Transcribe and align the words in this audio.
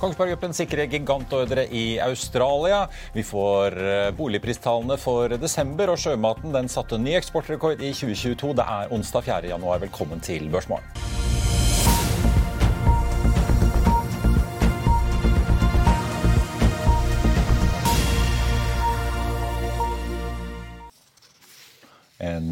Kongsberg 0.00 0.34
Gruppen 0.34 0.52
sikrer 0.52 0.84
gigantordre 0.92 1.66
i 1.72 1.98
Australia. 2.04 2.82
Vi 3.12 3.24
får 3.24 3.78
eh, 3.80 4.10
boligpristallene 4.16 4.98
for 5.00 5.32
desember, 5.40 5.94
og 5.94 6.00
sjømaten 6.00 6.52
den 6.52 6.68
satte 6.68 7.00
ny 7.00 7.16
eksportrekord 7.16 7.80
i 7.80 7.94
2022. 7.96 8.56
Det 8.60 8.70
er 8.76 8.92
onsdag 8.92 9.30
4. 9.30 9.52
januar. 9.54 9.80
Velkommen 9.86 10.20
til 10.20 10.50
Børsmorgen. 10.52 11.15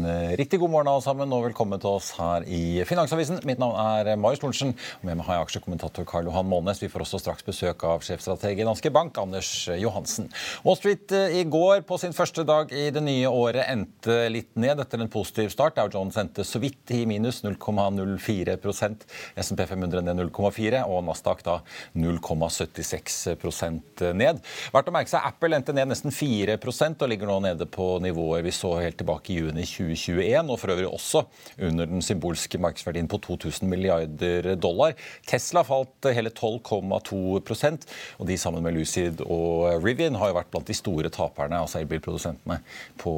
Eh, 0.05 0.37
riktig 0.37 0.59
god 0.59 0.69
morgen 0.69 0.87
alle 0.91 1.01
sammen, 1.01 1.31
og 1.33 1.47
velkommen 1.47 1.79
til 1.81 1.95
oss 1.97 2.11
her 2.19 2.43
i 2.45 2.83
Finansavisen. 2.85 3.39
Mitt 3.47 3.57
navn 3.61 3.75
er 3.79 4.15
Marius 4.19 4.41
Lorentzen, 4.43 4.73
og 4.99 5.05
med 5.07 5.15
meg 5.17 5.25
har 5.25 5.35
jeg 5.39 5.45
aksjekommentator 5.47 6.05
Karl 6.05 6.27
Johan 6.29 6.49
Månes. 6.51 6.81
Vi 6.83 6.89
får 6.93 7.01
også 7.05 7.19
straks 7.23 7.43
besøk 7.47 7.83
av 7.87 8.03
sjefstrateg 8.05 8.61
i 8.61 8.67
Danske 8.67 8.91
Bank, 8.93 9.17
Anders 9.17 9.49
Johansen. 9.81 10.27
Wall 10.65 10.77
Street 10.77 11.11
eh, 11.15 11.39
i 11.39 11.43
går 11.49 11.81
på 11.89 11.97
sin 12.01 12.13
første 12.13 12.43
dag 12.45 12.71
i 12.75 12.91
det 12.93 13.01
nye 13.01 13.29
året 13.31 13.65
endte 13.71 14.29
litt 14.29 14.51
ned 14.59 14.79
etter 14.83 15.01
en 15.01 15.09
positiv 15.09 15.49
start. 15.53 15.75
Dow 15.79 15.89
Jones 15.89 16.17
endte 16.21 16.43
så 16.45 16.59
vidt 16.61 16.91
i 16.93 17.05
minus 17.09 17.41
0,04% 17.47 19.05
SMP 19.41 19.65
500 19.71 20.05
ned 20.05 20.15
0,4 20.21 20.83
og 20.85 21.03
Nasdaq 21.07 21.39
da 21.47 21.55
0,76% 21.97 24.05
ned. 24.13 24.35
Verdt 24.75 24.89
å 24.91 24.95
merke 24.99 25.09
seg 25.15 25.25
Apple 25.31 25.55
endte 25.57 25.73
ned 25.73 25.89
nesten 25.89 26.13
4% 26.13 27.01
og 27.01 27.09
ligger 27.09 27.27
nå 27.31 27.37
nede 27.47 27.65
på 27.65 27.97
nivåer 28.05 28.45
vi 28.45 28.53
så 28.53 28.77
helt 28.83 29.01
tilbake 29.01 29.33
i 29.33 29.41
juni 29.41 29.55
juni 29.55 29.65
2021, 29.97 30.51
og 30.51 30.61
for 30.61 30.73
øvrig 30.73 30.87
også 30.89 31.25
under 31.67 31.89
den 31.89 32.03
symbolske 32.05 32.59
markedsverdien 32.61 33.09
på 33.11 33.19
2000 33.23 33.69
milliarder 33.69 34.55
dollar. 34.55 34.95
Tesla 35.27 35.65
falt 35.67 36.09
hele 36.15 36.31
12,2% 36.31 37.87
og 38.19 38.27
de 38.29 38.37
sammen 38.39 38.63
med 38.63 38.75
Lucid 38.77 39.21
og 39.25 39.83
Rivian 39.83 40.17
har 40.19 40.31
jo 40.31 40.37
vært 40.39 40.51
blant 40.53 40.69
de 40.69 40.77
store 40.77 41.11
taperne, 41.13 41.59
altså 41.59 41.81
elbilprodusentene, 41.81 42.59
på 43.01 43.15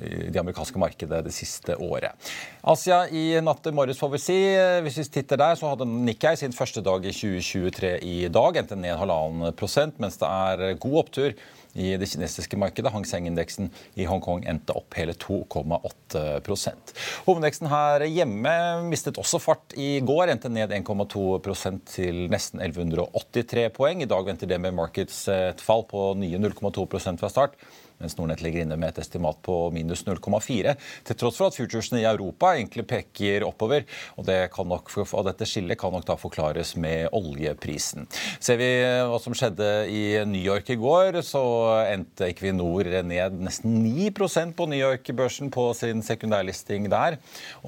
de 0.00 0.30
det 0.30 0.40
amerikanske 0.40 0.80
markedet 0.80 1.22
det 1.26 1.34
siste 1.34 1.76
året. 1.80 2.30
Asia 2.62 3.02
i 3.08 3.24
natt 3.44 3.62
til 3.64 3.76
morges, 3.76 4.00
får 4.00 4.12
vi 4.14 4.22
si. 4.22 4.38
Hvis 4.84 5.00
vi 5.00 5.06
titter 5.18 5.40
der, 5.40 5.56
så 5.58 5.72
hadde 5.72 5.88
Nikkei 5.88 6.36
sin 6.40 6.56
første 6.56 6.82
dag 6.84 7.04
i 7.04 7.14
2023 7.14 7.94
i 8.06 8.18
dag, 8.32 8.60
endte 8.60 8.78
ned 8.78 8.98
halvannen 9.00 9.56
prosent, 9.56 9.98
mens 10.02 10.20
det 10.20 10.30
er 10.30 10.78
god 10.80 11.02
opptur 11.04 11.34
i 11.74 11.92
det 12.00 12.08
kinesiske 12.10 12.58
markedet. 12.60 12.92
Hang 12.94 13.06
Seng-indeksen 13.06 13.70
i 14.00 14.06
Hongkong 14.08 14.44
endte 14.50 14.74
opp 14.76 14.96
hele 14.98 15.14
2,8% 15.14 16.94
Hovedveksten 17.26 17.70
her 17.70 18.04
hjemme 18.08 18.54
mistet 18.88 19.20
også 19.20 19.40
fart 19.42 19.76
i 19.78 19.98
går, 20.04 20.32
endte 20.32 20.50
ned 20.52 20.72
1,2% 20.74 21.84
til 21.90 22.24
nesten 22.32 22.62
1183 22.64 23.68
poeng. 23.76 24.02
I 24.02 24.10
dag 24.10 24.26
venter 24.26 24.50
det 24.50 24.60
med 24.62 24.76
markeds 24.76 25.22
et 25.32 25.62
fall 25.62 25.86
på 25.90 26.12
nye 26.18 26.40
0,2% 26.40 27.20
fra 27.20 27.30
start 27.32 27.56
mens 28.00 28.16
Nordnett 28.18 28.42
ligger 28.44 28.64
inne 28.64 28.78
med 28.80 28.94
et 28.94 29.02
estimat 29.04 29.38
på 29.44 29.56
minus 29.74 30.04
0,4. 30.06 30.74
Til 31.06 31.18
tross 31.20 31.38
for 31.40 31.50
at 31.50 31.58
futuresene 31.58 32.02
i 32.02 32.08
Europa 32.08 32.54
egentlig 32.56 32.86
peker 32.88 33.44
oppover. 33.46 33.84
og, 34.16 34.24
det 34.26 34.50
nok, 34.56 34.90
og 35.12 35.24
Dette 35.26 35.46
skillet 35.48 35.78
kan 35.78 35.92
nok 35.92 36.06
da 36.08 36.16
forklares 36.16 36.74
med 36.76 37.08
oljeprisen. 37.16 38.08
Ser 38.40 38.58
vi 38.60 38.70
hva 39.06 39.18
som 39.22 39.34
skjedde 39.36 39.68
i 39.90 40.02
New 40.28 40.40
York 40.40 40.70
i 40.70 40.78
går, 40.80 41.20
så 41.26 41.42
endte 41.90 42.28
Equinor 42.30 42.88
ned 43.04 43.38
nesten 43.40 43.80
9% 43.84 44.56
på 44.56 44.68
New 44.70 44.80
York-børsen 44.80 45.52
på 45.52 45.70
sin 45.76 46.04
sekundærlisting 46.06 46.88
der. 46.92 47.18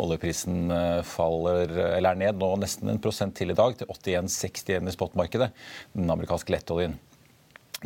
Oljeprisen 0.00 0.72
eh, 0.72 1.00
faller, 1.06 1.70
eller 1.96 2.12
er 2.12 2.20
ned 2.26 2.40
nå 2.40 2.54
nesten 2.62 2.92
en 2.92 3.02
prosent 3.02 3.36
til 3.38 3.52
i 3.52 3.58
dag, 3.58 3.76
til 3.78 3.88
81,61 3.92 4.88
i 4.88 4.96
spotmarkedet. 4.96 5.52
Den 5.96 6.12
amerikanske 6.12 6.54
lettoljen 6.54 6.98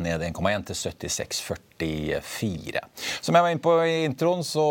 ned 0.03 0.25
1,1 0.29 0.67
til 0.69 0.79
76,44. 0.81 2.83
Som 3.21 3.37
jeg 3.37 3.45
var 3.45 3.53
inne 3.53 3.63
på 3.63 3.73
i 3.85 4.03
introen, 4.05 4.43
så 4.45 4.65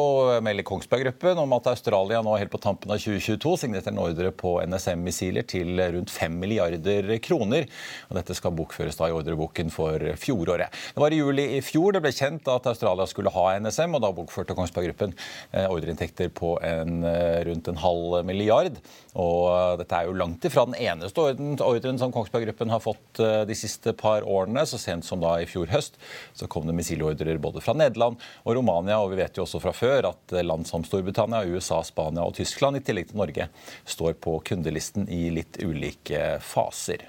melder 0.45 0.67
Kongsberg 0.67 1.07
Gruppen 1.07 1.41
om 1.43 1.55
at 1.57 1.71
Australia 1.73 2.23
nå 2.25 2.37
helt 2.39 2.53
på 2.53 2.61
tampen 2.63 2.93
av 2.93 3.01
2022 3.03 3.55
signerte 3.63 3.93
en 3.93 4.03
ordre 4.03 4.33
på 4.35 4.57
NSM-missiler 4.67 5.47
til 5.49 5.81
rundt 5.81 6.13
5 6.13 6.39
milliarder 6.43 7.13
kroner. 7.25 7.69
Og 8.11 8.19
dette 8.19 8.37
skal 8.39 8.55
bokføres 8.57 8.99
da 8.99 9.11
i 9.11 9.17
ordreboken 9.17 9.73
for 9.75 10.03
fjoråret. 10.21 10.75
Det 10.95 11.03
var 11.03 11.15
i 11.15 11.21
juli 11.21 11.49
i 11.57 11.63
fjor 11.65 11.97
det 11.97 12.03
ble 12.05 12.13
kjent 12.15 12.49
at 12.51 12.69
Australia 12.71 13.07
skulle 13.09 13.33
ha 13.35 13.47
NSM, 13.63 13.97
og 13.97 14.05
da 14.05 14.13
bokførte 14.15 14.57
Kongsberg 14.57 14.91
Gruppen 14.91 15.15
eh, 15.53 15.67
ordreinntekter 15.67 16.31
på 16.35 16.57
en, 16.65 17.03
eh, 17.07 17.43
rundt 17.49 17.71
en 17.71 17.83
halv 17.83 18.21
milliard. 18.29 18.79
Og 19.17 19.43
eh, 19.51 19.75
dette 19.83 19.99
er 19.99 20.09
jo 20.09 20.17
langt 20.19 20.47
ifra 20.49 20.67
den 20.69 20.79
eneste 20.79 21.29
ordren 21.65 22.01
som 22.01 22.15
Kongsberg 22.15 22.49
Gruppen 22.49 22.73
har 22.73 22.83
fått 22.85 23.05
de 23.17 23.57
siste 23.57 23.95
par 23.97 24.27
årene. 24.27 24.65
Så 24.69 24.79
sent 24.81 25.07
som 25.07 25.16
som 25.17 25.25
da 25.25 25.41
i 25.41 25.49
fjor 25.49 25.73
høst 25.73 25.97
så 26.37 26.49
kom 26.51 26.69
det 26.69 26.77
missilordrer 26.77 27.41
både 27.41 27.63
fra 27.65 27.75
Nederland 27.77 28.21
og 28.45 28.57
Romania. 28.59 29.01
Og 29.01 29.15
vi 29.15 29.23
vet 29.23 29.37
jo 29.37 29.47
også 29.47 29.63
fra 29.63 29.73
før 29.77 30.13
at 30.13 30.37
land 30.45 30.69
som 30.69 30.85
Storbritannia, 30.85 31.47
USA, 31.49 31.83
Spania 31.85 32.27
og 32.27 32.37
Tyskland, 32.37 32.77
i 32.77 32.85
tillegg 32.85 33.11
til 33.11 33.21
Norge, 33.23 33.49
står 33.89 34.19
på 34.21 34.39
kundelisten 34.47 35.09
i 35.09 35.29
litt 35.33 35.61
ulike 35.65 36.37
faser. 36.45 37.09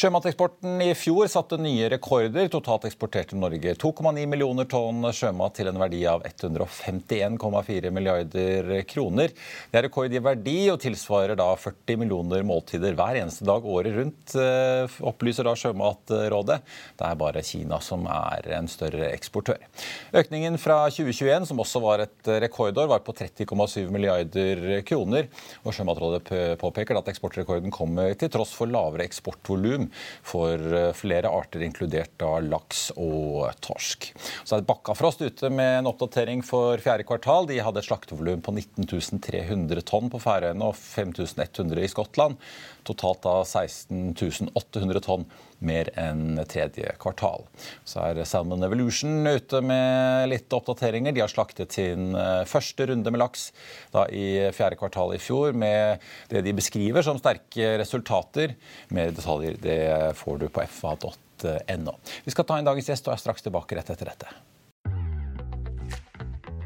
Sjømateksporten 0.00 0.80
i 0.84 0.92
fjor 0.96 1.28
satte 1.28 1.58
nye 1.60 1.88
rekorder. 1.92 2.48
Totalt 2.52 2.86
eksporterte 2.88 3.36
Norge 3.38 3.74
2,9 3.76 4.24
millioner 4.30 4.68
tonn 4.70 5.04
sjømat 5.12 5.58
til 5.58 5.68
en 5.70 5.80
verdi 5.80 6.00
av 6.08 6.24
151,4 6.24 7.92
milliarder 7.92 8.70
kroner. 8.88 9.34
Det 9.70 9.80
er 9.80 9.86
rekord 9.88 10.14
i 10.14 10.22
verdi 10.24 10.56
og 10.72 10.80
tilsvarer 10.82 11.36
da 11.38 11.50
40 11.58 12.00
millioner 12.00 12.46
måltider 12.46 12.96
hver 12.98 13.20
eneste 13.20 13.44
dag 13.48 13.66
året 13.66 13.96
rundt, 13.98 14.34
eh, 14.40 14.98
opplyser 15.10 15.48
da 15.48 15.56
Sjømatrådet. 15.58 16.60
Det 16.96 17.06
er 17.10 17.20
bare 17.20 17.44
Kina 17.44 17.80
som 17.84 18.06
er 18.06 18.48
en 18.56 18.70
større 18.70 19.10
eksportør. 19.12 19.60
Økningen 20.16 20.56
fra 20.60 20.82
2021, 20.88 21.46
som 21.50 21.60
også 21.60 21.82
var 21.84 22.06
et 22.06 22.32
rekordår, 22.46 22.88
var 22.88 23.04
på 23.04 23.14
30,7 23.16 23.90
milliarder 23.92 24.82
kroner. 24.88 25.28
Og 25.64 25.76
Sjømatrådet 25.76 26.58
påpeker 26.60 26.98
at 26.98 27.12
eksportrekorden 27.12 27.72
kommer 27.74 28.14
til 28.16 28.32
tross 28.32 28.54
for 28.56 28.70
lavere 28.70 29.04
eksport 29.04 29.42
volum 29.50 29.88
for 30.26 30.54
eh, 30.56 30.90
flere 30.96 31.30
arter, 31.30 31.64
inkludert 31.66 32.14
da 32.20 32.36
laks 32.44 32.88
og 32.96 33.50
torsk. 33.64 34.10
Så 34.44 34.56
er 34.56 34.66
Bakkafrost 34.68 35.24
ute 35.26 35.50
med 35.52 35.80
en 35.80 35.90
oppdatering 35.90 36.44
for 36.46 36.80
fjerde 36.82 37.06
kvartal. 37.08 37.48
De 37.50 37.60
hadde 37.60 37.82
et 37.82 37.88
slaktevolum 37.88 38.42
på 38.44 38.54
19 38.56 39.20
300 39.20 39.84
tonn 39.88 40.10
på 40.12 40.22
Færøyene 40.22 40.70
og 40.70 40.78
5100 40.78 41.84
i 41.84 41.92
Skottland. 41.92 42.40
Totalt 42.88 43.22
da 43.26 43.40
16 43.44 44.50
800 44.54 45.04
tonn 45.04 45.28
mer 45.64 45.90
enn 46.00 46.40
tredje 46.50 46.94
kvartal. 47.00 47.46
Så 47.88 48.02
er 48.04 48.22
Salmon 48.28 48.64
Evolution 48.66 49.26
ute 49.28 49.62
med 49.64 50.30
litt 50.32 50.52
oppdateringer. 50.56 51.14
De 51.16 51.24
har 51.24 51.32
slaktet 51.32 51.76
sin 51.76 52.14
eh, 52.16 52.42
første 52.48 52.90
runde 52.90 53.12
med 53.12 53.22
laks 53.22 53.50
da 53.94 54.06
i 54.08 54.50
fjerde 54.56 54.78
kvartal 54.80 55.14
i 55.16 55.22
fjor 55.22 55.56
med 55.56 56.04
det 56.32 56.44
de 56.46 56.56
beskriver 56.56 57.04
som 57.06 57.20
sterke 57.20 57.74
resultater. 57.80 58.56
Mer 58.94 59.12
detaljer 59.16 59.58
det 59.60 59.80
får 60.20 60.40
du 60.40 60.48
på 60.52 60.64
fa.no. 60.80 61.98
Vi 62.24 62.34
skal 62.34 62.48
ta 62.48 62.60
inn 62.60 62.68
dagens 62.68 62.88
gjest 62.92 63.08
og 63.08 63.16
er 63.16 63.22
straks 63.22 63.46
tilbake 63.46 63.78
rett 63.78 63.92
etter 63.92 64.12
dette. 64.12 64.32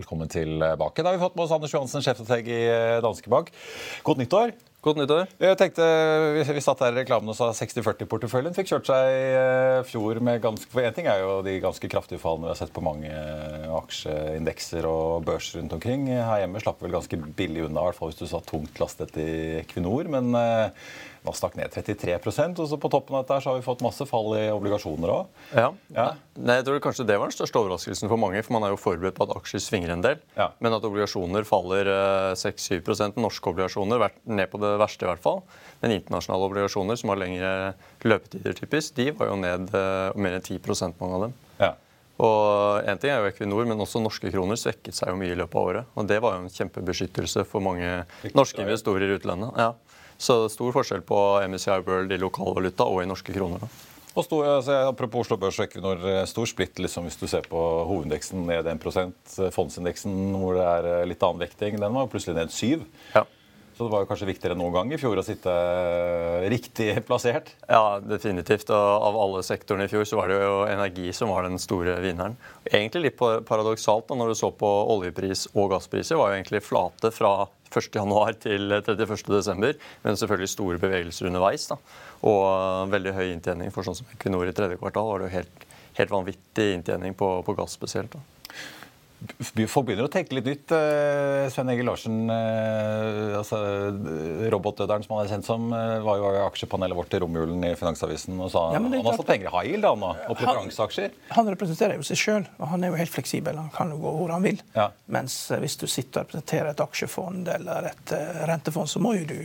Velkommen 0.00 0.28
tilbake. 0.32 1.02
Da 1.02 1.10
har 1.10 1.18
vi 1.18 1.20
fått 1.20 1.34
med 1.36 1.44
oss 1.44 1.52
Anders 1.52 1.74
Johansen, 1.74 2.00
sjefstrateg 2.00 2.46
i 2.48 2.60
eh, 2.72 3.02
Danske 3.04 3.28
Bank. 3.28 3.50
Godt 4.06 4.22
nyttår. 4.22 4.54
Godt 4.80 4.96
nyttår. 4.96 5.26
Jeg 5.36 5.56
tenkte, 5.60 5.86
Vi, 6.38 6.44
vi 6.56 6.62
satt 6.64 6.80
her 6.80 6.94
i 6.94 7.02
reklamen 7.02 7.28
og 7.28 7.36
sa 7.36 7.50
60-40-porteføljen 7.52 8.54
fikk 8.56 8.70
kjørt 8.70 8.88
seg 8.88 9.08
i 9.12 9.26
eh, 9.36 9.80
fjor 9.84 10.22
med 10.24 10.40
ganske 10.40 10.72
For 10.72 10.80
én 10.80 10.96
ting 10.96 11.10
er 11.10 11.20
jo 11.20 11.34
de 11.44 11.58
ganske 11.60 11.90
kraftige 11.92 12.22
fallene 12.22 12.48
vi 12.48 12.54
har 12.54 12.60
sett 12.62 12.72
på 12.72 12.84
mange 12.84 13.10
eh, 13.12 13.68
aksjeindekser 13.76 14.88
og 14.88 15.26
børser 15.28 15.60
rundt 15.60 15.76
omkring. 15.76 16.08
Her 16.08 16.46
hjemme 16.46 16.64
slapp 16.64 16.80
vi 16.80 16.88
vel 16.88 16.96
ganske 16.96 17.20
billig 17.36 17.66
unna, 17.68 17.84
i 17.84 17.90
hvert 17.90 18.00
fall 18.00 18.08
hvis 18.08 18.22
du 18.22 18.30
satt 18.30 18.48
tungt 18.48 18.80
lastet 18.80 19.20
i 19.20 19.30
Equinor. 19.60 20.08
Men 20.16 20.32
Nasdaq 21.26 21.56
ned 21.58 21.72
33% 21.74 22.60
og 22.62 22.68
så 22.70 22.78
på 22.80 22.88
toppen 22.92 23.18
av 23.18 23.26
dette 23.26 23.42
så 23.44 23.52
har 23.52 23.58
vi 23.58 23.64
fått 23.64 23.82
masse 23.84 24.04
fall 24.08 24.32
i 24.38 24.46
obligasjoner 24.54 25.12
òg. 25.12 25.40
Ja. 25.52 25.66
ja. 25.92 26.06
Nei, 26.38 26.56
jeg 26.60 26.66
tror 26.66 26.80
kanskje 26.86 27.04
det 27.08 27.18
var 27.20 27.28
den 27.28 27.36
største 27.36 27.60
overraskelsen 27.60 28.08
for 28.08 28.20
mange. 28.20 28.40
For 28.46 28.56
man 28.56 28.64
er 28.64 28.72
jo 28.72 28.80
forberedt 28.80 29.18
på 29.18 29.26
at 29.26 29.34
aksjer 29.36 29.60
svinger 29.60 29.92
en 29.92 30.04
del. 30.04 30.20
Ja. 30.38 30.50
Men 30.64 30.76
at 30.76 30.86
obligasjoner 30.88 31.44
faller 31.48 31.90
6-7 32.40 32.72
eh, 32.80 33.20
norske 33.20 33.52
obligasjoner 33.52 34.00
vært 34.00 34.16
ned 34.24 34.48
på 34.52 34.62
det 34.62 34.69
verste, 34.80 35.06
i 35.06 35.10
hvert 35.10 35.22
fall. 35.24 35.42
Men 35.80 35.96
internasjonale 35.96 36.48
obligasjoner 36.50 36.98
som 37.00 37.12
har 37.12 37.20
lengre 37.22 37.52
løpetider, 38.06 38.56
typisk, 38.58 38.94
de 38.98 39.10
var 39.16 39.32
jo 39.32 39.38
ned 39.40 39.70
uh, 39.74 40.12
mer 40.14 40.38
enn 40.38 40.44
10 40.44 40.60
mange 41.00 41.16
av 41.16 41.24
dem. 41.26 41.36
Ja. 41.60 41.70
Og 42.20 42.88
en 42.88 43.00
ting 43.00 43.14
er 43.14 43.22
jo 43.22 43.30
Equinor, 43.30 43.64
men 43.68 43.80
også 43.80 44.02
norske 44.02 44.30
kroner 44.32 44.58
svekket 44.60 44.96
seg 44.96 45.12
jo 45.12 45.20
mye 45.20 45.32
i 45.32 45.38
løpet 45.40 45.56
av 45.56 45.70
året. 45.70 45.94
Og 45.96 46.08
det 46.10 46.18
var 46.20 46.36
jo 46.36 46.44
en 46.44 46.52
kjempebeskyttelse 46.52 47.46
for 47.48 47.64
mange 47.64 48.02
norske 48.36 48.60
investorer 48.60 49.08
i 49.08 49.16
utlandet. 49.16 49.56
Ja. 49.56 49.72
Så 50.20 50.42
stor 50.52 50.74
forskjell 50.76 51.00
på 51.08 51.18
MSCI 51.48 51.78
World 51.86 52.12
i 52.12 52.20
lokalvaluta 52.20 52.84
og 52.84 53.00
i 53.00 53.08
norske 53.08 53.32
kroner. 53.32 53.64
da. 53.64 53.70
Og 54.18 54.26
stor, 54.26 54.46
altså, 54.56 54.76
apropos 54.90 55.24
Oslo 55.24 55.38
Børs 55.38 55.60
Equinor, 55.62 56.00
eh, 56.02 56.24
stor 56.26 56.48
splitt 56.50 56.80
liksom, 56.82 57.06
hvis 57.06 57.18
du 57.20 57.28
ser 57.30 57.46
på 57.48 57.60
hovedindeksen 57.86 58.42
ned 58.48 58.66
1 58.66 59.52
Fondsindeksen 59.54 60.34
hvor 60.34 60.58
det 60.58 60.66
er 60.66 60.88
eh, 60.90 61.04
litt 61.12 61.22
annen 61.22 61.44
vekting, 61.44 61.78
den 61.78 61.94
var 61.94 62.10
plutselig 62.10 62.34
ned 62.36 62.50
7 62.50 62.82
ja. 63.14 63.22
Så 63.80 63.86
det 63.88 63.94
var 63.94 64.04
kanskje 64.04 64.26
viktigere 64.28 64.52
enn 64.52 64.60
noen 64.60 64.74
gang 64.74 64.90
i 64.92 64.96
fjor 65.00 65.16
å 65.16 65.22
sitte 65.24 65.48
eh, 65.48 66.42
riktig 66.52 66.90
plassert? 67.08 67.46
Ja, 67.64 67.96
definitivt. 68.04 68.68
Og 68.76 69.06
av 69.06 69.16
alle 69.16 69.40
sektorene 69.40 69.86
i 69.86 69.88
fjor 69.88 70.04
så 70.04 70.18
var 70.18 70.28
det 70.28 70.36
jo 70.36 70.58
energi 70.68 71.06
som 71.16 71.32
var 71.32 71.46
den 71.48 71.56
store 71.56 71.94
vinneren. 72.04 72.34
Egentlig 72.68 73.06
litt 73.06 73.16
paradoksalt 73.48 74.04
da, 74.10 74.18
når 74.20 74.34
du 74.34 74.36
så 74.36 74.50
på 74.52 74.68
oljepris 74.68 75.46
og 75.54 75.70
gasspriser, 75.72 76.20
var 76.20 76.28
jo 76.28 76.36
egentlig 76.42 76.60
flate 76.66 77.08
fra 77.16 77.30
1.1 77.72 78.36
til 78.44 78.68
31.12., 78.82 79.72
men 80.04 80.20
selvfølgelig 80.26 80.52
store 80.52 80.82
bevegelser 80.84 81.30
underveis. 81.30 81.64
da. 81.72 81.80
Og 82.28 82.92
veldig 82.92 83.16
høy 83.16 83.30
inntjening 83.30 83.72
for 83.72 83.88
sånn 83.88 83.96
som 84.02 84.12
Equinor 84.12 84.44
i 84.44 84.52
tredje 84.60 84.76
kvartal. 84.76 85.08
var 85.08 85.24
det 85.24 85.30
jo 85.30 85.38
helt, 85.38 85.64
helt 86.02 86.14
vanvittig 86.18 86.68
inntjening 86.74 87.16
på, 87.16 87.32
på 87.48 87.56
gass 87.56 87.80
spesielt. 87.80 88.12
da. 88.12 88.60
Folk 89.68 89.84
begynner 89.88 90.06
å 90.06 90.12
tenke 90.12 90.32
litt 90.32 90.46
nytt. 90.48 90.72
Eh, 90.72 91.46
Sven 91.52 91.68
Egil 91.72 91.84
Larsen, 91.88 92.22
eh, 92.32 93.36
altså, 93.36 93.58
robotdøderen 94.52 95.04
som 95.04 95.16
han 95.16 95.26
er 95.26 95.32
kjent 95.34 95.44
som, 95.44 95.66
eh, 95.76 95.98
var 96.00 96.16
jo 96.16 96.30
i 96.32 96.40
aksjepanelet 96.46 96.96
vårt 96.96 97.12
i 97.12 97.20
romjulen 97.20 97.64
i 97.68 97.74
Finansavisen 97.76 98.40
og 98.40 98.50
sa 98.50 98.72
ja, 98.72 98.80
han 98.80 98.92
har 98.92 99.18
fått 99.18 99.28
penger 99.28 99.50
i 99.50 99.52
high 99.52 99.72
yield 99.74 99.84
og 99.84 100.36
preferanseaksjer. 100.38 101.12
Han, 101.28 101.36
han 101.36 101.52
representerer 101.54 102.00
jo 102.00 102.06
seg 102.08 102.20
sjøl, 102.22 102.48
og 102.58 102.72
han 102.72 102.84
er 102.84 102.94
jo 102.94 103.00
helt 103.02 103.12
fleksibel. 103.12 103.60
Han 103.60 103.68
kan 103.74 103.92
jo 103.92 104.00
gå 104.00 104.14
hvor 104.22 104.32
han 104.32 104.46
vil. 104.48 104.64
Ja. 104.74 104.88
Mens 105.12 105.36
hvis 105.52 105.76
du 105.76 105.86
sitter 105.86 106.22
og 106.22 106.30
representerer 106.30 106.72
et 106.72 106.84
aksjefond 106.86 107.52
eller 107.52 107.92
et 107.92 108.16
rentefond, 108.48 108.88
så 108.88 109.04
må 109.04 109.18
jo 109.20 109.28
du 109.28 109.40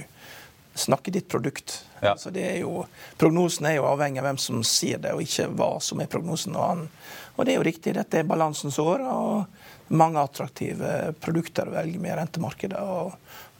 snakke 0.76 1.12
ditt 1.12 1.28
produkt. 1.28 1.86
Ja. 2.00 2.16
Så 2.18 2.32
det 2.32 2.48
er 2.48 2.58
jo, 2.64 2.86
Prognosen 3.20 3.68
er 3.68 3.80
jo 3.80 3.88
avhengig 3.88 4.20
av 4.24 4.30
hvem 4.30 4.40
som 4.40 4.64
sier 4.68 5.00
det, 5.04 5.14
og 5.16 5.24
ikke 5.24 5.48
hva 5.56 5.76
som 5.84 6.00
er 6.04 6.12
prognosen. 6.12 6.56
Og, 6.56 6.64
han, 6.64 6.90
og 7.36 7.46
det 7.46 7.56
er 7.56 7.60
jo 7.60 7.68
riktig, 7.68 7.96
dette 7.96 8.20
er 8.20 8.28
balansens 8.28 8.80
år. 8.80 9.04
og 9.04 9.64
mange 9.94 10.22
attraktive 10.22 11.14
produkter 11.22 11.70
å 11.70 11.76
velge 11.76 12.02
med 12.02 12.14
i 12.14 12.18
rentemarkedet. 12.22 12.82
Og, 12.82 13.14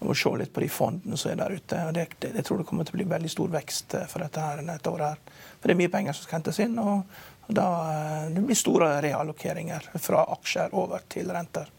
og 0.06 0.18
se 0.18 0.34
litt 0.40 0.54
på 0.54 0.64
de 0.64 0.72
fondene 0.72 1.20
som 1.20 1.32
er 1.32 1.40
der 1.40 1.56
ute. 1.56 1.84
og 1.88 1.94
det, 1.96 2.08
det, 2.20 2.34
Jeg 2.40 2.48
tror 2.48 2.62
det 2.62 2.68
kommer 2.70 2.88
til 2.88 2.98
å 2.98 3.00
bli 3.00 3.08
veldig 3.14 3.32
stor 3.32 3.54
vekst 3.54 3.96
eh, 3.98 4.10
for 4.12 4.26
dette 4.26 4.42
her, 4.42 4.66
dette 4.66 4.92
året. 4.92 5.16
her. 5.16 5.56
For 5.60 5.70
det 5.70 5.76
er 5.76 5.82
mye 5.84 5.94
penger 5.94 6.18
som 6.18 6.28
skal 6.28 6.40
hentes 6.40 6.62
inn. 6.66 6.76
og, 6.82 7.16
og 7.48 7.56
da, 7.56 7.70
eh, 7.94 8.28
Det 8.36 8.46
blir 8.46 8.60
store 8.60 8.92
reallokeringer 9.06 9.90
fra 10.02 10.28
aksjer 10.38 10.76
over 10.78 11.08
til 11.10 11.32
renter. 11.34 11.72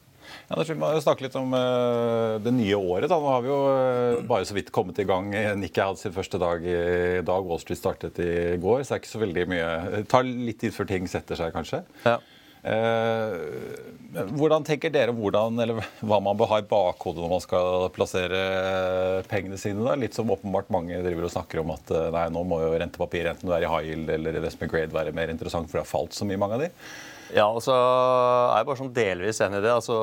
Ja, 0.46 0.58
vi 0.58 0.74
må 0.74 0.88
snakke 0.98 1.22
litt 1.22 1.36
om 1.38 1.52
uh, 1.54 2.38
det 2.42 2.50
nye 2.54 2.74
året. 2.74 3.06
Da. 3.10 3.18
Nå 3.22 3.30
har 3.30 3.44
vi 3.44 3.50
jo 3.50 3.58
bare 4.26 4.46
så 4.46 4.56
vidt 4.56 4.72
kommet 4.74 4.98
i 4.98 5.06
gang. 5.06 5.30
Nikkei 5.58 5.86
hadde 5.86 6.02
sin 6.02 6.14
første 6.14 6.40
dag 6.42 6.66
i 6.66 7.22
dag. 7.26 7.46
Wall 7.46 7.62
Street 7.62 7.78
startet 7.78 8.18
i 8.22 8.56
går, 8.58 8.82
så 8.82 8.94
det 8.94 8.96
er 8.96 9.02
ikke 9.04 9.12
så 9.12 9.22
veldig 9.22 9.44
mye 9.52 9.68
Det 9.94 10.02
tar 10.10 10.26
litt 10.26 10.58
tid 10.62 10.74
før 10.74 10.90
ting 10.90 11.06
setter 11.10 11.38
seg, 11.38 11.54
kanskje. 11.54 11.84
Ja. 12.02 12.18
Eh, 12.66 13.34
hvordan 14.34 14.64
tenker 14.66 14.90
dere 14.90 15.12
hvordan, 15.14 15.58
eller 15.62 15.78
hva 16.00 16.18
man 16.24 16.38
bør 16.38 16.48
ha 16.50 16.58
i 16.62 16.66
bakhodet 16.66 17.22
når 17.22 17.30
man 17.30 17.42
skal 17.44 17.84
plassere 17.94 18.40
pengene 19.30 19.58
sine? 19.60 19.84
Da? 19.86 19.94
Litt 19.98 20.16
som 20.16 20.32
åpenbart 20.34 20.72
mange 20.74 20.98
driver 21.04 21.28
og 21.28 21.34
snakker 21.36 21.62
om 21.62 21.74
at 21.76 21.92
eh, 21.94 22.08
nei, 22.14 22.24
nå 22.34 22.42
må 22.48 22.62
jo 22.64 22.72
rentepapir, 22.74 23.28
enten 23.30 23.46
du 23.46 23.54
er 23.54 23.66
i 23.66 23.70
high 23.70 23.92
yield 23.92 24.10
eller 24.16 24.40
investment 24.40 24.72
grade, 24.72 24.94
være 24.96 25.14
mer 25.16 25.30
interessant, 25.34 25.70
for 25.70 25.78
det 25.78 25.84
har 25.84 25.92
falt 25.92 26.16
så 26.16 26.26
mye, 26.26 26.40
mange 26.42 26.58
av 26.58 26.66
de. 26.66 26.72
Ja, 27.34 27.48
altså 27.48 27.74
er 27.74 28.66
bare 28.66 28.78
sånn 28.78 28.92
delvis 28.94 29.40
enig 29.42 29.58
i 29.58 29.64
det. 29.64 29.72
Altså, 29.74 29.96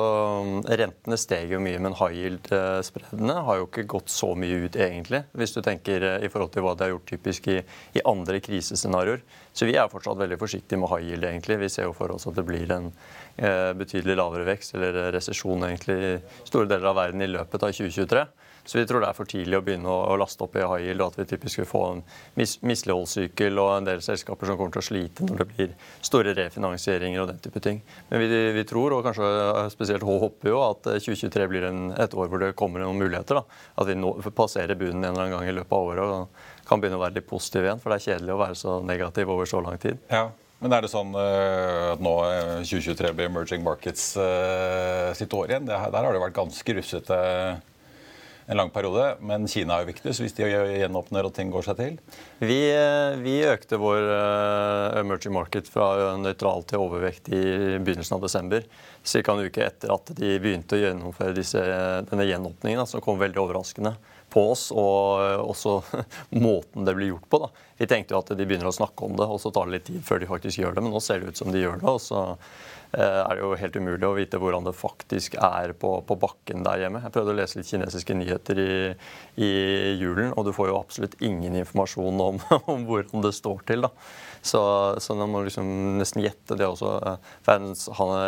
rentene 0.80 1.16
steg 1.20 1.54
jo 1.54 1.60
mye, 1.64 1.80
men 1.80 1.96
high 1.96 2.18
yield-spredene 2.18 3.36
har 3.46 3.60
jo 3.60 3.68
ikke 3.68 3.86
gått 3.94 4.12
så 4.12 4.34
mye 4.36 4.66
ut, 4.66 4.76
egentlig. 4.76 5.22
Hvis 5.32 5.56
du 5.56 5.62
tenker 5.64 6.04
eh, 6.04 6.26
i 6.26 6.30
forhold 6.32 6.52
til 6.52 6.66
hva 6.66 6.74
de 6.76 6.84
har 6.84 6.92
gjort 6.92 7.08
typisk 7.14 7.48
i, 7.54 7.58
i 7.96 8.04
andre 8.10 8.42
krisescenarioer. 8.44 9.24
Så 9.56 9.68
vi 9.68 9.78
er 9.80 9.88
fortsatt 9.88 10.20
veldig 10.20 10.40
forsiktige 10.40 10.82
med 10.82 10.92
high 10.92 11.08
yield, 11.08 11.28
egentlig. 11.30 11.62
Vi 11.64 11.72
ser 11.72 11.88
jo 11.88 11.96
for 11.96 12.12
oss 12.12 12.28
at 12.28 12.36
det 12.36 12.44
blir 12.44 12.68
en 12.76 12.90
eh, 12.92 13.72
betydelig 13.78 14.18
lavere 14.20 14.48
vekst, 14.50 14.76
eller 14.76 15.14
resesjon, 15.16 15.64
egentlig, 15.70 16.00
i 16.04 16.48
store 16.50 16.68
deler 16.68 16.92
av 16.92 17.00
verden 17.00 17.24
i 17.24 17.30
løpet 17.32 17.64
av 17.64 17.72
2023. 17.72 18.26
Så 18.64 18.78
vi 18.78 18.86
tror 18.88 19.02
det 19.04 19.10
er 19.10 19.16
for 19.16 19.28
tidlig 19.28 19.58
å 19.58 19.64
begynne 19.64 19.92
å, 19.92 20.16
laste 20.16 20.44
opp 20.46 20.54
i 20.56 20.62
high 20.64 20.86
yield, 20.86 21.02
og 21.04 21.12
at 21.12 21.18
vi 21.20 21.26
typisk 21.34 21.60
vil 21.60 21.68
få 21.68 21.82
en 21.90 22.02
mis 22.38 22.56
misligholdssykkel 22.64 23.60
og 23.60 23.70
en 23.74 23.88
del 23.88 24.00
selskaper 24.04 24.48
som 24.48 24.56
kommer 24.56 24.72
til 24.72 24.80
å 24.80 24.86
slite 24.86 25.26
når 25.28 25.42
det 25.42 25.46
blir 25.50 25.74
store 26.04 26.32
refinansieringer 26.38 27.20
og 27.20 27.28
den 27.32 27.42
type 27.44 27.60
ting. 27.64 27.82
Men 28.08 28.24
vi, 28.24 28.40
vi 28.56 28.64
tror, 28.68 28.96
og 28.96 29.04
kanskje 29.04 29.28
spesielt 29.74 30.06
håper 30.08 30.48
jo, 30.48 30.62
at 30.64 30.88
2023 30.94 31.48
blir 31.50 31.68
en, 31.68 31.82
et 31.92 32.16
år 32.16 32.30
hvor 32.32 32.40
det 32.40 32.54
kommer 32.56 32.80
noen 32.80 33.02
muligheter. 33.02 33.42
Da. 33.42 33.60
At 33.82 33.90
vi 33.90 33.98
nå 33.98 34.14
passerer 34.32 34.80
bunnen 34.80 35.02
en 35.02 35.10
eller 35.12 35.26
annen 35.26 35.36
gang 35.36 35.50
i 35.50 35.58
løpet 35.58 35.76
av 35.76 35.90
året 35.90 36.14
og 36.14 36.64
kan 36.64 36.80
begynne 36.80 36.96
å 36.96 37.04
være 37.04 37.18
litt 37.18 37.28
positive 37.28 37.68
igjen. 37.68 37.84
For 37.84 37.92
det 37.92 38.00
er 38.00 38.06
kjedelig 38.08 38.32
å 38.32 38.40
være 38.40 38.58
så 38.62 38.78
negativ 38.80 39.34
over 39.34 39.50
så 39.50 39.60
lang 39.64 39.76
tid. 39.82 40.00
Ja. 40.08 40.30
Men 40.64 40.72
er 40.72 40.84
det 40.86 40.88
sånn 40.88 41.10
uh, 41.12 41.92
at 41.92 42.00
nå 42.00 42.12
2023 42.64 43.10
blir 43.12 43.28
emerging 43.28 43.64
markets 43.66 44.14
sitt 45.18 45.36
år 45.36 45.50
igjen? 45.50 45.66
Det, 45.68 45.76
der 45.76 46.06
har 46.06 46.16
det 46.16 46.22
vært 46.22 46.38
ganske 46.38 46.76
russete 46.78 47.18
en 48.46 48.56
lang 48.56 48.70
periode. 48.70 49.16
Men 49.24 49.48
Kina 49.48 49.76
er 49.78 49.84
jo 49.84 49.90
viktig, 49.92 50.14
så 50.14 50.24
hvis 50.24 50.36
de 50.36 50.48
gjenåpner 50.48 51.28
og 51.28 51.34
ting 51.36 51.52
går 51.52 51.66
seg 51.66 51.78
til? 51.80 51.98
Vi, 52.44 52.58
eh, 52.70 53.16
vi 53.24 53.38
økte 53.48 53.80
vår 53.80 54.08
uh, 54.10 55.00
emerging 55.00 55.34
market 55.36 55.70
fra 55.70 56.16
nøytral 56.20 56.66
til 56.68 56.84
overvekt 56.84 57.30
i 57.32 57.44
begynnelsen 57.78 58.18
av 58.18 58.26
desember. 58.26 58.66
Ca. 59.04 59.24
en 59.32 59.44
uke 59.44 59.64
etter 59.64 59.92
at 59.92 60.12
de 60.16 60.36
begynte 60.40 60.76
å 60.76 60.82
gjennomføre 60.82 61.36
disse, 61.36 61.62
denne 62.10 62.28
gjenåpningen, 62.28 62.86
som 62.88 63.04
kom 63.04 63.20
veldig 63.20 63.42
overraskende 63.42 63.96
på 64.34 64.48
oss, 64.52 64.68
og 64.74 65.46
også 65.46 65.78
måten 66.46 66.86
det 66.86 66.96
blir 66.98 67.14
gjort 67.14 67.30
på. 67.30 67.42
Da. 67.46 67.50
Vi 67.80 67.90
tenkte 67.90 68.16
jo 68.16 68.22
at 68.22 68.34
de 68.34 68.46
begynner 68.46 68.70
å 68.70 68.76
snakke 68.76 69.06
om 69.06 69.16
det, 69.18 69.30
og 69.30 69.40
så 69.42 69.54
tar 69.54 69.70
det 69.70 69.78
litt 69.78 69.88
tid 69.90 70.04
før 70.06 70.22
de 70.22 70.30
faktisk 70.30 70.62
gjør 70.62 70.76
det. 70.76 70.84
Men 70.84 70.94
nå 70.94 71.02
ser 71.04 71.22
det 71.22 71.32
ut 71.32 71.42
som 71.42 71.54
de 71.54 71.62
gjør 71.62 71.80
det. 71.80 71.90
og 71.94 72.02
så 72.02 72.26
Eh, 72.94 73.20
er 73.20 73.34
det 73.34 73.42
jo 73.42 73.54
helt 73.58 73.76
umulig 73.80 74.06
å 74.06 74.14
vite 74.14 74.38
hvordan 74.38 74.68
det 74.68 74.74
faktisk 74.78 75.34
er 75.42 75.72
på, 75.78 75.96
på 76.06 76.16
bakken 76.20 76.62
der 76.66 76.84
hjemme. 76.84 77.00
Jeg 77.02 77.14
prøvde 77.16 77.32
å 77.32 77.38
lese 77.40 77.58
litt 77.58 77.70
kinesiske 77.70 78.14
nyheter 78.14 78.60
i, 78.62 78.74
i 79.42 79.50
julen, 79.98 80.30
og 80.36 80.46
du 80.46 80.52
får 80.54 80.70
jo 80.70 80.78
absolutt 80.78 81.16
ingen 81.24 81.56
informasjon 81.58 82.22
om, 82.22 82.38
om 82.74 82.86
hvordan 82.86 83.24
det 83.24 83.34
står 83.34 83.64
til. 83.70 83.88
da. 83.88 83.90
Så, 84.44 84.60
så 85.00 85.14
man 85.16 85.30
må 85.32 85.40
liksom 85.46 85.68
nesten 85.96 86.20
gjette 86.20 86.58
det 86.60 86.66
også. 86.68 86.98
Verdens 87.46 87.86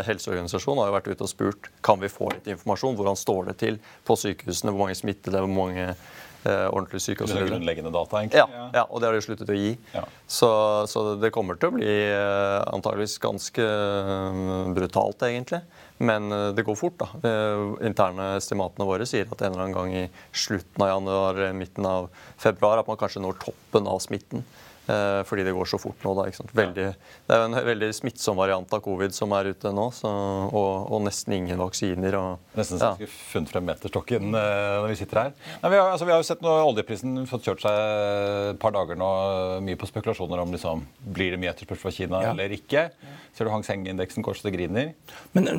helseorganisasjon 0.09 0.81
har 0.81 0.89
jo 0.89 0.95
vært 0.95 1.11
ute 1.13 1.27
og 1.27 1.29
spurt 1.29 1.69
kan 1.85 2.01
vi 2.01 2.09
få 2.09 2.31
litt 2.33 2.49
informasjon. 2.55 2.97
Hvordan 2.97 3.19
står 3.21 3.51
det 3.51 3.59
til 3.61 3.77
på 4.09 4.17
sykehusene? 4.17 4.73
Hvor 4.73 4.87
mange 4.87 4.97
smittede? 4.97 5.43
Hvor 5.45 5.53
mange 5.53 5.91
eh, 6.47 6.67
ordentlig 6.71 7.03
syke 7.05 7.27
osv. 7.27 7.43
Grunnleggende 7.51 7.93
data, 7.93 8.21
egentlig. 8.23 8.41
Ja, 8.41 8.69
ja, 8.75 8.85
og 8.89 9.03
det 9.03 9.11
har 9.11 9.17
de 9.17 9.25
sluttet 9.25 9.53
å 9.53 9.59
gi. 9.59 9.75
Ja. 9.93 10.05
Så, 10.25 10.51
så, 10.91 11.05
det 11.21 11.33
kommer 11.35 11.61
til 11.61 11.71
å 11.71 11.77
bli 11.77 11.93
eh, 12.09 12.61
antageligvis 12.73 13.19
ganske 13.23 13.67
eh, 13.67 14.43
brutalt, 14.77 15.27
egentlig. 15.29 15.63
Men 16.01 16.33
eh, 16.33 16.49
det 16.57 16.67
går 16.67 16.79
fort. 16.79 17.01
da. 17.03 17.11
De 17.25 17.89
interne 17.89 18.33
estimatene 18.41 18.89
våre 18.89 19.09
sier 19.09 19.29
at 19.29 19.43
en 19.43 19.53
eller 19.53 19.67
annen 19.67 19.77
gang 19.77 19.97
i 20.05 20.07
slutten 20.33 20.87
av 20.87 20.95
januar, 20.95 21.43
midten 21.61 21.89
av 21.93 22.09
februar, 22.41 22.81
at 22.81 22.89
man 22.89 23.01
kanskje 23.01 23.25
når 23.25 23.41
toppen 23.45 23.91
av 23.91 24.01
smitten. 24.05 24.47
Eh, 24.87 25.23
fordi 25.27 25.43
det 25.43 25.53
går 25.57 25.67
så 25.67 25.79
fort 25.83 26.05
nå. 26.07 26.15
Da, 26.15 26.27
veldig, 26.55 26.87
det 27.27 27.35
er 27.35 27.43
jo 27.43 27.49
en 27.49 27.59
veldig 27.67 27.91
smittsom 27.97 28.39
variant 28.39 28.73
av 28.77 28.83
covid 28.85 29.15
som 29.15 29.35
er 29.35 29.51
ute 29.51 29.73
nå, 29.75 29.89
så, 29.95 30.11
og, 30.47 30.71
og, 30.93 31.01
nesten 31.07 31.37
ingen 31.41 31.61
vaksiner. 31.63 32.19
Og, 32.21 32.55
nesten 32.59 32.79
så 32.79 32.93
ja. 32.93 32.95
vi 33.01 33.09
skulle 33.09 33.33
funnet 33.33 33.55
frem 33.55 33.67
meterstokken 33.67 34.31
uh, 34.31 34.83
når 34.85 34.93
vi 34.93 34.99
sitter 35.03 35.23
her. 35.25 35.35
Nei, 35.63 35.73
vi, 35.75 35.81
har, 35.81 35.91
altså, 35.91 36.07
vi, 36.07 36.15
har, 36.15 36.23
jo 36.23 36.29
sett 36.31 36.45
noe, 36.47 36.63
oljeprisen 36.71 37.27
fått 37.31 37.49
kjørt 37.51 37.67
seg 37.67 37.83
et 38.53 38.63
par 38.63 38.75
dager 38.77 38.99
nå, 39.01 39.11
mye 39.67 39.81
på 39.81 39.91
spekulasjoner 39.91 40.43
om 40.45 40.55
liksom, 40.55 40.87
blir 41.17 41.35
det 41.35 41.43
mye 41.43 41.55
etterspørsel 41.55 41.83
fra 41.87 41.95
Kina 41.99 42.23
ja. 42.23 42.35
eller 42.35 42.55
ikke. 42.55 42.89
Ser 43.37 43.49
du 43.49 43.53
Hang 43.53 43.67
Seng-indeksen 43.67 44.25
det 44.25 44.55
griner? 44.55 44.95
Men 45.37 45.51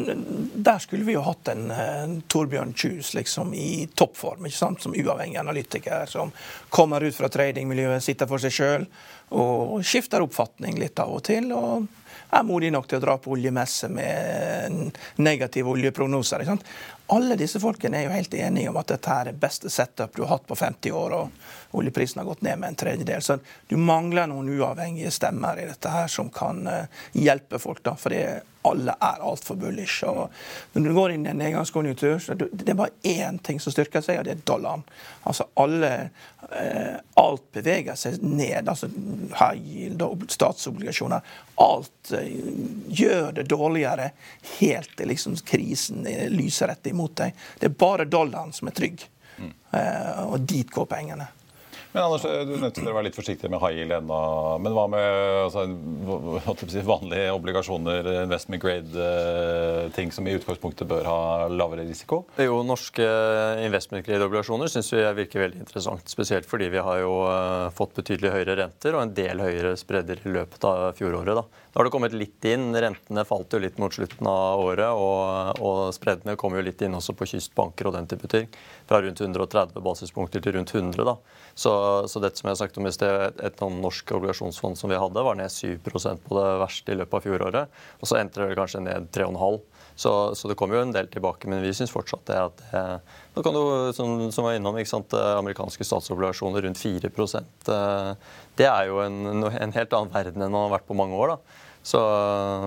der 0.56 0.80
skulle 0.82 1.06
vi 1.06 1.14
jo 1.14 1.22
hatt 1.26 1.52
en 1.52 1.68
en 2.08 2.22
Torbjørn 2.22 2.74
Kjus 2.74 3.14
liksom, 3.14 3.54
i 3.54 3.88
toppform, 3.96 4.48
ikke 4.48 4.58
sant? 4.58 4.82
som 4.82 4.96
uavhengig 4.96 5.40
analytiker, 5.40 6.06
som 6.10 6.32
kommer 6.74 7.04
ut 7.04 7.16
fra 7.16 7.30
tradingmiljøet, 7.32 8.04
sitter 8.04 8.30
for 8.30 8.42
seg 8.42 8.56
sjøl 8.56 8.88
og 9.36 9.84
skifter 9.86 10.24
oppfatning 10.24 10.78
litt 10.80 11.00
av 11.04 11.18
og 11.18 11.24
til. 11.28 11.52
og 11.52 11.88
er 12.28 12.44
modig 12.44 12.72
nok 12.74 12.88
til 12.90 13.00
å 13.00 13.04
dra 13.04 13.16
på 13.22 13.32
oljemesse 13.36 13.90
med 13.92 14.98
negative 15.24 15.72
oljeprognoser. 15.72 16.44
Alle 17.08 17.38
disse 17.40 17.60
folkene 17.60 18.02
er 18.02 18.08
jo 18.08 18.16
helt 18.16 18.34
enige 18.34 18.70
om 18.70 18.78
at 18.82 18.90
dette 18.92 19.14
er 19.14 19.30
det 19.30 19.40
beste 19.40 19.70
setup 19.72 20.16
du 20.16 20.24
har 20.26 20.36
hatt 20.36 20.48
på 20.48 20.56
50 20.60 20.92
år, 20.92 21.16
og 21.16 21.78
oljeprisen 21.80 22.20
har 22.20 22.28
gått 22.28 22.44
ned 22.44 22.60
med 22.60 22.74
en 22.74 22.80
tredjedel. 22.84 23.24
Så 23.24 23.40
du 23.68 23.78
mangler 23.80 24.28
noen 24.28 24.50
uavhengige 24.52 25.12
stemmer 25.16 25.60
i 25.62 25.68
dette 25.70 25.92
her 25.94 26.12
som 26.12 26.32
kan 26.34 26.64
uh, 26.68 27.08
hjelpe 27.16 27.60
folk. 27.64 27.84
da, 27.84 27.96
for 27.96 28.16
alle 28.68 28.96
er 29.00 29.24
altfor 29.24 29.56
bullish. 29.56 30.04
Og 30.08 30.32
når 30.74 30.90
du 30.90 30.96
går 30.96 31.14
inn 31.14 31.26
i 31.28 31.32
en 31.32 31.40
nedgangskonjunktur, 31.42 32.18
så 32.24 32.36
det 32.38 32.68
er 32.68 32.80
bare 32.80 32.96
én 33.08 33.40
ting 33.44 33.62
som 33.64 33.74
styrker 33.74 34.04
seg, 34.04 34.20
og 34.20 34.28
det 34.28 34.36
er 34.36 34.44
dollaren. 34.48 34.84
Altså 35.28 35.48
alle 35.60 35.92
eh, 36.52 36.96
Alt 37.18 37.48
beveger 37.52 37.96
seg 37.98 38.22
ned. 38.22 38.68
altså 38.70 38.90
High 39.40 39.58
yield, 39.58 40.04
statsobligasjoner. 40.32 41.26
Alt 41.64 42.12
eh, 42.16 42.30
gjør 42.88 43.32
det 43.40 43.48
dårligere 43.52 44.12
helt 44.60 44.94
til 44.98 45.12
liksom 45.12 45.38
krisen 45.48 46.06
lyser 46.34 46.72
rett 46.72 46.92
imot 46.98 47.18
deg. 47.22 47.48
Det 47.62 47.70
er 47.70 47.80
bare 47.86 48.10
dollaren 48.10 48.54
som 48.56 48.70
er 48.70 48.78
trygg. 48.82 49.08
Mm. 49.38 49.54
Eh, 49.78 50.24
og 50.26 50.40
dit 50.50 50.72
går 50.74 50.90
pengene. 50.90 51.30
Men 51.98 52.04
Anders, 52.04 52.22
Du 52.22 52.58
nødt 52.62 52.76
til 52.78 52.86
å 52.86 52.94
være 52.94 53.08
litt 53.08 53.18
forsiktig 53.18 53.50
med 53.50 53.62
high 53.64 53.80
yield 53.80 53.94
ennå. 53.96 54.18
Men 54.62 54.76
hva 54.76 54.84
med 54.92 55.06
altså, 55.48 55.64
vanlige 56.86 57.32
obligasjoner, 57.34 58.10
investment 58.22 58.62
grade-ting 58.62 60.12
eh, 60.12 60.14
som 60.14 60.28
i 60.28 60.36
utgangspunktet 60.38 60.90
bør 60.90 61.08
ha 61.10 61.20
lavere 61.50 61.88
risiko? 61.88 62.26
Jo, 62.38 62.60
Norske 62.68 63.08
investment 63.66 64.06
grade-obligasjoner 64.06 64.70
syns 64.70 64.92
vi 64.94 65.06
virker 65.24 65.48
veldig 65.48 65.64
interessant. 65.64 66.06
Spesielt 66.12 66.46
fordi 66.50 66.70
vi 66.76 66.84
har 66.86 67.02
jo 67.02 67.16
fått 67.78 67.98
betydelig 67.98 68.36
høyere 68.36 68.60
renter 68.62 68.94
og 68.94 69.08
en 69.08 69.16
del 69.18 69.42
høyere 69.42 69.74
spredder 69.80 70.22
i 70.22 70.36
løpet 70.38 70.70
av 70.70 70.92
fjoråret. 71.00 71.40
da. 71.40 71.66
Da 71.78 71.82
har 71.82 71.86
det 71.86 71.94
kommet 71.94 72.14
litt 72.18 72.46
inn. 72.50 72.72
Rentene 72.74 73.22
falt 73.22 73.52
jo 73.54 73.60
litt 73.62 73.76
mot 73.78 73.94
slutten 73.94 74.26
av 74.26 74.64
året. 74.66 74.98
Og, 74.98 75.60
og 75.62 75.82
spreddene 75.94 76.34
kom 76.34 76.56
jo 76.58 76.64
litt 76.66 76.82
inn 76.82 76.98
også 76.98 77.14
på 77.14 77.28
kystbanker 77.30 77.86
og 77.86 77.94
den 77.94 78.10
type 78.10 78.26
ting. 78.32 78.48
Fra 78.90 78.98
rundt 79.04 79.22
130 79.22 79.78
basispunkter 79.86 80.42
til 80.42 80.56
rundt 80.56 80.74
100. 80.74 81.06
da. 81.06 81.14
Så, 81.54 81.76
så 82.10 82.24
dette 82.24 82.42
som 82.42 82.50
jeg 82.50 82.58
sagt 82.64 82.82
om 82.82 82.90
i 82.90 82.96
sted, 82.96 83.14
et, 83.28 83.44
et 83.52 83.62
norsk 83.76 84.16
obligasjonsfond 84.18 84.82
som 84.82 84.90
vi 84.90 84.98
hadde, 84.98 85.26
var 85.30 85.38
ned 85.38 85.54
7% 85.54 86.26
på 86.26 86.40
det 86.40 86.48
verste 86.64 86.96
i 86.96 86.98
løpet 86.98 87.20
av 87.20 87.28
fjoråret. 87.30 87.78
Og 88.02 88.10
så 88.10 88.18
endte 88.24 88.42
det 88.42 88.58
kanskje 88.58 88.82
ned 88.88 89.12
3,5 89.14 89.62
så, 89.98 90.36
så, 90.36 90.50
det 90.50 90.54
kommer 90.58 90.78
jo 90.78 90.82
en 90.86 90.92
del 90.94 91.08
tilbake, 91.10 91.50
men 91.50 91.64
vi 91.66 91.72
syns 91.74 91.90
fortsatt 91.90 92.28
det 92.30 92.36
at 92.38 92.60
det, 92.70 92.82
Nå 93.34 93.42
kan 93.42 93.56
du, 93.56 93.62
som, 93.98 94.12
som 94.34 94.46
var 94.46 94.54
innom, 94.58 94.78
ikke 94.78 94.92
sant, 94.92 95.14
amerikanske 95.14 95.86
statsobligasjoner 95.86 96.66
rundt 96.66 96.78
4 96.78 97.10
eh, 97.10 98.12
Det 98.62 98.68
er 98.70 98.92
jo 98.92 99.00
en, 99.02 99.48
en 99.50 99.74
helt 99.74 99.96
annen 99.98 100.14
verden 100.14 100.46
enn 100.46 100.54
man 100.54 100.68
har 100.68 100.76
vært 100.76 100.86
på 100.90 100.98
mange 100.98 101.18
år. 101.18 101.34
da. 101.34 101.66
Så 101.88 102.00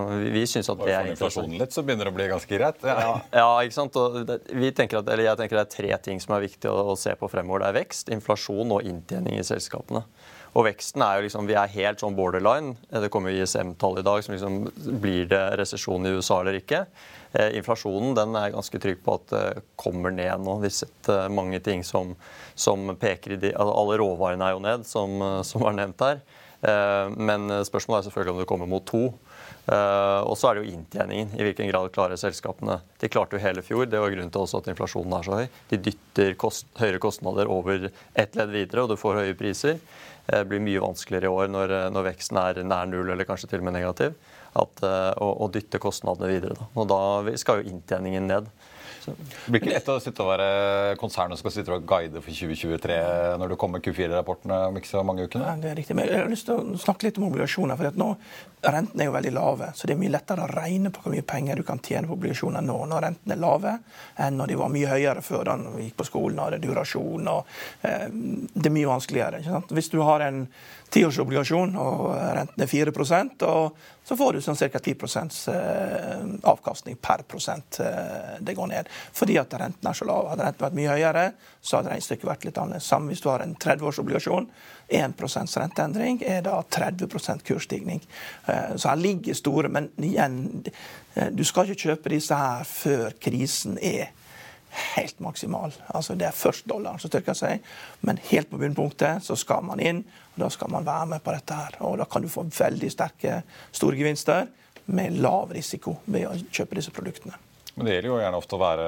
vi, 0.09 0.31
vi 0.33 0.47
syns 0.49 0.71
at 0.73 0.81
det 0.81 0.95
er 0.97 1.11
inflasjonen 1.11 1.59
litt, 1.61 1.75
så 1.77 1.83
begynner 1.85 2.09
det 2.09 2.13
å 2.15 2.17
bli 2.17 2.29
ganske 2.31 2.57
greit. 2.57 2.81
Ja, 2.89 3.19
ja 3.37 3.49
ikke 3.67 3.77
sant. 3.77 3.99
Det, 4.25 4.39
vi 4.57 4.71
tenker 4.73 5.03
at, 5.03 5.11
eller 5.13 5.27
jeg 5.27 5.41
tenker 5.43 5.61
det 5.61 5.65
er 5.67 5.75
tre 5.75 5.99
ting 6.07 6.23
som 6.25 6.39
er 6.39 6.47
viktig 6.47 6.71
å, 6.71 6.77
å, 6.95 6.97
se 6.97 7.13
på 7.21 7.29
fremover. 7.29 7.61
Det 7.61 7.69
er 7.69 7.79
vekst, 7.83 8.13
inflasjon 8.17 8.73
og 8.79 8.89
inntjening 8.89 9.37
i 9.37 9.45
selskapene. 9.45 10.07
Og 10.57 10.67
veksten 10.67 11.05
er 11.05 11.19
jo 11.19 11.27
liksom, 11.29 11.47
Vi 11.47 11.55
er 11.55 11.75
helt 11.77 12.01
sånn 12.03 12.17
borderline. 12.17 12.73
Det 12.89 13.13
kommer 13.13 13.31
jo 13.31 13.45
ISM-tall 13.45 14.01
i 14.01 14.07
dag 14.09 14.25
som 14.25 14.35
liksom 14.35 14.59
Blir 15.05 15.29
det 15.31 15.45
resesjon 15.61 16.09
i 16.09 16.17
USA 16.17 16.41
eller 16.41 16.57
ikke? 16.59 16.87
Eh, 17.37 17.53
inflasjonen 17.61 18.17
den 18.17 18.35
er 18.41 18.57
ganske 18.57 18.81
trygg 18.83 19.05
på 19.05 19.21
at 19.21 19.31
det 19.31 19.47
kommer 19.79 20.17
ned 20.17 20.43
nå. 20.43 20.57
Vi 20.65 20.73
har 20.73 20.79
sett 20.81 21.13
eh, 21.13 21.29
mange 21.29 21.61
ting 21.63 21.85
som, 21.87 22.17
som 22.59 22.89
peker 22.97 23.37
i 23.37 23.43
de, 23.45 23.53
altså 23.53 23.77
Alle 23.85 24.01
råvarene 24.01 24.49
er 24.49 24.57
jo 24.57 24.65
ned, 24.65 24.89
som, 24.89 25.21
som 25.47 25.69
var 25.69 25.77
nevnt 25.77 26.09
her. 26.09 26.25
Eh, 26.61 27.07
men 27.17 27.49
spørsmålet 27.65 28.03
er 28.03 28.09
selvfølgelig 28.09 28.35
om 28.35 28.43
det 28.43 28.49
kommer 28.51 28.71
mot 28.71 28.87
to. 28.89 29.09
Uh, 29.71 30.25
og 30.27 30.35
så 30.39 30.49
er 30.49 30.57
det 30.57 30.63
jo 30.65 30.73
inntjeningen. 30.73 31.35
I 31.37 31.45
hvilken 31.47 31.69
grad 31.69 31.93
klarer 31.95 32.19
selskapene 32.19 32.81
De 32.99 33.11
klarte 33.13 33.37
jo 33.37 33.43
hele 33.43 33.63
fjor. 33.63 33.85
Det 33.87 34.01
var 34.03 34.11
grunnen 34.11 34.33
til 34.33 34.43
også 34.43 34.63
at 34.63 34.71
inflasjonen 34.73 35.15
er 35.15 35.27
så 35.27 35.37
høy. 35.37 35.45
De 35.71 35.79
dytter 35.85 36.33
kost, 36.41 36.67
høyere 36.81 36.99
kostnader 37.03 37.51
over 37.53 37.87
ett 37.91 38.39
ledd 38.39 38.51
videre, 38.55 38.83
og 38.83 38.91
du 38.91 38.97
får 38.99 39.21
høye 39.21 39.37
priser. 39.39 39.79
Det 40.27 40.41
uh, 40.41 40.49
blir 40.49 40.65
mye 40.65 40.83
vanskeligere 40.83 41.31
i 41.31 41.37
år 41.45 41.53
når, 41.53 41.77
når, 41.95 42.09
veksten 42.09 42.41
er 42.41 42.63
nær 42.67 42.91
null 42.91 43.13
eller 43.15 43.29
kanskje 43.29 43.53
til 43.53 43.63
og 43.63 43.69
med 43.69 43.77
negativ, 43.79 44.17
at, 44.59 44.83
å, 44.83 45.29
å, 45.45 45.47
dytte 45.53 45.79
kostnadene 45.83 46.33
videre. 46.33 46.57
Da. 46.59 46.67
Og 46.75 46.91
da 46.91 47.03
skal 47.39 47.61
jo 47.61 47.71
inntjeningen 47.71 48.27
ned. 48.27 48.51
Det 49.07 49.49
blir 49.49 49.61
ikke 49.61 49.73
lett 49.73 49.91
å 49.93 49.99
sitte 50.03 50.25
og 50.25 50.31
være 50.33 50.97
konsernet 51.01 51.39
som 51.39 51.45
skal 51.45 51.55
sitte 51.57 51.75
og 51.75 51.87
guide 51.89 52.23
for 52.23 52.35
2023 52.35 52.99
når 53.41 53.53
du 53.53 53.57
kommer 53.61 53.83
Q4-rapportene 53.85 54.61
om 54.69 54.79
ikke 54.81 54.91
så 54.93 55.05
mange 55.07 55.27
ukene? 55.27 55.47
Ja, 55.47 55.57
det 55.61 55.73
er 55.73 55.79
riktig. 55.81 55.97
Men 55.99 56.11
jeg 56.11 56.23
har 56.23 56.31
lyst 56.31 56.49
til 56.49 56.59
å 56.59 56.81
snakke 56.81 57.09
litt 57.09 57.21
om 57.21 57.29
obligasjoner. 57.31 57.79
for 57.81 58.01
nå 58.01 58.15
Rentene 58.61 59.07
er 59.07 59.09
jo 59.09 59.15
veldig 59.15 59.31
lave, 59.33 59.71
så 59.73 59.89
det 59.89 59.95
er 59.95 60.01
mye 60.03 60.13
lettere 60.13 60.45
å 60.45 60.51
regne 60.51 60.91
på 60.93 61.01
hvor 61.01 61.15
mye 61.15 61.25
penger 61.25 61.57
du 61.57 61.63
kan 61.65 61.79
tjene 61.81 62.11
på 62.11 62.19
obligasjoner 62.19 62.61
nå 62.61 62.75
når 62.91 63.07
rentene 63.07 63.33
er 63.33 63.41
lave, 63.41 63.73
enn 64.21 64.37
når 64.37 64.53
de 64.53 64.59
var 64.61 64.75
mye 64.75 64.91
høyere 64.91 65.23
før 65.25 65.49
da 65.49 65.55
vi 65.63 65.87
gikk 65.87 65.97
på 66.03 66.07
skolen 66.11 66.37
og 66.37 66.51
hadde 66.51 66.61
durasjon. 66.67 67.31
Og, 67.33 67.55
eh, 67.89 68.05
det 68.13 68.69
er 68.69 68.75
mye 68.75 68.91
vanskeligere. 68.91 69.41
Hvis 69.73 69.89
du 69.89 70.03
har 70.05 70.27
en 70.27 70.43
tiårsobligasjon 70.91 71.77
og 71.79 72.05
renten 72.37 72.65
er 72.65 72.71
4% 72.71 73.47
og 73.49 73.81
så 74.11 74.17
får 74.19 74.33
du 74.33 74.41
sånn 74.43 74.57
ca. 74.59 74.81
10 74.83 75.53
eh, 75.53 76.23
avkastning 76.51 76.97
per 76.99 77.23
prosent 77.31 77.79
eh, 77.79 78.41
det 78.43 78.57
går 78.59 78.67
ned. 78.73 78.89
Fordi 79.15 79.37
at 79.39 79.55
renten 79.55 79.87
er 79.87 79.95
så 79.95 80.09
lav. 80.09 80.33
Hadde 80.33 80.49
renten 80.49 80.65
vært 80.65 80.79
mye 80.81 80.97
høyere, 80.97 81.25
så 81.63 81.79
hadde 81.79 81.93
regnestykket 81.93 82.27
vært 82.27 82.47
litt 82.49 82.59
annerledes. 82.59 82.89
Samme 82.91 83.13
hvis 83.13 83.23
du 83.23 83.29
har 83.31 83.45
en 83.45 83.55
30-årsobligasjon. 83.55 84.49
1% 84.91 85.55
renteendring 85.63 86.19
er 86.27 86.43
da 86.43 86.57
30% 86.75 87.47
kursstigning. 87.47 88.03
Eh, 88.51 88.75
så 88.75 88.91
her 88.91 88.99
ligger 88.99 89.39
store, 89.39 89.71
men 89.71 89.93
igjen, 90.03 90.41
du 91.31 91.45
skal 91.47 91.71
ikke 91.71 91.93
kjøpe 91.93 92.11
disse 92.17 92.35
her 92.35 92.67
før 92.67 93.15
krisen 93.23 93.79
er 93.79 94.11
helt 94.71 95.21
maksimal. 95.21 95.75
Altså 95.95 96.15
Det 96.19 96.29
er 96.29 96.37
først 96.37 96.67
dollaren 96.71 97.01
som 97.03 97.11
styrker 97.11 97.37
seg, 97.37 97.67
men 98.07 98.21
helt 98.31 98.51
på 98.51 98.61
bunnpunktet 98.61 99.25
så 99.27 99.37
skal 99.39 99.65
man 99.67 99.81
inn. 99.81 100.05
og 100.35 100.45
Da 100.45 100.49
skal 100.55 100.71
man 100.71 100.87
være 100.87 101.07
med 101.07 101.23
på 101.23 101.35
dette. 101.35 101.55
her, 101.55 101.77
og 101.81 101.99
Da 101.99 102.05
kan 102.05 102.23
du 102.23 102.29
få 102.29 102.45
veldig 102.45 102.91
sterke 102.91 103.43
store 103.73 103.97
gevinster 103.97 104.49
med 104.87 105.21
lav 105.21 105.53
risiko 105.53 105.99
ved 106.07 106.27
å 106.27 106.35
kjøpe 106.51 106.75
disse 106.75 106.91
produktene. 106.91 107.35
Men 107.77 107.87
det 107.87 107.93
gjelder 107.95 108.11
jo 108.11 108.17
gjerne 108.19 108.39
ofte 108.41 108.57
å 108.57 108.61
være 108.61 108.87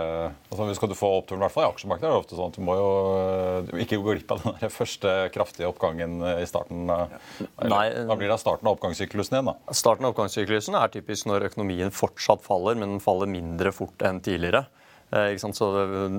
altså 0.50 0.74
Skal 0.74 0.90
du 0.90 0.96
få 0.98 1.08
oppturen, 1.20 1.40
i 1.40 1.44
hvert 1.46 1.54
fall 1.54 1.64
i 1.64 1.70
aksjemarkedet, 1.70 2.08
er 2.08 2.12
det 2.12 2.24
ofte 2.24 2.36
sånn 2.36 2.50
at 2.50 2.58
du 2.58 2.64
må 2.66 2.74
jo 2.76 3.78
ikke 3.84 3.98
gå 4.02 4.16
glipp 4.16 4.34
av 4.34 4.42
den 4.42 4.58
der 4.60 4.72
første 4.74 5.14
kraftige 5.32 5.70
oppgangen 5.70 6.18
i 6.34 6.44
starten. 6.50 6.90
Nei. 6.90 7.84
Hva 8.04 8.18
blir 8.18 8.28
det 8.28 8.36
av 8.36 8.42
starten 8.42 8.68
av 8.68 8.76
oppgangssyklusen 8.76 9.38
igjen? 9.38 9.52
da? 9.52 9.74
Starten 9.78 10.08
av 10.08 10.12
oppgangssyklusen 10.12 10.76
er 10.76 10.92
typisk 10.92 11.30
når 11.30 11.48
økonomien 11.52 11.94
fortsatt 11.94 12.44
faller, 12.44 12.76
men 12.76 12.96
den 12.96 13.04
faller 13.04 13.30
mindre 13.30 13.72
fort 13.72 14.02
enn 14.04 14.20
tidligere. 14.24 14.66
Eh, 15.12 15.34
så 15.36 15.70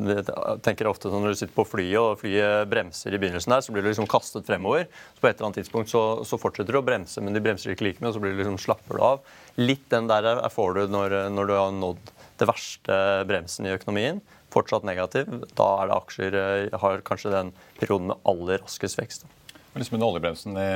jeg 0.05 0.23
tenker 0.61 0.85
ofte 0.85 1.09
sånn 1.09 1.23
Når 1.25 1.33
du 1.33 1.39
sitter 1.39 1.55
på 1.55 1.65
flyet 1.65 1.97
og 1.97 2.19
flyet 2.21 2.69
bremser 2.69 3.15
i 3.15 3.19
begynnelsen, 3.21 3.55
der, 3.55 3.63
så 3.65 3.73
blir 3.73 3.85
du 3.85 3.89
liksom 3.89 4.09
kastet 4.09 4.45
fremover. 4.49 4.85
Så 5.15 5.23
på 5.23 5.29
et 5.29 5.37
eller 5.37 5.49
annet 5.49 5.61
tidspunkt 5.63 5.93
så, 5.93 6.03
så 6.27 6.39
fortsetter 6.41 6.75
du 6.75 6.81
å 6.81 6.85
bremse, 6.85 7.23
men 7.23 7.33
de 7.33 7.41
bremser 7.43 7.73
ikke 7.73 7.87
like 7.89 8.03
mye. 8.03 8.11
og 8.11 8.17
Så 8.17 8.23
blir 8.23 8.35
du 8.35 8.43
liksom 8.43 8.61
slapper 8.61 8.99
du 8.99 9.05
av. 9.05 9.33
Litt 9.57 9.87
den 9.93 10.09
der 10.11 10.29
får 10.53 10.77
du 10.77 10.83
når, 10.93 11.17
når 11.33 11.49
du 11.49 11.55
har 11.57 11.75
nådd 11.77 12.13
det 12.41 12.49
verste 12.49 12.97
bremsen 13.29 13.69
i 13.69 13.73
økonomien. 13.73 14.21
Fortsatt 14.53 14.85
negativ. 14.85 15.29
Da 15.57 15.69
er 15.81 15.89
det 15.89 15.97
aksjer 15.97 16.41
eh, 16.41 16.81
har 16.83 17.05
kanskje 17.07 17.33
den 17.33 17.53
perioden 17.79 18.13
med 18.13 18.29
aller 18.29 18.61
raskest 18.61 19.01
vekst. 19.01 19.25
Liksom 19.73 19.95
under 19.95 20.07
oljebremsen 20.07 20.57
i 20.57 20.69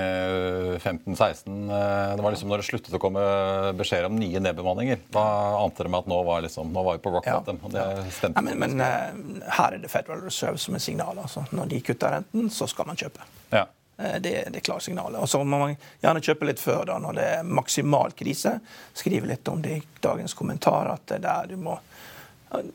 15-16, 0.82 1.70
eh, 1.70 2.16
det 2.16 2.24
var 2.24 2.34
liksom 2.34 2.50
når 2.50 2.64
det 2.64 2.66
sluttet 2.66 2.96
å 2.98 3.02
komme 3.02 3.22
beskjeder 3.78 4.10
om 4.10 4.18
nye 4.18 4.42
nedbemanninger. 4.42 5.04
Da 5.14 5.26
ante 5.60 5.86
meg 5.86 6.02
at 6.02 6.10
nå 6.10 6.18
var, 6.26 6.42
liksom, 6.46 6.72
nå 6.74 6.84
var 6.88 6.98
vi 6.98 7.04
på 7.06 7.14
rock 7.14 7.30
bottom. 7.30 7.60
Ja. 7.62 7.68
og 7.68 7.76
det 7.76 8.16
stemte. 8.16 8.42
Ja, 8.42 8.46
men, 8.48 8.58
men 8.64 8.82
uh, 8.82 9.46
her 9.60 9.78
er 9.78 9.84
det 9.84 9.92
Federal 9.94 10.26
Reserve 10.26 10.58
som 10.62 10.78
er 10.78 10.82
signalet. 10.82 11.28
Altså. 11.28 11.46
Når 11.54 11.70
de 11.76 11.82
kutter 11.86 12.18
renten, 12.18 12.50
så 12.54 12.66
skal 12.72 12.90
man 12.90 12.98
kjøpe. 12.98 13.28
Ja. 13.54 13.68
Eh, 13.98 14.18
det, 14.20 14.34
det, 14.50 14.64
er 14.64 14.66
klare 14.66 14.82
signalet. 14.82 15.22
Og 15.22 15.30
så 15.30 15.44
må 15.44 15.62
man 15.62 15.76
gjerne 16.02 16.24
kjøpe 16.24 16.50
litt 16.50 16.62
før, 16.62 16.84
da, 16.90 16.98
når 17.02 17.18
det 17.18 17.30
er 17.38 17.48
maksimal 17.62 18.14
krise. 18.18 18.58
Skrive 18.98 19.30
litt 19.30 19.48
om 19.54 19.62
det 19.62 19.78
i 19.78 19.84
dagens 20.04 20.38
kommentar, 20.38 20.90
at 20.94 21.06
det 21.10 21.22
er 21.22 21.26
der 21.30 21.54
du 21.54 21.62
må 21.70 21.78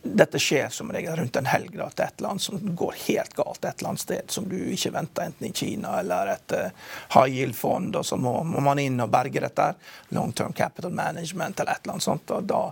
dette 0.02 0.38
skjer 0.38 0.68
som 0.68 0.92
regel 0.92 1.16
rundt 1.16 1.36
en 1.36 1.48
helg 1.48 1.72
da, 1.78 1.88
til 1.90 2.04
et 2.04 2.18
eller 2.18 2.34
annet 2.34 2.44
som 2.44 2.74
går 2.76 2.96
helt 3.06 3.34
galt 3.38 3.64
et 3.64 3.78
eller 3.78 3.92
annet 3.92 4.02
sted 4.02 4.34
som 4.34 4.48
du 4.48 4.58
ikke 4.58 4.92
venter, 4.92 5.30
enten 5.30 5.48
i 5.48 5.52
Kina 5.56 5.94
eller 6.02 6.34
et 6.34 6.56
uh, 6.58 6.90
high 7.14 7.38
yield-fond. 7.38 7.96
og 7.96 8.06
Så 8.06 8.18
må, 8.20 8.34
må, 8.44 8.60
man 8.60 8.82
inn 8.82 9.00
og 9.00 9.10
berge 9.12 9.40
dette. 9.40 9.70
Long 10.12 10.32
term 10.36 10.52
capital 10.52 10.92
management 10.92 11.60
eller 11.60 11.72
et 11.72 11.86
eller 11.86 11.96
annet 11.96 12.08
sånt. 12.08 12.34
og 12.36 12.44
da 12.50 12.66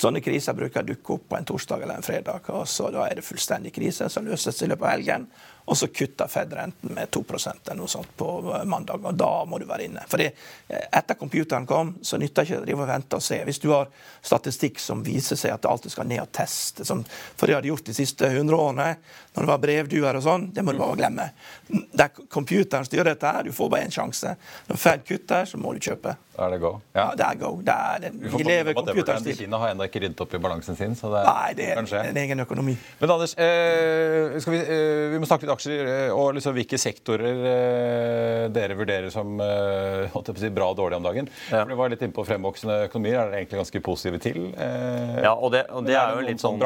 Sånne 0.00 0.22
kriser 0.22 0.54
bruker 0.54 0.84
dukke 0.86 1.16
opp 1.16 1.24
på 1.28 1.36
en 1.36 1.48
torsdag 1.48 1.82
eller 1.82 1.98
en 1.98 2.06
fredag. 2.06 2.46
og 2.48 2.68
så 2.68 2.90
Da 2.94 3.08
er 3.08 3.18
det 3.18 3.26
fullstendig 3.26 3.72
krise 3.74 4.08
som 4.08 4.28
løses 4.28 4.62
i 4.62 4.68
løpet 4.70 4.86
av 4.86 4.92
helgen. 4.94 5.26
Og 5.70 5.78
så 5.78 5.86
kutter 5.86 6.26
Fed 6.26 6.52
renten 6.52 6.94
med 6.94 7.10
2 7.14 7.20
eller 7.30 7.76
noe 7.78 7.88
sånt 7.88 8.16
på 8.18 8.26
mandag. 8.66 9.04
og 9.06 9.14
Da 9.14 9.44
må 9.46 9.58
du 9.58 9.68
være 9.68 9.84
inne. 9.86 10.02
Fordi 10.10 10.26
Etter 10.66 11.14
computeren 11.14 11.66
kom, 11.66 11.92
så 12.02 12.18
nytter 12.18 12.42
ikke 12.42 12.58
å 12.58 12.64
drive 12.64 12.82
og 12.82 12.88
vente 12.90 13.20
og 13.20 13.22
se. 13.22 13.38
Hvis 13.46 13.62
du 13.62 13.68
har 13.70 13.86
statistikk 14.18 14.82
som 14.82 15.04
viser 15.06 15.38
seg 15.38 15.54
at 15.54 15.62
det 15.62 15.70
alltid 15.70 15.94
skal 15.94 16.08
ned 16.10 16.24
og 16.24 16.32
teste, 16.34 16.84
som, 16.88 17.04
for 17.38 17.46
jeg 17.46 17.60
hadde 17.60 17.70
gjort 17.70 17.86
de 17.86 17.94
siste 17.94 18.32
100 18.32 18.56
årene, 18.56 18.88
når 19.36 19.46
det 19.46 19.52
var 19.52 19.62
brevduer 19.62 20.18
og 20.18 20.26
sånn, 20.26 20.48
det 20.54 20.66
må 20.66 20.74
du 20.74 20.82
bare 20.82 20.98
glemme. 20.98 21.28
Der 21.70 22.10
computeren 22.26 22.88
styrer 22.88 23.12
dette, 23.12 23.30
her, 23.30 23.46
du 23.46 23.54
får 23.54 23.70
bare 23.70 23.86
én 23.86 23.94
sjanse. 23.94 24.34
Når 24.66 24.82
Fed 24.88 25.06
kutter, 25.06 25.46
så 25.46 25.62
må 25.62 25.76
du 25.76 25.84
kjøpe. 25.86 26.16
Da 26.40 26.46
er 26.48 26.54
det 26.54 26.60
go. 26.62 26.70
Ja, 26.96 27.02
det 27.12 27.24
er 27.26 27.36
go. 27.36 27.48
Det 27.60 27.72
er, 27.74 27.98
det, 28.00 28.10
vi, 28.16 28.30
vi 28.32 28.44
lever 28.46 28.72
computerstil. 28.78 29.34
Kina 29.42 29.58
har 29.60 29.74
ennå 29.74 29.84
ikke 29.90 30.00
ryddet 30.00 30.22
opp 30.24 30.32
i 30.32 30.40
balansen 30.40 30.78
sin, 30.78 30.94
så 30.96 31.10
det, 31.12 31.20
Nei, 31.26 31.50
det 31.58 31.66
er 31.74 31.82
en 31.98 32.20
egen 32.22 32.40
økonomi. 32.46 32.78
Men 33.02 33.12
Anders, 33.12 33.34
eh, 33.36 34.38
vi, 34.40 34.60
eh, 34.62 35.10
vi, 35.12 35.20
må 35.20 35.28
snakke 35.28 35.44
litt 35.44 35.52
aksjer 35.52 35.90
eh, 35.92 36.14
og 36.16 36.32
liksom 36.38 36.56
hvilke 36.56 36.80
sektorer 36.80 37.44
eh, 37.52 38.46
dere 38.56 38.78
vurderer 38.78 39.12
som 39.12 39.36
eh, 39.44 40.16
si, 40.40 40.52
bra 40.56 40.70
og 40.72 40.80
dårlig 40.80 41.02
om 41.02 41.10
dagen. 41.10 41.28
Ja. 41.50 41.60
For 41.60 41.74
det 41.74 41.80
var 41.82 41.92
litt 41.92 42.08
inne 42.08 42.16
på 42.16 42.24
fremvoksende 42.30 42.86
økonomier. 42.88 43.20
Er 43.20 43.34
dere 43.34 43.42
egentlig 43.42 43.60
ganske 43.60 43.84
positive 43.90 44.24
til? 44.24 44.46
Eh, 44.56 45.18
ja, 45.20 45.34
og 45.34 45.52
det, 45.52 45.66
og 45.68 45.84
det 45.84 45.98
er, 45.98 46.06
er 46.06 46.22
jo 46.22 46.30
litt 46.30 46.40
sånn 46.40 46.56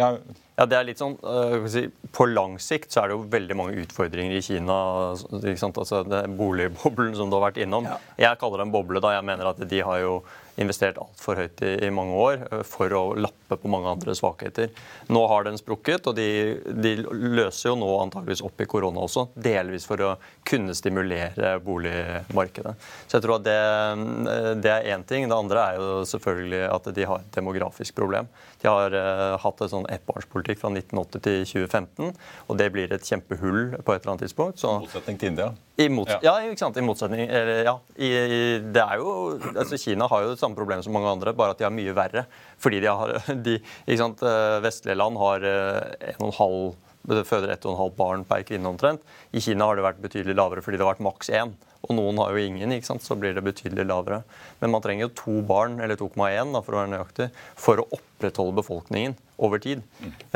ja, 0.00 0.14
ja, 0.60 0.66
det 0.68 0.76
er 0.76 0.84
litt 0.84 1.00
sånn, 1.00 1.14
uh, 1.24 1.64
si, 1.72 1.86
På 2.12 2.26
lang 2.28 2.58
sikt 2.60 2.92
så 2.92 3.00
er 3.00 3.08
det 3.08 3.14
jo 3.16 3.22
veldig 3.32 3.56
mange 3.56 3.80
utfordringer 3.80 4.36
i 4.36 4.42
Kina. 4.44 4.76
Altså, 5.14 6.02
det 6.04 6.20
Boligboblen 6.36 7.16
som 7.16 7.32
du 7.32 7.38
har 7.38 7.46
vært 7.46 7.62
innom. 7.64 7.88
Ja. 7.88 7.96
Jeg 8.26 8.40
kaller 8.42 8.60
det 8.60 8.66
en 8.68 8.74
boble. 8.74 9.00
da 9.00 9.14
Jeg 9.16 9.24
mener 9.24 9.54
at 9.54 9.62
de 9.70 9.80
har 9.86 10.02
jo 10.02 10.18
investert 10.60 10.98
altfor 11.00 11.40
høyt 11.40 11.62
i, 11.64 11.72
i, 11.86 11.90
mange 11.94 12.16
år 12.20 12.44
uh, 12.50 12.62
for 12.66 12.92
å 12.96 13.02
lappe 13.18 13.58
på 13.60 13.70
mange 13.72 13.90
andre 13.90 14.14
svakheter. 14.16 14.70
Nå 15.10 15.22
har 15.30 15.46
den 15.46 15.58
sprukket, 15.60 16.06
og 16.10 16.16
de, 16.18 16.28
de, 16.70 16.94
løser 17.10 17.70
jo 17.70 17.76
nå 17.80 17.88
antageligvis 18.02 18.44
opp 18.46 18.60
i 18.62 18.68
korona 18.70 19.04
også. 19.06 19.26
Delvis 19.34 19.86
for 19.88 20.04
å 20.04 20.12
kunne 20.46 20.76
stimulere 20.76 21.56
boligmarkedet. 21.64 22.76
Så 23.06 23.18
jeg 23.18 23.26
tror 23.26 23.38
at 23.38 23.48
det, 23.48 23.56
uh, 23.56 24.52
det 24.60 24.74
er 24.74 24.90
én 24.94 25.06
ting. 25.08 25.28
Det 25.30 25.38
andre 25.38 25.66
er 25.66 25.80
jo 25.80 26.04
selvfølgelig 26.12 26.62
at 26.70 26.92
de 26.96 27.08
har 27.12 27.24
et 27.24 27.34
demografisk 27.40 27.96
problem. 27.98 28.30
De 28.60 28.68
har 28.68 28.94
uh, 28.94 29.38
hatt 29.40 29.64
et 29.64 29.72
sånn 29.72 29.88
ettbarnspolitikk 29.90 30.60
fra 30.60 30.72
1980 30.74 31.26
til 31.26 31.42
2015, 31.66 32.14
og 32.48 32.60
det 32.60 32.70
blir 32.74 32.92
et 32.92 33.06
kjempehull 33.06 33.76
på 33.80 33.94
et 33.94 34.02
eller 34.02 34.14
annet 34.14 34.26
tidspunkt. 34.28 34.60
Så, 34.60 34.76
motsetning 34.84 35.20
til 35.20 35.34
India? 35.34 35.50
I 35.80 35.88
mot, 35.92 36.10
ja. 36.10 36.18
ja. 36.26 36.34
ikke 36.50 36.60
sant. 36.60 36.76
I 36.76 36.84
motsetning 36.84 37.24
eller, 37.24 37.62
ja, 37.66 37.74
i, 37.96 38.10
i, 38.10 38.42
det 38.60 38.82
er 38.82 39.00
jo, 39.00 39.14
altså 39.54 39.78
Kina 39.80 40.08
har 40.10 40.26
jo 40.26 40.34
det 40.34 40.40
samme 40.42 40.58
problemet 40.58 40.86
som 40.86 40.94
mange 40.96 41.10
andre, 41.12 41.34
bare 41.36 41.54
at 41.54 41.62
de 41.62 41.66
har 41.66 41.74
mye 41.74 41.96
verre. 41.96 42.26
Fordi 42.60 42.82
de 42.84 42.92
har, 42.92 43.16
de, 43.46 43.56
ikke 43.86 44.00
sant, 44.02 44.22
eh, 44.26 44.60
Vestlige 44.64 44.98
land 44.98 45.20
har 45.20 45.48
eh, 45.48 46.12
en 46.12 46.20
og 46.20 46.30
en 46.30 46.38
halv 46.40 47.24
føder 47.24 47.54
ett 47.54 47.64
og 47.64 47.72
en 47.72 47.80
halvt 47.80 47.96
barn 47.96 48.22
per 48.28 48.44
kvinne 48.46 48.68
omtrent. 48.68 49.04
I 49.32 49.40
Kina 49.40 49.70
har 49.70 49.78
det 49.78 49.86
vært 49.86 50.02
betydelig 50.04 50.36
lavere 50.36 50.64
fordi 50.64 50.76
det 50.76 50.84
har 50.84 50.92
vært 50.92 51.06
maks 51.06 51.32
én 51.32 51.54
og 51.86 51.96
noen 51.96 52.18
har 52.20 52.34
jo 52.36 52.44
ingen, 52.44 52.72
ikke 52.74 52.88
sant? 52.90 53.04
så 53.04 53.16
blir 53.16 53.32
det 53.36 53.44
betydelig 53.44 53.86
lavere. 53.88 54.20
Men 54.60 54.74
man 54.74 54.82
trenger 54.84 55.06
jo 55.06 55.14
to 55.16 55.36
barn, 55.46 55.78
eller 55.80 55.96
2,1 55.96 56.52
for 56.60 56.76
å 56.76 56.80
være 56.82 56.92
nøyaktig, 56.92 57.28
for 57.56 57.80
å 57.80 57.86
opprettholde 57.96 58.58
befolkningen 58.58 59.16
over 59.40 59.62
tid. 59.64 59.80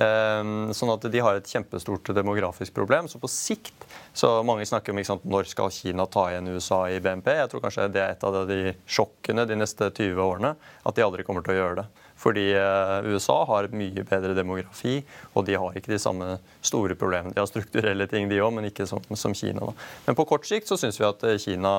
Um, 0.00 0.72
sånn 0.72 0.94
at 0.94 1.04
de 1.12 1.20
har 1.20 1.36
et 1.36 1.50
kjempestort 1.50 2.08
demografisk 2.16 2.74
problem. 2.76 3.10
Så 3.12 3.20
på 3.20 3.30
sikt 3.30 3.84
så 4.14 4.30
Mange 4.46 4.64
snakker 4.68 4.94
om 4.94 5.00
ikke 5.00 5.10
sant, 5.10 5.26
når 5.28 5.50
skal 5.50 5.72
Kina 5.74 6.06
ta 6.08 6.28
igjen 6.30 6.48
USA 6.54 6.84
i 6.88 7.00
BNP. 7.02 7.28
Jeg 7.34 7.50
tror 7.50 7.64
kanskje 7.64 7.90
det 7.92 8.02
er 8.02 8.14
et 8.14 8.24
av 8.24 8.40
de 8.48 8.74
sjokkene 8.86 9.44
de 9.48 9.58
neste 9.58 9.90
20 9.90 10.22
årene. 10.22 10.54
At 10.86 10.96
de 10.96 11.04
aldri 11.04 11.26
kommer 11.26 11.44
til 11.44 11.56
å 11.56 11.60
gjøre 11.60 11.82
det. 11.82 12.03
Fordi 12.20 12.44
eh, 12.56 13.08
USA 13.10 13.36
har 13.48 13.68
mye 13.74 14.04
bedre 14.06 14.34
demografi, 14.36 15.00
og 15.34 15.46
de 15.48 15.56
har 15.60 15.76
ikke 15.76 15.92
de 15.92 16.00
samme 16.00 16.36
store 16.64 16.96
problemene. 16.98 17.34
De 17.34 17.42
har 17.42 17.50
strukturelle 17.50 18.06
ting, 18.10 18.28
de 18.30 18.40
òg, 18.40 18.52
men 18.56 18.68
ikke 18.70 18.86
som, 18.88 19.02
som 19.18 19.34
Kina. 19.36 19.70
Da. 19.70 19.88
Men 20.06 20.18
på 20.18 20.26
kort 20.30 20.46
sikt 20.48 20.70
så 20.70 20.78
syns 20.80 21.00
vi 21.00 21.08
at 21.08 21.24
eh, 21.28 21.40
Kina 21.42 21.74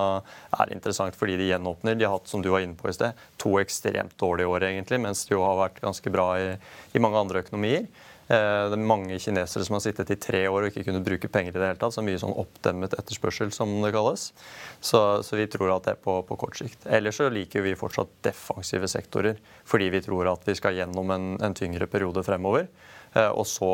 er 0.60 0.74
interessant 0.75 1.18
fordi 1.18 1.38
de 1.39 1.51
gjenåpner. 1.54 1.98
De 1.98 2.08
har 2.08 2.18
hatt, 2.18 2.30
som 2.32 2.44
du 2.44 2.51
var 2.54 2.65
inne 2.65 2.77
på 2.80 2.92
i 2.92 2.98
sted, 2.98 3.15
to 3.42 3.56
ekstremt 3.62 4.18
dårlige 4.22 4.51
år, 4.51 4.68
egentlig, 4.72 5.01
mens 5.08 5.24
de 5.25 5.38
jo 5.38 5.46
har 5.46 5.62
vært 5.63 5.82
ganske 5.84 6.13
bra 6.13 6.27
i, 6.42 6.51
i 6.94 7.04
mange 7.04 7.24
andre 7.25 7.46
økonomier. 7.46 7.88
Eh, 8.25 8.70
det 8.72 8.74
er 8.74 8.88
mange 8.89 9.20
kinesere 9.22 9.65
som 9.67 9.77
har 9.77 9.84
sittet 9.86 10.10
i 10.15 10.17
tre 10.17 10.41
år 10.50 10.65
og 10.65 10.72
ikke 10.72 10.88
kunnet 10.88 11.05
bruke 11.05 11.29
penger 11.29 11.53
i 11.53 11.60
det 11.60 11.70
hele 11.70 11.82
tatt. 11.82 11.94
Så 11.94 12.03
mye 12.05 12.22
sånn 12.22 12.34
oppdemmet 12.34 12.98
etterspørsel, 12.98 13.53
som 13.53 13.72
det 13.84 13.94
kalles. 13.94 14.32
Så, 14.79 15.01
så 15.25 15.38
vi 15.38 15.46
tror 15.51 15.75
at 15.75 15.86
det 15.86 15.96
er 15.96 16.01
på, 16.01 16.17
på, 16.25 16.39
kort 16.41 16.58
sikt. 16.58 16.89
Ellers 16.89 17.22
så 17.22 17.29
liker 17.34 17.65
vi 17.65 17.77
fortsatt 17.77 18.17
defensive 18.25 18.89
sektorer, 18.89 19.38
fordi 19.70 19.91
vi 19.94 20.01
tror 20.05 20.34
at 20.34 20.46
vi 20.50 20.58
skal 20.58 20.77
gjennom 20.79 21.13
en, 21.13 21.32
en 21.46 21.58
tyngre 21.58 21.89
periode 21.91 22.25
fremover. 22.25 22.70
Eh, 23.15 23.29
og 23.29 23.46
så 23.48 23.70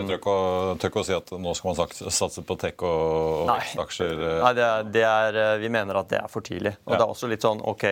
Du 0.00 0.08
tør 0.08 0.16
ikke, 0.16 1.02
å, 1.02 1.04
si 1.06 1.14
at 1.14 1.28
nå 1.38 1.52
skal 1.54 1.70
man 1.70 1.96
satse 2.16 2.42
på 2.48 2.56
tech 2.58 2.80
og, 2.88 3.44
vekstaksjer? 3.52 3.84
aksjer? 3.84 4.22
Eh? 4.30 4.38
Nei, 4.40 4.52
det 4.56 4.64
er, 4.66 4.88
det 4.96 5.04
er, 5.10 5.40
vi 5.60 5.70
mener 5.76 6.00
at 6.00 6.08
det 6.10 6.22
er 6.22 6.32
for 6.32 6.48
tidlig. 6.48 6.78
Og 6.88 6.96
ja. 6.96 6.96
det 6.96 7.04
er 7.04 7.12
også 7.12 7.28
litt 7.30 7.44
sånn 7.44 7.60
OK, 7.60 7.84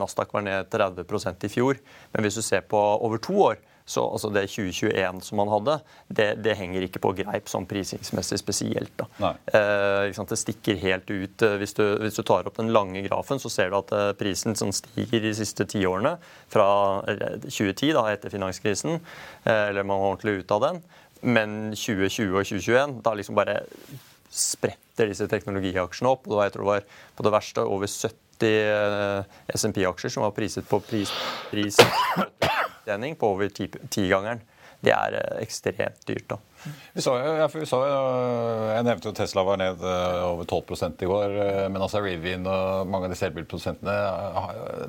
Nasdaq 0.00 0.32
var 0.32 0.48
ned 0.48 0.72
30% 0.72 1.44
i 1.44 1.52
fjor, 1.52 1.82
men 2.14 2.24
hvis 2.24 2.40
du 2.40 2.42
ser 2.46 2.64
på 2.64 2.80
over 2.80 3.20
to 3.22 3.36
år, 3.52 3.60
så 3.90 4.04
altså 4.06 4.30
det 4.30 4.44
2021 4.52 5.18
som 5.26 5.40
man 5.40 5.50
hadde, 5.50 5.76
det, 6.06 6.28
det, 6.44 6.54
henger 6.58 6.84
ikke 6.86 7.02
på 7.02 7.10
greip 7.18 7.48
sånn 7.50 7.66
prisingsmessig 7.70 8.38
spesielt. 8.38 9.02
Eh, 9.20 10.20
det 10.30 10.38
stikker 10.38 10.78
helt 10.78 11.10
ut. 11.10 11.42
Eh, 11.42 11.56
hvis 11.58 11.74
du, 11.74 11.82
hvis 12.04 12.20
du, 12.20 12.22
tar 12.26 12.46
opp 12.46 12.60
den 12.60 12.70
lange 12.74 13.02
grafen, 13.08 13.42
så 13.42 13.50
ser 13.50 13.72
du 13.72 13.80
at 13.80 13.90
eh, 13.96 14.12
prisen 14.20 14.54
sånn, 14.58 14.70
stiger 14.76 15.24
de 15.24 15.34
siste 15.34 15.66
ti 15.70 15.82
årene, 15.88 16.14
fra 16.52 16.68
2010, 17.08 17.90
eh, 17.90 17.96
da, 17.98 18.06
etter 18.14 18.32
finanskrisen, 18.32 19.00
eh, 19.42 19.66
eller 19.72 19.82
man 19.82 19.98
var 19.98 20.14
ordentlig 20.14 20.44
ut 20.44 20.54
av 20.54 20.64
den, 20.68 20.82
men 21.26 21.58
2020 21.74 22.30
og 22.30 22.46
2021, 22.46 22.98
da 23.04 23.16
liksom 23.18 23.38
bare 23.38 23.58
spretter 24.30 25.10
disse 25.10 25.26
teknologiaksjene 25.30 26.14
opp. 26.14 26.30
og 26.30 26.44
Jeg 26.44 26.54
tror 26.54 26.62
det 26.62 26.74
var 26.76 26.90
på 27.18 27.26
det 27.26 27.34
verste 27.34 27.66
over 27.66 27.90
70 27.90 29.26
SMP-aksjer 29.58 30.14
som 30.14 30.24
var 30.24 30.36
priset 30.36 30.68
på 30.70 30.78
pris, 30.86 31.10
pris 31.50 31.82
opptjening 32.90 33.16
på 33.16 33.28
over 33.28 33.48
tigangeren. 33.88 34.40
Det 34.80 34.92
er 34.92 35.14
eh, 35.14 35.42
ekstremt 35.42 36.06
dyrt. 36.06 36.28
da. 36.28 36.38
Vi 36.92 37.02
så, 37.02 37.18
ja, 37.18 37.48
vi 37.48 37.66
så, 37.66 37.78
jeg 38.74 38.84
nevnte 38.84 39.08
jo 39.08 39.14
Tesla 39.16 39.44
var 39.46 39.60
ned 39.60 39.80
eh, 39.80 40.24
over 40.26 40.44
12% 40.44 41.04
i 41.04 41.08
går. 41.08 41.36
Eh, 41.44 41.60
men 41.72 41.80
altså 41.80 42.02
Rivian 42.04 42.44
og 42.50 42.90
mange 42.90 43.08
av 43.08 43.14
disse 43.14 43.28
elbilprodusentene 43.30 43.94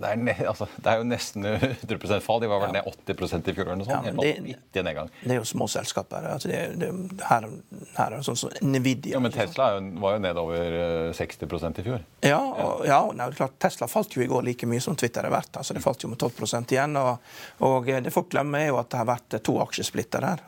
det, 0.02 0.12
er 0.12 0.50
altså, 0.50 0.68
det 0.76 0.92
er 0.92 1.00
jo 1.00 1.08
nesten 1.08 1.48
100% 1.48 2.26
fall. 2.26 2.42
De 2.44 2.50
var 2.52 2.64
vel 2.66 2.76
ned 2.76 2.90
80% 2.92 3.52
i 3.52 3.56
fjor. 3.56 3.72
sånt. 3.72 3.92
Ja, 3.92 4.14
det, 4.18 4.58
det 4.74 4.84
er 4.84 5.40
jo 5.40 5.48
små 5.48 5.70
selskaper. 5.72 6.28
Altså 6.34 6.52
det, 6.52 6.62
det, 6.82 6.92
her, 7.30 7.48
her 7.96 8.18
er 8.18 8.28
sånn 8.28 8.40
som 8.44 8.54
Nvidia. 8.62 9.16
Ja, 9.16 9.24
Men 9.24 9.36
Tesla 9.36 9.72
var 10.04 10.18
jo 10.18 10.24
ned 10.28 10.44
over 10.44 10.78
60% 11.16 11.82
i 11.84 11.88
fjor. 11.88 12.06
Ja, 12.28 12.42
og, 12.42 12.86
ja 12.90 13.02
nei, 13.16 13.32
klart, 13.38 13.56
Tesla 13.64 13.88
falt 13.92 14.18
jo 14.18 14.26
i 14.26 14.30
går 14.32 14.44
like 14.50 14.68
mye 14.70 14.84
som 14.84 15.00
Twitter 15.00 15.28
er 15.28 15.34
verdt. 15.34 15.56
altså 15.62 15.78
Det 15.78 15.86
falt 15.86 16.04
jo 16.04 16.12
med 16.12 16.20
12 16.20 16.66
igjen. 16.68 17.00
Og, 17.00 17.36
og 17.68 17.92
det 18.04 18.12
folk 18.14 18.32
glemmer, 18.34 18.66
er 18.66 18.74
jo 18.74 18.82
at 18.82 18.92
det 18.92 19.00
har 19.00 19.14
vært 19.14 19.42
to 19.46 19.62
aksjesplitter 19.64 20.28
her 20.28 20.48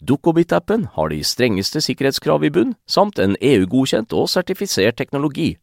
Dukkobit-appen 0.00 0.88
har 0.94 1.10
de 1.10 1.20
strengeste 1.24 1.82
sikkerhetskrav 1.84 2.44
i 2.44 2.52
bunn, 2.54 2.74
samt 2.86 3.18
en 3.18 3.36
EU-godkjent 3.40 4.14
og 4.16 4.30
sertifisert 4.32 4.98
teknologi. 5.00 5.54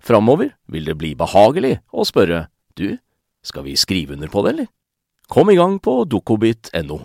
Framover 0.00 0.54
vil 0.70 0.86
det 0.88 0.96
bli 1.00 1.14
behagelig 1.18 1.78
å 1.92 2.06
spørre 2.08 2.46
du, 2.78 2.96
skal 3.44 3.66
vi 3.66 3.76
skrive 3.76 4.16
under 4.16 4.30
på 4.32 4.44
det, 4.44 4.54
eller? 4.54 4.70
Kom 5.28 5.50
i 5.50 5.56
gang 5.56 5.78
på 5.80 6.02
dukkobit.no. 6.04 7.00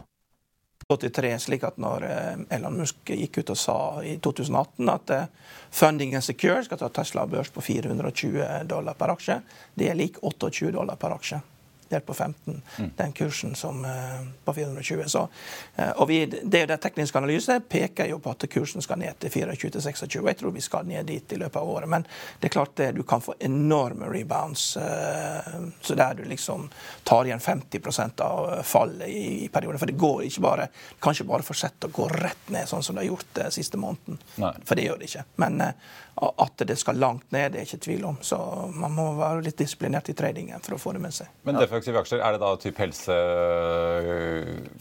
83, 0.89 1.35
slik 1.37 1.63
at 1.67 1.77
når 1.77 2.03
eh, 2.07 2.39
Elon 2.57 2.79
Musk 2.81 3.11
gikk 3.13 3.43
ut 3.43 3.51
og 3.53 3.59
sa 3.61 3.77
i 4.01 4.15
2018 4.17 4.89
at 4.89 5.11
eh, 5.13 5.27
funding 5.69 6.15
and 6.17 6.25
secure 6.25 6.63
skal 6.65 6.81
ta 6.81 6.89
Tesla 6.89 7.27
børs 7.29 7.51
på 7.53 7.61
420 7.61 8.65
dollar 8.71 8.97
per 8.97 9.13
aksje, 9.13 9.37
det 9.77 9.91
er 9.91 9.99
lik 9.99 10.17
28 10.25 10.73
dollar 10.73 10.97
per 10.97 11.13
aksje 11.13 11.43
delt 11.89 12.05
på 12.05 12.13
15, 12.13 12.61
mm. 12.77 12.89
den 12.97 13.11
kursen 13.11 13.55
som 13.55 13.85
uh, 13.85 14.21
på 14.45 14.53
420. 14.53 15.03
Så, 15.07 15.27
uh, 15.79 15.91
og 15.95 16.07
vi, 16.09 16.25
det, 16.25 16.65
det 16.69 16.77
tekniske 16.81 17.17
analyse 17.17 17.59
peker 17.69 18.09
jo 18.11 18.19
på 18.23 18.33
at 18.33 18.45
kursen 18.51 18.83
skal 18.85 19.01
ned 19.01 19.19
til 19.19 19.31
24-26. 19.45 20.19
Jeg 20.27 20.39
tror 20.39 20.55
vi 20.55 20.63
skal 20.63 20.89
ned 20.89 21.09
dit 21.09 21.33
i 21.33 21.39
løpet 21.39 21.61
av 21.61 21.69
året. 21.69 21.89
Men 21.89 22.05
det 22.39 22.49
er 22.49 22.55
klart 22.57 22.75
det, 22.79 22.91
du 22.97 23.03
kan 23.03 23.23
få 23.23 23.35
enorme 23.39 24.09
rebounds. 24.13 24.77
Uh, 24.77 25.69
så 25.81 25.97
der 25.99 26.19
du 26.19 26.25
liksom 26.29 26.69
tar 27.03 27.25
igjen 27.25 27.43
50% 27.43 28.25
av 28.25 28.63
fallet 28.63 29.07
i, 29.07 29.45
i 29.45 29.49
perioden. 29.49 29.79
For 29.79 29.89
det 29.89 29.99
går 29.99 30.27
ikke 30.27 30.45
bare 30.45 30.69
kan 30.99 31.15
ikke 31.15 31.29
bare 31.29 31.45
fortsette 31.45 31.89
å 31.89 31.95
gå 31.95 32.09
rett 32.13 32.53
ned, 32.53 32.67
sånn 32.69 32.83
som 32.83 32.95
det 32.95 33.05
har 33.05 33.13
gjort 33.13 33.33
den 33.37 33.55
siste 33.55 33.79
måneden. 33.81 34.19
Nei. 34.41 34.53
For 34.65 34.77
det 34.77 34.85
gjør 34.85 35.01
det 35.01 35.09
ikke. 35.09 35.25
Men 35.41 35.61
at 36.19 36.57
det 36.57 36.75
skal 36.75 36.97
langt 36.99 37.31
ned, 37.31 37.51
det 37.51 37.61
er 37.61 37.67
ikke 37.67 37.77
tvil 37.77 38.05
om. 38.05 38.17
Så 38.21 38.37
man 38.75 38.91
må 38.91 39.05
være 39.19 39.43
litt 39.45 39.57
disiplinert 39.59 40.09
i 40.11 40.15
tradingen 40.17 40.59
for 40.63 40.75
å 40.75 40.81
få 40.81 40.93
det 40.95 41.03
med 41.03 41.15
seg. 41.15 41.29
Men 41.47 41.59
defensive 41.79 42.01
aksjer, 42.03 42.21
er 42.23 42.35
det 42.35 42.41
da 42.43 42.51
typ 42.59 42.79
helse 42.83 43.15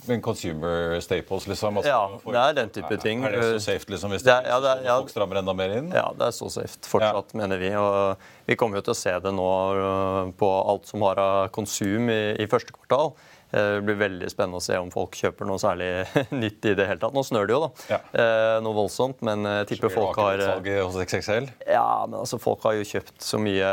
Men 0.09 0.23
consumer 0.25 0.99
staples, 1.05 1.47
liksom? 1.49 1.79
Altså, 1.81 1.95
ja, 1.95 2.35
det 2.35 2.43
er 2.43 2.59
den 2.59 2.75
type 2.75 2.99
ting. 3.03 3.25
Er 3.25 3.37
det 3.37 3.47
så 3.47 3.73
safe 3.73 3.93
liksom, 3.93 4.13
hvis 4.15 4.27
det 4.27 4.35
er, 4.35 4.51
ja, 4.51 4.59
det 4.61 4.73
er, 4.73 4.85
ja, 4.89 4.99
folk 4.99 5.13
strammer 5.13 5.41
enda 5.41 5.55
mer 5.57 5.75
inn? 5.79 5.91
Ja, 5.95 6.09
det 6.17 6.29
er 6.29 6.37
så 6.37 6.51
safe 6.53 6.79
fortsatt, 6.89 7.35
ja. 7.35 7.41
mener 7.43 7.63
vi. 7.63 7.73
Og 7.79 8.49
vi 8.49 8.59
kommer 8.59 8.81
jo 8.81 8.87
til 8.89 8.97
å 8.97 8.99
se 8.99 9.15
det 9.25 9.35
nå 9.35 9.51
øh, 9.79 10.31
på 10.39 10.53
alt 10.73 10.89
som 10.89 11.05
har 11.07 11.21
av 11.23 11.51
konsum 11.55 12.11
i, 12.13 12.23
i 12.41 12.49
første 12.51 12.75
kvartal. 12.75 13.15
Eh, 13.51 13.75
det 13.79 13.85
blir 13.87 13.99
veldig 14.01 14.29
spennende 14.31 14.61
å 14.61 14.65
se 14.65 14.77
om 14.79 14.91
folk 14.93 15.17
kjøper 15.17 15.49
noe 15.49 15.61
særlig 15.63 15.89
nytt 16.43 16.69
i 16.69 16.75
det 16.79 16.89
hele 16.89 17.01
tatt. 17.01 17.17
Nå 17.17 17.25
snør 17.27 17.49
det 17.49 17.57
jo, 17.57 17.61
da. 17.65 17.87
Ja. 17.95 18.01
Eh, 18.13 18.57
noe 18.65 18.77
voldsomt, 18.77 19.23
men 19.27 19.47
jeg 19.49 19.71
tipper 19.73 19.93
folk 19.95 20.21
har 20.21 20.43
hos 20.85 20.99
XXL? 21.05 21.49
Ja, 21.69 22.05
men 22.09 22.19
altså 22.21 22.41
folk 22.43 22.65
har 22.69 22.77
jo 22.79 22.87
kjøpt 22.89 23.17
så 23.25 23.41
mye 23.43 23.73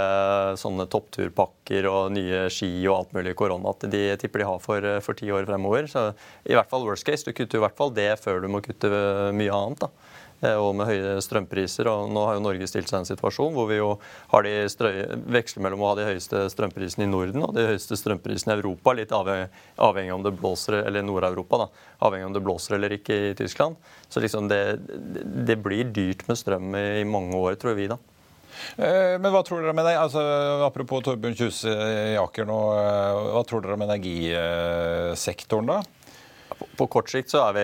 sånne 0.61 0.87
toppturpakker 0.91 1.89
og 1.91 2.15
nye 2.15 2.45
ski 2.53 2.71
og 2.87 2.95
alt 2.99 3.15
mulig 3.17 3.35
i 3.35 3.39
korona 3.39 3.73
at 3.75 3.87
de 3.91 4.03
tipper 4.21 4.43
de 4.43 4.49
har 4.49 4.61
for, 4.63 4.89
for 5.05 5.17
ti 5.19 5.31
år 5.33 5.47
fremover. 5.49 5.89
Så 5.91 6.07
i 6.45 6.55
hvert 6.55 6.71
fall 6.71 6.87
worst 6.87 7.07
case. 7.07 7.25
Du 7.27 7.35
kutter 7.35 7.59
i 7.59 7.65
hvert 7.65 7.77
fall 7.77 7.93
det 7.95 8.13
før 8.23 8.43
du 8.43 8.51
må 8.51 8.63
kutte 8.65 8.91
mye 9.35 9.53
annet. 9.53 9.87
da. 9.87 10.14
Eh, 10.45 10.55
og 10.59 10.73
med 10.77 10.89
høye 10.89 11.17
strømpriser. 11.23 11.89
og 11.89 12.11
Nå 12.13 12.25
har 12.27 12.37
jo 12.37 12.43
Norge 12.45 12.67
stilt 12.69 12.89
seg 12.89 12.99
i 12.99 13.03
en 13.03 13.09
situasjon 13.09 13.53
hvor 13.55 13.69
vi 13.69 13.79
jo 13.79 13.91
har 14.31 14.45
de 14.45 14.53
veksler 15.35 15.65
mellom 15.65 15.83
å 15.83 15.91
ha 15.91 15.99
de 15.99 16.07
høyeste 16.09 16.45
strømprisene 16.53 17.07
i 17.07 17.11
Norden 17.11 17.45
og 17.47 17.53
de 17.57 17.67
høyeste 17.71 17.97
strømprisene 17.99 18.55
i 18.55 18.59
Europa, 18.59 18.95
litt 18.97 19.13
avhengig, 19.15 19.51
avhengig 19.81 20.15
om 20.15 20.25
det 20.25 20.35
blåser, 20.39 20.81
eller 20.83 21.05
Nord-Europa, 21.05 21.65
da, 21.65 21.85
avhengig 22.07 22.29
om 22.29 22.35
det 22.35 22.43
blåser 22.45 22.77
eller 22.77 22.97
ikke 22.97 23.21
i 23.31 23.37
Tyskland. 23.37 23.77
Så 24.09 24.23
liksom 24.23 24.49
det, 24.51 24.61
det 25.47 25.57
blir 25.63 25.89
dyrt 25.95 26.27
med 26.29 26.39
strøm 26.39 26.75
i 26.79 27.05
mange 27.07 27.39
år, 27.39 27.57
tror 27.61 27.77
vi. 27.79 27.89
da. 27.91 27.99
Eh, 28.77 29.15
men 29.19 29.31
hva 29.33 29.43
tror 29.45 29.63
dere 29.63 29.75
med 29.75 29.87
deg? 29.87 29.99
Altså, 29.99 30.21
apropos 30.65 31.03
Torbjørn 31.05 31.35
Kjuse 31.37 31.71
i 32.13 32.15
Aker 32.19 32.47
nå. 32.47 32.59
Eh, 32.79 33.21
hva 33.35 33.43
tror 33.47 33.63
dere 33.63 33.77
om 33.77 33.85
energisektoren, 33.87 35.71
da? 35.73 36.04
På 36.75 36.87
kort 36.91 37.09
sikt 37.11 37.31
så 37.31 37.41
er 37.47 37.55
vi, 37.55 37.63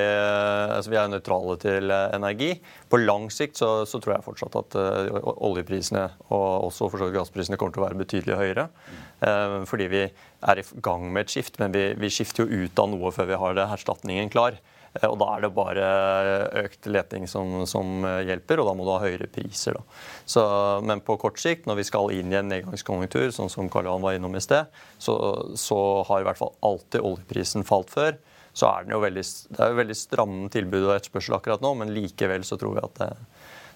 altså 0.76 0.92
vi 0.92 0.98
er 1.00 1.12
nøytrale 1.12 1.56
til 1.62 1.92
eh, 1.92 2.08
energi. 2.16 2.52
På 2.92 3.00
lang 3.02 3.30
sikt 3.34 3.60
så, 3.60 3.70
så 3.90 4.00
tror 4.02 4.16
jeg 4.16 4.26
fortsatt 4.26 4.58
at 4.60 4.78
uh, 4.80 5.20
oljeprisene 5.48 6.04
og 6.30 6.68
også 6.70 6.90
for 6.92 7.12
gassprisene 7.14 7.60
kommer 7.60 7.76
til 7.76 7.84
å 7.84 7.88
være 7.88 8.02
betydelig 8.02 8.40
høyere. 8.40 8.68
Uh, 9.24 9.62
fordi 9.70 9.88
vi 9.92 10.04
er 10.08 10.62
i 10.62 10.68
gang 10.84 11.08
med 11.12 11.26
et 11.26 11.34
skift, 11.34 11.60
men 11.62 11.74
vi, 11.76 11.92
vi, 12.00 12.12
skifter 12.14 12.46
jo 12.46 12.66
ut 12.66 12.84
av 12.84 12.92
noe 12.92 13.12
før 13.16 13.32
vi 13.32 13.42
har 13.44 13.58
det, 13.58 13.68
erstatningen 13.78 14.32
klar. 14.34 14.60
Og 15.08 15.14
da 15.22 15.28
er 15.32 15.46
det 15.46 15.50
bare 15.56 15.90
økt 16.66 16.88
leting 16.92 17.24
som, 17.32 17.62
som, 17.70 18.04
hjelper, 18.28 18.60
og 18.60 18.68
da 18.68 18.74
må 18.76 18.84
du 18.84 18.90
ha 18.92 18.98
høyere 19.00 19.30
priser. 19.32 19.78
Så, 20.28 20.44
men 20.84 21.00
på 21.08 21.16
kort 21.22 21.40
sikt, 21.40 21.64
når 21.70 21.80
vi 21.80 21.86
skal 21.88 22.12
inn 22.12 22.34
i 22.34 22.36
en 22.36 22.52
nedgangskonjunktur, 22.52 23.30
sånn 23.32 23.52
som 23.54 23.72
Karl 23.72 23.88
Johan 23.88 24.04
var 24.04 24.18
innom 24.18 24.36
i 24.36 24.44
sted, 24.44 24.68
så, 25.00 25.16
så 25.56 25.80
har 26.10 26.20
i 26.20 26.28
hvert 26.28 26.42
fall 26.42 26.52
alltid 26.74 27.08
oljeprisen 27.08 27.64
falt 27.68 27.94
før 27.94 28.20
så 28.54 28.68
er 28.68 28.86
den 28.86 28.96
jo 28.96 29.02
veldig, 29.04 29.24
det 29.52 29.64
er 29.64 29.72
jo 29.72 29.80
veldig 29.80 29.98
stramme 29.98 30.50
tilbud 30.52 30.84
og 30.84 30.96
etterspørsel 30.96 31.38
akkurat 31.38 31.64
nå, 31.64 31.74
men 31.80 31.94
likevel 31.96 32.44
så 32.48 32.58
tror 32.60 32.76
vi 32.76 32.84
at 32.84 33.00
det, 33.00 33.10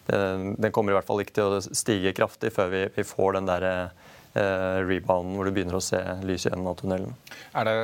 det, 0.10 0.20
den 0.66 0.74
kommer 0.76 0.94
i 0.94 0.98
hvert 0.98 1.08
fall 1.08 1.24
ikke 1.24 1.38
til 1.38 1.56
å 1.56 1.64
stige 1.66 2.16
kraftig 2.18 2.52
før 2.56 2.72
vi, 2.74 2.84
vi 2.98 3.08
får 3.08 3.38
den 3.40 3.50
der 3.50 3.68
eh, 3.70 4.12
rebounden 4.36 5.38
hvor 5.38 5.48
du 5.48 5.54
begynner 5.56 5.78
å 5.78 5.84
se 5.84 6.00
lys 6.28 6.48
i 6.48 6.52
enden 6.52 6.68
av 6.68 6.76
tunnelen. 6.80 7.14
Det, 7.56 7.76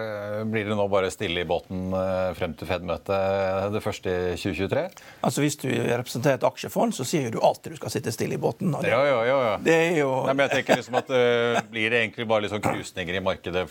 blir 0.51 0.67
det 0.67 0.75
nå 0.75 0.87
bare 0.91 1.11
stille 1.13 1.43
i 1.43 1.47
båten 1.47 1.93
eh, 1.95 2.31
frem 2.35 2.55
til 2.59 2.67
Fed-møtet 2.67 3.71
det 3.71 3.83
første 3.83 4.11
i 4.33 4.37
2023? 4.39 4.83
Altså 5.27 5.45
Hvis 5.45 5.59
du 5.61 5.69
representerer 5.69 6.39
et 6.39 6.47
aksjefond, 6.47 6.95
så 6.97 7.07
sier 7.07 7.31
du 7.31 7.39
alltid 7.39 7.75
du 7.75 7.79
skal 7.79 7.93
sitte 7.93 8.13
stille 8.15 8.35
i 8.35 8.41
båten. 8.41 8.73
Det, 8.81 8.91
ja, 8.91 9.01
ja, 9.07 9.21
ja, 9.27 9.53
det 9.63 9.75
er 9.75 9.99
jo... 10.01 10.11
Nei, 10.27 10.35
men 10.35 10.47
jeg 10.47 10.59
tenker 10.59 10.81
liksom 10.81 10.99
at 10.99 11.11
uh, 11.13 11.61
Blir 11.71 11.93
det 11.93 12.01
egentlig 12.03 12.27
bare 12.27 12.45
litt 12.45 12.53
sånn 12.53 12.63
krusninger 12.63 13.15
i 13.15 13.23
markedet 13.23 13.67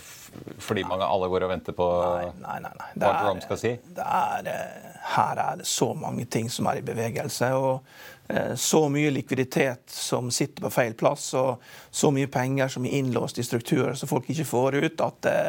fordi 0.61 0.85
mange 0.87 1.05
alle 1.05 1.27
går 1.31 1.45
og 1.45 1.51
venter 1.51 1.75
på 1.75 1.85
nei, 2.01 2.29
nei, 2.39 2.57
nei, 2.63 2.71
nei. 2.77 2.89
hva 3.01 3.11
Trump 3.19 3.43
skal 3.43 3.59
si? 3.59 3.73
Det 3.97 4.05
er, 4.05 4.47
her 5.17 5.41
er 5.43 5.59
det 5.59 5.67
så 5.69 5.91
mange 5.97 6.25
ting 6.31 6.47
som 6.53 6.69
er 6.71 6.79
i 6.79 6.85
bevegelse. 6.85 7.51
og 7.57 7.81
Eh, 7.81 8.10
så 8.55 8.85
mye 8.89 9.11
likviditet 9.11 9.89
som 9.91 10.29
sitter 10.31 10.63
på 10.63 10.69
feil 10.71 10.93
plass, 10.97 11.33
og 11.37 11.63
så 11.91 12.11
mye 12.13 12.29
penger 12.31 12.71
som 12.71 12.85
er 12.85 12.99
innlåst 12.99 13.41
i 13.41 13.43
strukturer 13.43 13.97
som 13.97 14.09
folk 14.11 14.29
ikke 14.31 14.47
får 14.47 14.77
ut, 14.81 15.03
at 15.03 15.19
det 15.25 15.39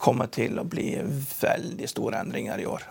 kommer 0.00 0.30
til 0.32 0.58
å 0.58 0.64
bli 0.64 0.94
veldig 1.40 1.88
store 1.88 2.22
endringer 2.24 2.58
i 2.58 2.66
år. 2.66 2.86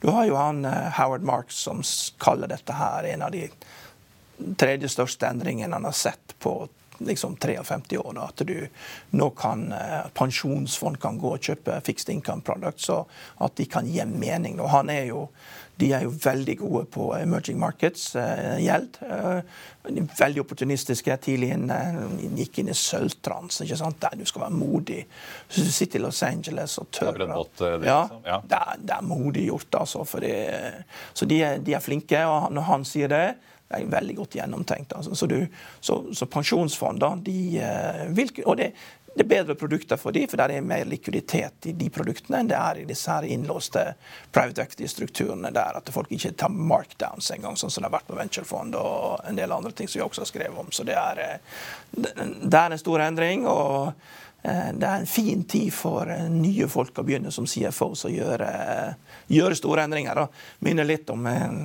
Du 0.00 0.08
har 0.10 0.26
jo 0.26 0.38
han 0.40 0.64
eh, 0.64 0.88
Howard 0.96 1.26
Marks 1.28 1.60
som 1.66 1.82
kaller 2.18 2.48
dette 2.48 2.72
her 2.72 3.04
en 3.10 3.26
av 3.26 3.34
de 3.34 3.50
tredje 4.56 4.88
største 4.88 5.28
endringene 5.28 5.76
han 5.76 5.84
har 5.84 5.96
sett 5.96 6.34
på 6.40 6.54
liksom 6.98 7.36
53 7.36 7.98
år. 7.98 8.18
At 8.24 8.42
du 8.46 8.68
nå 9.10 9.30
kan 9.30 9.72
eh, 9.72 10.06
pensjonsfond 10.14 11.00
kan 11.00 11.18
gå 11.18 11.34
og 11.36 11.50
kjøpe 11.50 11.80
fixed 11.84 12.12
income 12.14 12.40
products, 12.40 12.88
og 12.88 13.10
at 13.44 13.56
de 13.60 13.68
kan 13.68 13.88
gi 13.88 14.04
mening. 14.08 14.60
Og 14.60 14.72
han 14.72 14.90
er 14.90 15.10
jo 15.10 15.26
de 15.80 15.88
er 15.96 16.04
jo 16.04 16.12
veldig 16.22 16.54
gode 16.60 16.82
på 16.92 17.08
emerging 17.16 17.58
markets, 17.60 18.12
uh, 18.16 18.58
gjeld. 18.60 18.98
Uh, 19.02 19.40
veldig 20.18 20.42
opportunistiske. 20.44 21.16
Tidlig 21.24 21.52
inn, 21.56 21.70
uh, 21.72 22.02
gikk 22.38 22.60
inn 22.62 22.70
i 22.72 22.76
sølvtrans, 22.76 23.62
der 23.64 24.18
du 24.18 24.24
skal 24.28 24.46
være 24.46 24.56
modig. 24.56 25.00
Så 25.48 25.64
du 25.64 25.72
sitter 25.72 26.00
i 26.00 26.04
Los 26.04 26.22
Angeles 26.26 26.76
og 26.78 26.90
tør. 26.94 27.18
Det 27.18 27.28
er 27.70 27.88
ja, 27.88 28.02
ja. 28.26 28.42
Det, 28.44 28.60
er, 28.60 28.82
det 28.82 28.98
er 28.98 29.08
modig 29.08 29.46
gjort, 29.48 29.80
altså. 29.80 30.04
Det, 30.20 30.36
så 31.14 31.26
de 31.26 31.40
er, 31.42 31.58
de 31.64 31.74
er, 31.74 31.82
flinke, 31.82 32.20
og 32.28 32.52
når 32.52 32.68
han 32.68 32.86
sier 32.88 33.10
det 33.12 33.24
det 33.72 33.78
er 33.80 33.88
veldig 33.88 34.14
godt 34.18 34.34
gjennomtenkt. 34.36 34.90
Altså. 34.92 35.14
Så, 35.16 35.26
du, 35.30 35.38
så, 35.80 35.94
så 36.12 36.26
pensjonsfonder 36.28 37.22
de 37.24 37.62
vil, 38.12 38.32
Og 38.44 38.58
det, 38.60 38.74
det 39.14 39.24
er 39.24 39.28
bedre 39.28 39.54
produkter 39.54 40.00
for 40.00 40.14
dem, 40.14 40.28
for 40.28 40.40
det 40.40 40.56
er 40.56 40.64
mer 40.64 40.86
likviditet 40.88 41.66
i 41.68 41.74
de 41.76 41.88
produktene 41.92 42.40
enn 42.40 42.48
det 42.48 42.56
er 42.56 42.80
i 42.80 42.86
disse 42.88 43.12
her 43.12 43.26
innlåste 43.28 43.84
private 44.32 44.64
equity-strukturene 44.64 45.52
der 45.52 45.76
at 45.78 45.92
folk 45.92 46.12
ikke 46.16 46.32
tar 46.40 46.52
markdowns 46.52 47.28
engang, 47.36 47.58
sånn 47.60 47.70
som 47.70 47.84
det 47.84 47.90
har 47.90 47.98
vært 47.98 48.08
på 48.08 48.16
venturefond 48.16 48.78
og 48.80 49.20
en 49.28 49.36
del 49.36 49.52
andre 49.52 49.74
ting 49.76 49.90
som 49.90 50.00
vi 50.00 50.06
også 50.06 50.24
har 50.24 50.32
skrevet 50.32 50.64
om. 50.64 50.72
Så 50.72 50.86
det 50.88 50.96
er, 50.96 51.22
eh, 51.26 51.38
det 51.92 52.58
er 52.58 52.70
en 52.70 52.80
stor 52.80 53.04
endring. 53.04 53.46
og 53.46 53.92
det 54.42 54.86
er 54.86 54.96
en 54.96 55.06
fin 55.06 55.44
tid 55.44 55.70
for 55.74 56.10
eh, 56.10 56.26
nye 56.30 56.66
folk 56.68 56.98
å 56.98 57.04
begynne 57.06 57.30
som 57.30 57.46
CFOs 57.46 58.08
å 58.08 58.10
gjøre, 58.10 58.48
gjøre 59.30 59.58
store 59.58 59.84
endringer. 59.86 60.24
Minner 60.66 60.88
litt 60.88 61.10
om 61.14 61.26
en 61.30 61.60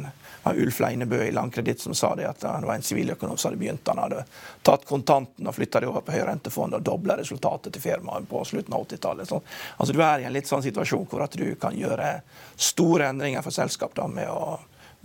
Ulf 0.47 0.79
Leinebø 0.79 1.23
i 1.25 1.31
Landkreditt 1.31 1.81
som 1.81 1.95
sa 1.97 2.13
det 2.15 2.27
at 2.29 2.43
han 2.45 2.65
var 2.65 2.77
en 2.77 2.85
siviløkonom 2.85 3.37
som 3.37 3.49
hadde 3.49 3.59
begynt. 3.59 3.87
Han 3.87 3.97
hadde 3.97 4.23
tatt 4.61 4.85
kontanten 4.85 5.49
og 5.49 5.55
flytta 5.57 5.81
det 5.81 5.89
over 5.89 6.05
på 6.05 6.13
høyrentefond 6.15 6.77
og 6.77 6.85
dobla 6.85 7.17
resultatet 7.17 7.73
til 7.73 7.83
firmaet 7.83 8.29
på 8.29 8.43
slutten 8.45 8.77
av 8.77 8.85
80-tallet. 8.85 9.33
Altså, 9.33 9.93
du 9.93 10.03
er 10.05 10.21
i 10.21 10.29
en 10.29 10.35
litt 10.37 10.47
sånn 10.47 10.63
situasjon 10.63 11.07
hvor 11.09 11.25
at 11.25 11.37
du 11.37 11.49
kan 11.59 11.75
gjøre 11.75 12.19
store 12.55 13.09
endringer 13.09 13.45
for 13.45 13.55
selskap 13.55 13.97
da, 13.97 14.05
med, 14.07 14.29
å, 14.29 14.59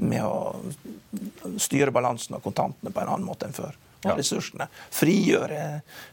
med 0.05 0.29
å 0.29 1.57
styre 1.57 1.95
balansen 1.95 2.37
og 2.37 2.45
kontantene 2.45 2.93
på 2.93 3.03
en 3.03 3.17
annen 3.17 3.27
måte 3.27 3.49
enn 3.49 3.57
før 3.57 3.81
av 4.09 4.19
ressursene. 4.19 4.67
Frigjøre 4.93 5.59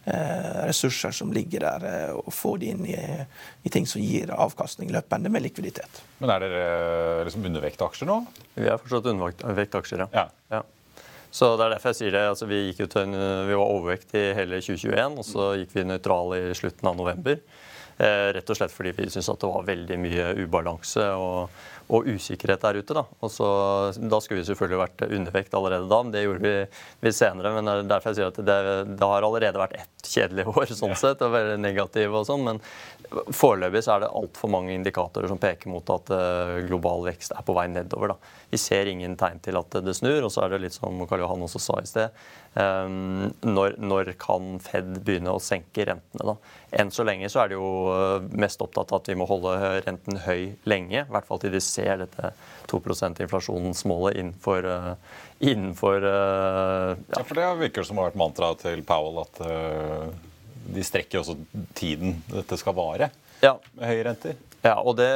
eh, 0.06 0.66
ressurser 0.70 1.14
som 1.16 1.32
ligger 1.34 1.66
der, 1.66 1.86
eh, 1.90 2.18
og 2.18 2.34
få 2.34 2.56
de 2.62 2.74
inn 2.74 2.84
i, 2.88 2.98
i, 2.98 3.72
ting 3.74 3.88
som 3.90 4.02
gir 4.04 4.34
avkastning 4.36 4.92
løpende 4.94 5.32
med 5.34 5.46
likviditet. 5.48 6.02
Men 6.20 6.34
er 6.36 6.46
dere 6.46 6.66
eh, 6.66 7.24
liksom 7.28 7.48
undervekt 7.50 7.86
aksjer 7.86 8.10
nå? 8.10 8.20
Vi 8.58 8.68
er 8.68 8.82
fortsatt 8.82 9.10
undervekt 9.14 9.80
aksjer, 9.80 10.06
ja. 10.14 10.28
ja. 10.54 10.62
Så 11.32 11.52
det 11.58 11.68
er 11.68 11.76
derfor 11.76 11.94
jeg 11.94 12.00
sier 12.00 12.16
det. 12.16 12.28
Altså, 12.32 12.50
vi, 12.50 12.64
gikk 12.70 12.86
ut, 12.88 13.00
vi 13.06 13.58
var 13.58 13.66
overvekt 13.66 14.16
i 14.18 14.30
hele 14.38 14.62
2021, 14.66 15.20
og 15.22 15.28
så 15.28 15.52
gikk 15.62 15.76
vi 15.78 15.86
nøytrale 15.86 16.40
i 16.48 16.56
slutten 16.58 16.90
av 16.90 16.98
november. 16.98 17.38
Rett 18.00 18.48
og 18.48 18.56
slett 18.56 18.72
fordi 18.72 18.94
vi 18.96 19.10
syntes 19.12 19.28
at 19.28 19.42
det 19.44 19.50
var 19.52 19.66
veldig 19.68 19.98
mye 20.00 20.30
ubalanse. 20.40 21.04
og 21.20 21.52
og 21.90 22.08
usikkerhet 22.08 22.62
der 22.62 22.80
ute. 22.80 22.96
Da 22.96 23.04
og 23.10 23.32
så, 23.34 23.50
da 23.98 24.20
skulle 24.22 24.44
vi 24.44 24.50
selvfølgelig 24.50 24.82
vært 24.84 25.04
undervekt 25.08 25.58
allerede 25.58 25.90
da, 25.90 26.02
men 26.06 26.14
det 26.14 26.24
gjorde 26.24 26.46
vi, 26.46 26.54
vi 27.06 27.14
senere. 27.16 27.54
men 27.58 27.90
derfor 27.90 28.12
jeg 28.12 28.20
sier 28.20 28.32
at 28.32 28.42
det, 28.46 28.60
det 29.00 29.12
har 29.12 29.26
allerede 29.26 29.62
vært 29.62 29.78
ett 29.82 30.10
kjedelig 30.10 30.48
år 30.54 30.74
sånn 30.74 30.96
sett, 31.00 31.24
og 31.26 31.34
veldig 31.34 31.58
negativ 31.64 32.16
og 32.16 32.28
sånn, 32.30 32.46
men 32.46 32.62
foreløpig 33.10 33.82
så 33.86 33.96
er 33.96 34.04
det 34.04 34.12
altfor 34.20 34.52
mange 34.54 34.74
indikatorer 34.76 35.30
som 35.32 35.40
peker 35.42 35.72
mot 35.72 35.88
at 35.94 36.12
uh, 36.14 36.60
global 36.68 37.08
vekst 37.08 37.34
er 37.34 37.46
på 37.46 37.56
vei 37.58 37.66
nedover. 37.72 38.14
da. 38.14 38.36
Vi 38.54 38.60
ser 38.62 38.90
ingen 38.90 39.16
tegn 39.18 39.42
til 39.46 39.58
at 39.58 39.80
det 39.86 39.96
snur, 39.98 40.22
og 40.26 40.34
så 40.34 40.46
er 40.46 40.54
det 40.54 40.64
litt 40.66 40.78
som 40.78 41.02
Karl 41.10 41.26
Johan 41.26 41.46
også 41.46 41.62
sa 41.64 41.80
i 41.82 41.90
sted. 41.90 42.22
Um, 42.54 43.30
når, 43.46 43.76
når, 43.78 44.14
kan 44.20 44.56
Fed 44.64 45.04
begynne 45.06 45.34
å 45.34 45.42
senke 45.42 45.86
rentene? 45.86 46.34
da? 46.34 46.36
Enn 46.82 46.90
så 46.94 47.06
lenge 47.06 47.30
så 47.30 47.44
er 47.44 47.52
de 47.52 47.58
jo 47.58 47.70
eh, 47.94 48.26
mest 48.38 48.62
opptatt 48.62 48.92
av 48.92 49.00
at 49.00 49.08
vi 49.10 49.16
må 49.18 49.26
holde 49.30 49.54
renten 49.86 50.20
høy 50.26 50.52
lenge. 50.70 51.02
I 51.02 51.14
hvert 51.14 51.26
fall 51.26 51.42
til 51.42 51.54
de 51.54 51.62
ser 51.64 51.79
dette 51.80 52.32
2 52.70 52.80
%-inflasjonsmålet 52.86 54.20
innenfor, 54.20 54.66
uh, 54.66 54.94
innenfor 55.40 56.04
uh, 56.04 56.10
ja. 56.10 56.96
ja. 57.18 57.24
For 57.24 57.40
det 57.40 57.48
virker 57.64 57.88
som 57.88 57.98
har 57.98 58.12
vært 58.12 58.20
mantraet 58.22 58.62
til 58.66 58.84
Powell 58.88 59.24
at 59.24 59.42
uh, 59.42 60.10
de 60.70 60.86
strekker 60.86 61.24
også 61.24 61.38
tiden 61.78 62.20
dette 62.30 62.60
skal 62.62 62.78
vare 62.78 63.10
ja. 63.42 63.56
med 63.74 63.90
høye 63.90 64.06
renter. 64.06 64.38
Ja, 64.60 64.76
og 64.84 64.98
det, 65.00 65.08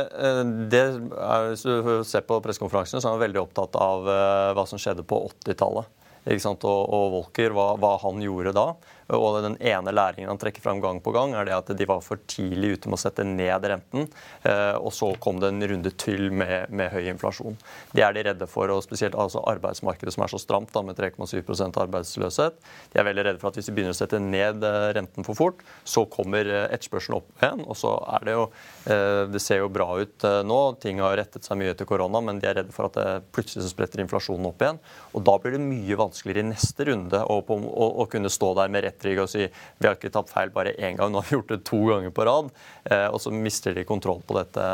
det 0.72 0.80
er, 0.80 1.50
Hvis 1.52 1.66
du 1.68 2.04
ser 2.08 2.24
på 2.24 2.38
pressekonferansene, 2.42 3.02
så 3.04 3.10
er 3.10 3.18
han 3.18 3.26
veldig 3.26 3.42
opptatt 3.42 3.76
av 3.76 4.08
hva 4.56 4.64
som 4.70 4.80
skjedde 4.80 5.04
på 5.04 5.20
80-tallet. 5.44 5.90
Og, 6.24 6.64
og 6.64 7.10
Volker, 7.18 7.52
hva, 7.52 7.74
hva, 7.76 7.98
han 8.06 8.24
gjorde 8.24 8.54
da. 8.56 8.70
Og 9.12 9.42
den 9.44 9.58
ene 9.60 9.92
læringen 9.94 10.32
han 10.32 10.40
trekker 10.40 10.64
fram 10.64 10.82
gang 10.84 11.02
på 11.04 11.12
gang, 11.16 11.34
er 11.36 11.48
det 11.48 11.56
at 11.56 11.72
de 11.78 11.88
var 11.90 12.04
for 12.06 12.22
tidlig 12.30 12.78
ute 12.78 12.92
med 12.92 12.98
å 12.98 13.04
sette 13.04 13.26
ned 13.28 13.68
renten. 13.68 14.08
Eh, 14.48 14.76
og 14.80 14.94
så 14.96 15.12
kom 15.24 15.42
det 15.42 15.52
en 15.52 15.66
runde 15.74 15.92
til 16.00 16.30
med, 16.32 16.72
med 16.72 16.92
høy 16.94 17.10
inflasjon. 17.12 17.58
Det 17.94 18.06
er 18.06 18.16
de 18.16 18.26
redde 18.30 18.48
for, 18.50 18.72
og 18.72 18.84
spesielt 18.86 19.18
altså 19.20 19.44
arbeidsmarkedet 19.52 20.16
som 20.16 20.26
er 20.26 20.34
så 20.34 20.42
stramt 20.42 20.74
da, 20.76 20.84
med 20.86 21.00
3,7% 21.00 21.80
arbeidsløshet. 21.84 22.60
De 22.94 23.02
er 23.02 23.08
veldig 23.10 23.28
redde 23.28 23.42
for 23.42 23.52
at 23.52 23.60
hvis 23.60 23.70
de 23.70 23.76
begynner 23.76 23.96
å 23.96 24.00
sette 24.00 24.22
ned 24.24 24.64
eh, 24.68 24.90
renten 24.98 25.28
for 25.28 25.40
fort, 25.40 25.64
så 25.84 26.06
kommer 26.12 26.48
eh, 26.48 26.68
etterspørselen 26.72 27.20
opp 27.20 27.44
igjen. 27.44 27.66
Og 27.68 27.80
så 27.80 27.96
er 28.18 28.28
det 28.28 28.38
jo 28.38 28.48
Det 28.84 29.40
ser 29.40 29.62
jo 29.62 29.70
bra 29.72 29.86
ut 29.96 30.26
nå. 30.46 30.58
Ting 30.84 31.00
har 31.02 31.16
rettet 31.18 31.46
seg 31.46 31.58
mye 31.60 31.72
etter 31.72 31.88
korona, 31.88 32.20
men 32.24 32.40
de 32.42 32.50
er 32.50 32.58
redde 32.60 32.74
for 32.76 32.90
at 32.90 32.98
det 32.98 33.06
plutselig 33.36 33.70
spretter 33.72 34.02
inflasjonen 34.04 34.50
opp 34.50 34.62
igjen. 34.62 34.80
Og 35.16 35.24
da 35.26 35.38
blir 35.40 35.56
det 35.56 35.62
mye 35.64 35.98
vanskeligere 36.00 36.44
i 36.44 36.50
neste 36.50 36.88
runde 36.90 37.22
å, 37.24 37.38
å, 37.40 37.88
å 38.04 38.08
kunne 38.12 38.32
stå 38.34 38.52
der 38.60 38.74
med 38.74 38.84
rett 38.86 38.93
Trygg 39.02 39.24
og 39.24 39.32
si 39.32 39.46
vi 39.48 39.88
har 39.88 39.98
ikke 39.98 40.14
tatt 40.14 40.32
feil 40.34 40.54
bare 40.54 40.76
én 40.78 41.00
gang, 41.00 41.12
nå 41.12 41.22
har 41.22 41.30
vi 41.30 41.38
gjort 41.38 41.54
det 41.56 41.64
to 41.68 41.82
ganger 41.90 42.14
på 42.16 42.28
rad. 42.30 42.54
Eh, 42.90 43.08
og 43.10 43.20
så 43.24 43.34
mister 43.34 43.76
de 43.78 43.88
kontroll 43.88 44.22
på 44.28 44.38
dette 44.40 44.68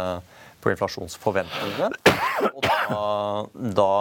på 0.60 0.74
inflasjonsforventningene. 0.74 1.92
Og 2.52 2.66
da, 2.66 3.04
da, 3.56 3.92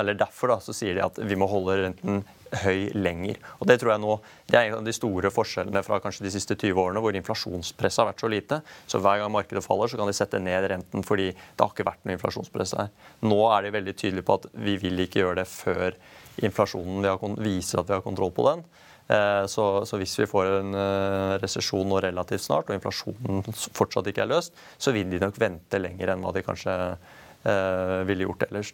eller 0.00 0.16
derfor 0.16 0.54
da, 0.54 0.60
så 0.64 0.72
sier 0.76 0.96
de 0.96 1.04
at 1.04 1.20
vi 1.20 1.36
må 1.36 1.48
holde 1.50 1.76
renten 1.82 2.22
høy 2.62 2.90
lenger. 2.94 3.38
Og 3.58 3.66
Det 3.68 3.78
tror 3.80 3.94
jeg 3.94 4.02
nå, 4.04 4.14
det 4.50 4.58
er 4.58 4.68
en 4.68 4.78
av 4.78 4.86
de 4.86 4.94
store 4.94 5.32
forskjellene 5.34 5.82
fra 5.86 5.98
kanskje 6.02 6.26
de 6.26 6.32
siste 6.34 6.56
20 6.56 6.80
årene, 6.80 7.02
hvor 7.02 7.16
inflasjonspresset 7.18 8.02
har 8.02 8.10
vært 8.12 8.24
så 8.24 8.30
lite. 8.30 8.60
Så 8.90 9.00
hver 9.02 9.20
gang 9.20 9.32
markedet 9.34 9.64
faller, 9.64 9.90
så 9.90 9.98
kan 10.00 10.10
de 10.10 10.16
sette 10.16 10.40
ned 10.42 10.68
renten 10.70 11.04
fordi 11.06 11.30
det 11.34 11.64
har 11.64 11.72
ikke 11.72 11.88
vært 11.90 12.04
noe 12.04 12.16
inflasjonspress 12.18 12.76
her. 12.78 12.92
Nå 13.26 13.40
er 13.50 13.66
de 13.66 13.74
veldig 13.74 13.96
tydelige 13.98 14.28
på 14.28 14.38
at 14.40 14.48
vi 14.66 14.78
vil 14.82 15.04
ikke 15.04 15.24
gjøre 15.24 15.40
det 15.42 15.48
før 15.50 15.98
inflasjonen 16.44 17.36
viser 17.42 17.80
at 17.80 17.90
vi 17.90 17.96
har 17.96 18.06
kontroll 18.06 18.32
på 18.34 18.46
den. 18.48 18.64
Eh, 19.08 19.46
så, 19.46 19.86
så, 19.86 19.98
hvis 20.00 20.16
vi 20.18 20.26
får 20.28 20.46
en 20.60 20.76
uh, 20.76 21.34
resesjon 21.42 21.88
nå 21.88 22.00
relativt 22.00 22.46
snart, 22.46 22.70
og 22.70 22.78
inflasjonen 22.78 23.44
fortsatt 23.76 24.08
ikke 24.08 24.24
er 24.24 24.32
løst, 24.32 24.56
så 24.80 24.94
vil 24.96 25.10
de 25.12 25.20
nok 25.20 25.36
vente 25.40 25.80
lenger 25.80 26.14
enn 26.14 26.24
hva 26.24 26.32
de 26.32 26.44
kanskje 26.46 26.76
uh, 26.96 28.00
ville 28.08 28.24
gjort 28.24 28.46
ellers. 28.48 28.72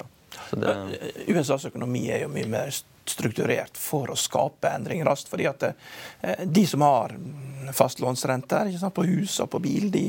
Det... 0.54 0.76
USAs 1.34 1.66
økonomi 1.72 2.06
er 2.14 2.24
jo 2.24 2.32
mye 2.32 2.46
mer 2.50 2.70
strukturert 3.10 3.78
for 3.80 4.12
å 4.12 4.18
skape 4.18 4.70
endring 4.70 5.02
raskt. 5.06 5.30
fordi 5.32 5.48
at 5.50 5.72
De 6.46 6.62
som 6.68 6.84
har 6.86 7.16
fastlånsrenter 7.74 8.70
på 8.94 9.06
hus 9.08 9.40
og 9.42 9.50
på 9.50 9.62
bil, 9.64 9.90
de 9.90 10.04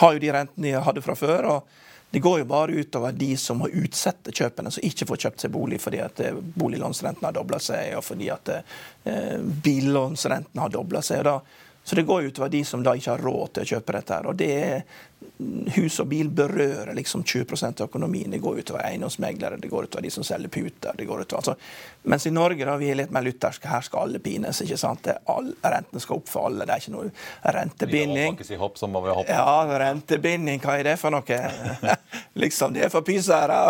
har 0.00 0.14
jo 0.14 0.22
de 0.22 0.32
rentene 0.32 0.70
de 0.70 0.86
hadde 0.88 1.04
fra 1.04 1.18
før. 1.18 1.50
og 1.52 1.85
det 2.10 2.22
går 2.22 2.38
jo 2.38 2.44
bare 2.48 2.72
utover 2.72 3.12
de 3.12 3.36
som 3.36 3.58
må 3.60 3.68
utsette 3.68 4.32
kjøpene, 4.32 4.70
som 4.70 4.84
ikke 4.86 5.08
får 5.10 5.22
kjøpt 5.24 5.44
seg 5.44 5.52
bolig 5.52 5.80
fordi 5.82 6.00
at 6.04 6.20
eh, 6.22 6.38
boliglånsrenten 6.38 7.26
har 7.26 7.34
dobla 7.36 7.58
seg, 7.60 7.96
og 7.98 8.04
fordi 8.06 8.30
at 8.32 8.52
eh, 8.54 9.38
billånsrenten 9.40 10.62
har 10.62 10.72
dobla 10.72 11.02
seg. 11.04 11.24
og 11.24 11.30
da 11.30 11.65
så 11.86 11.94
det 11.94 12.02
går 12.02 12.22
utover 12.22 12.48
de 12.50 12.64
som 12.64 12.82
da 12.82 12.96
ikke 12.98 13.12
har 13.12 13.22
råd 13.22 13.52
til 13.54 13.62
å 13.62 13.68
kjøpe 13.76 13.94
dette. 13.94 14.14
her, 14.16 14.26
og 14.26 14.34
det 14.40 14.54
er 14.58 14.80
Hus 15.76 15.98
og 16.00 16.08
bil 16.10 16.30
berører 16.32 16.94
liksom 16.96 17.22
20% 17.24 17.80
av 17.80 17.86
økonomien. 17.86 18.30
Det 18.30 18.40
går 18.42 18.58
utover 18.58 18.82
eiendomsmeglere, 18.88 19.58
det 19.60 19.68
går 19.70 19.86
utover 19.86 20.02
de 20.02 20.10
som 20.10 20.24
selger 20.24 20.48
puter. 20.48 20.96
det 20.98 21.04
går 21.04 21.22
utover, 21.22 21.36
altså. 21.36 21.54
Mens 22.02 22.26
i 22.26 22.32
Norge 22.34 22.66
da, 22.66 22.74
vi 22.80 22.90
er 22.90 22.98
litt 22.98 23.14
mer 23.14 23.22
lutherske. 23.22 23.68
Her 23.70 23.86
skal 23.86 24.08
alle 24.08 24.18
pines. 24.18 24.62
ikke 24.64 24.80
sant? 24.80 25.06
All, 25.30 25.52
renten 25.62 26.02
skal 26.02 26.18
opp 26.18 26.28
for 26.32 26.48
alle. 26.48 26.66
Det 26.66 26.74
er 26.74 26.82
ikke 26.82 26.96
noe 26.96 27.54
rentebinding. 27.58 28.42
Si 28.48 28.58
hopp, 28.58 28.80
så 28.80 28.90
må 28.90 29.04
vi 29.06 29.14
hoppe. 29.20 29.38
Ja, 29.38 29.78
rentebinding, 29.86 30.58
hva 30.64 30.78
er 30.80 30.90
det 30.90 30.96
for 30.98 31.14
noe? 31.14 31.40
liksom, 32.42 32.74
Det 32.74 32.88
er 32.88 32.94
for 32.96 33.06
pysere. 33.06 33.60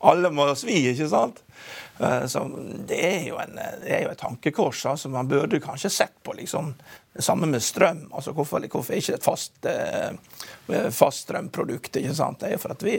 Alle 0.00 0.32
må 0.32 0.48
svi, 0.56 0.80
ikke 0.94 1.12
sant? 1.12 1.44
Eh, 1.98 2.26
så 2.26 2.44
det 2.88 3.00
er 3.06 3.22
jo, 3.28 3.38
en, 3.38 3.56
det 3.84 3.96
er 3.96 4.04
jo 4.06 4.12
et 4.12 4.20
tankekors. 4.20 4.86
altså 4.86 5.08
Man 5.08 5.28
burde 5.30 5.62
kanskje 5.62 5.90
sett 5.90 6.22
på 6.22 6.34
liksom 6.34 6.74
det 7.14 7.22
samme 7.22 7.46
med 7.46 7.62
strøm. 7.62 8.12
altså 8.12 8.32
Hvorfor, 8.32 8.66
hvorfor 8.66 8.92
er 8.92 8.98
ikke 8.98 9.14
et 9.14 9.24
fast, 9.24 9.66
eh, 9.70 10.90
fast 10.90 11.28
strømprodukt? 11.28 11.96
ikke 11.96 12.14
sant? 12.14 12.40
Det 12.40 12.48
er 12.48 12.56
jo 12.56 12.58
for 12.58 12.74
at 12.74 12.82
vi 12.82 12.96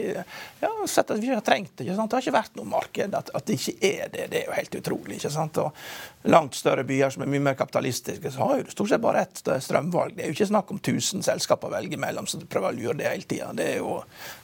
ja, 0.60 0.70
sett 0.88 1.10
at 1.10 1.20
vi 1.20 1.28
har 1.28 1.44
trengt 1.44 1.74
det. 1.76 1.84
ikke 1.84 1.96
sant? 1.98 2.10
Det 2.10 2.16
har 2.16 2.24
ikke 2.24 2.38
vært 2.38 2.56
noe 2.56 2.70
marked. 2.70 3.14
At, 3.14 3.30
at, 3.34 3.44
det 3.46 3.58
ikke 3.58 3.76
er 3.84 4.08
det, 4.14 4.30
det 4.32 4.40
er 4.40 4.48
jo 4.48 4.56
helt 4.56 4.78
utrolig. 4.80 5.18
ikke 5.18 5.32
sant? 5.34 5.60
Og 5.60 6.32
langt 6.32 6.56
større 6.56 6.86
byer 6.88 7.12
som 7.12 7.26
er 7.26 7.30
mye 7.34 7.44
mer 7.44 7.58
kapitalistiske, 7.60 8.32
så 8.32 8.48
har 8.48 8.62
jo 8.62 8.72
stort 8.72 8.94
sett 8.94 9.04
bare 9.04 9.26
ett 9.26 9.44
strømvalg. 9.44 10.16
Det 10.16 10.24
er 10.24 10.32
jo 10.32 10.38
ikke 10.38 10.48
snakk 10.54 10.72
om 10.72 10.80
1000 10.80 11.26
selskaper 11.28 11.68
å 11.68 11.76
velge 11.76 12.00
mellom 12.00 12.26
som 12.26 12.40
prøver 12.48 12.72
å 12.72 12.78
lure 12.78 12.96
det 13.02 13.12
hele 13.12 13.28
tida. 13.28 13.52
Det 13.52 13.68
jo 13.76 13.98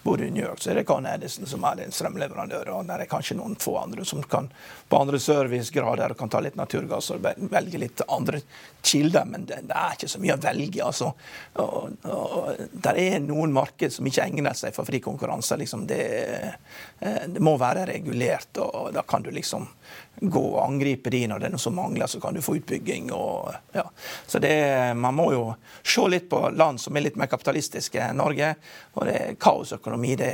både 0.05 0.29
i 0.29 0.31
New 0.37 0.45
York 0.45 0.61
så 0.61 0.75
er 0.75 0.83
det 0.83 0.87
Con 0.91 1.09
Edison 1.09 1.49
som 1.49 1.65
er 1.65 1.81
en 1.87 1.97
strømleverandør, 1.97 2.75
og 2.77 2.93
der 2.93 3.07
er 3.07 3.11
kanskje 3.11 3.41
noen 3.41 3.57
få 3.57 3.79
andre 3.81 4.05
som 4.13 4.23
kan 4.29 4.51
på 4.93 4.99
andre 4.99 5.19
servicegrader 5.19 6.13
kan 6.15 6.29
ta 6.29 6.41
litt 6.45 6.57
naturgass 6.61 7.07
og 7.15 7.25
velge 7.49 7.79
litt 7.81 8.03
andre 8.13 8.43
kilder. 8.85 9.25
men 9.25 9.47
det, 9.49 9.63
det 9.65 9.77
er 9.79 9.95
ikke 9.97 10.09
så 10.13 10.21
mye 10.21 10.35
å 10.37 10.43
velge. 10.43 10.83
altså. 10.85 11.09
Og, 11.65 12.59
der 12.73 13.01
er 13.01 13.23
noen 13.25 13.55
marked 13.57 13.95
som 13.95 14.11
ikke 14.11 14.27
egner 14.27 14.59
seg 14.59 14.77
for 14.77 14.85
fri 14.85 15.01
konkurranse. 15.01 15.57
Liksom. 15.57 15.87
Det, 15.89 16.03
eh, 17.01 17.25
det, 17.25 17.41
må 17.41 17.57
være 17.57 17.87
regulert, 17.89 18.61
og 18.61 18.93
da 18.93 19.07
kan 19.09 19.25
du 19.25 19.31
liksom 19.33 19.65
gå 20.21 20.45
og 20.51 20.61
angripe 20.67 21.09
de 21.11 21.25
når 21.25 21.41
det 21.41 21.49
er 21.49 21.57
noe 21.57 21.65
som 21.65 21.79
mangler, 21.81 22.13
så 22.13 22.21
kan 22.21 22.37
du 22.37 22.45
få 22.45 22.59
utbygging. 22.61 23.09
Og, 23.17 23.49
ja. 23.73 23.89
Så 24.29 24.45
det, 24.45 24.55
Man 25.01 25.17
må 25.17 25.31
jo 25.33 25.49
se 25.81 26.05
litt 26.13 26.29
på 26.29 26.51
land 26.53 26.85
som 26.85 27.01
er 27.01 27.09
litt 27.09 27.17
mer 27.17 27.33
kapitalistiske 27.33 28.11
enn 28.11 28.21
Norge. 28.21 28.55
og 28.93 29.09
det 29.09 29.19
er 29.25 29.41
Kaosøkonomi. 29.41 30.17
Det, 30.21 30.33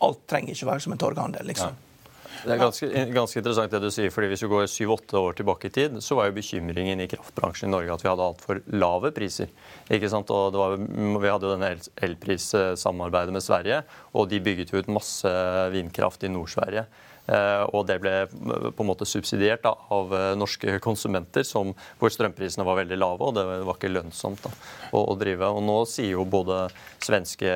alt 0.00 0.26
trenger 0.26 0.56
ikke 0.56 0.72
være 0.72 0.88
som 0.88 0.96
en 0.96 1.08
torghandel. 1.08 1.52
liksom. 1.52 1.76
Ja. 1.76 1.91
Det 2.42 2.54
er 2.54 2.58
ganske, 2.58 2.88
ganske, 3.14 3.38
interessant 3.38 3.70
det 3.70 3.80
du 3.84 3.90
sier, 3.94 4.10
fordi 4.10 4.32
Hvis 4.32 4.42
du 4.42 4.48
går 4.50 4.66
syv-åtte 4.70 5.20
år 5.20 5.36
tilbake 5.38 5.68
i 5.68 5.74
tid, 5.74 5.98
så 6.02 6.18
var 6.18 6.28
jo 6.28 6.36
bekymringen 6.36 7.02
i 7.04 7.08
kraftbransjen 7.10 7.70
i 7.70 7.72
Norge 7.72 7.94
at 7.94 8.02
vi 8.02 8.10
hadde 8.10 8.26
altfor 8.26 8.62
lave 8.74 9.12
priser. 9.14 9.52
Ikke 9.92 10.10
sant? 10.10 10.30
Og 10.34 10.58
var, 10.58 10.76
vi 10.80 11.30
hadde 11.30 11.48
jo 11.48 11.54
denne 11.54 11.72
elprissamarbeidet 12.08 13.36
med 13.36 13.46
Sverige, 13.46 13.82
og 14.18 14.28
de 14.32 14.42
bygget 14.42 14.74
jo 14.74 14.82
ut 14.82 14.92
masse 14.92 15.32
vindkraft 15.74 16.26
i 16.26 16.32
Nord-Sverige. 16.32 16.86
Eh, 17.30 17.64
og 17.70 17.84
det 17.86 18.00
ble 18.02 18.12
eh, 18.24 18.64
på 18.74 18.82
en 18.82 18.88
måte 18.88 19.06
subsidiert 19.06 19.66
av 19.68 20.14
eh, 20.16 20.32
norske 20.38 20.74
konsumenter, 20.82 21.46
som, 21.46 21.70
hvor 22.00 22.10
strømprisene 22.10 22.66
var 22.66 22.80
veldig 22.80 22.98
lave, 22.98 23.28
og 23.28 23.36
det 23.36 23.44
var 23.46 23.76
ikke 23.76 23.92
lønnsomt 23.92 24.42
da, 24.42 24.50
å, 24.90 25.04
å, 25.04 25.14
drive. 25.20 25.52
Og 25.54 25.62
Nå 25.62 25.78
sier 25.90 26.16
jo 26.16 26.26
både 26.26 26.64
svenske 27.02 27.52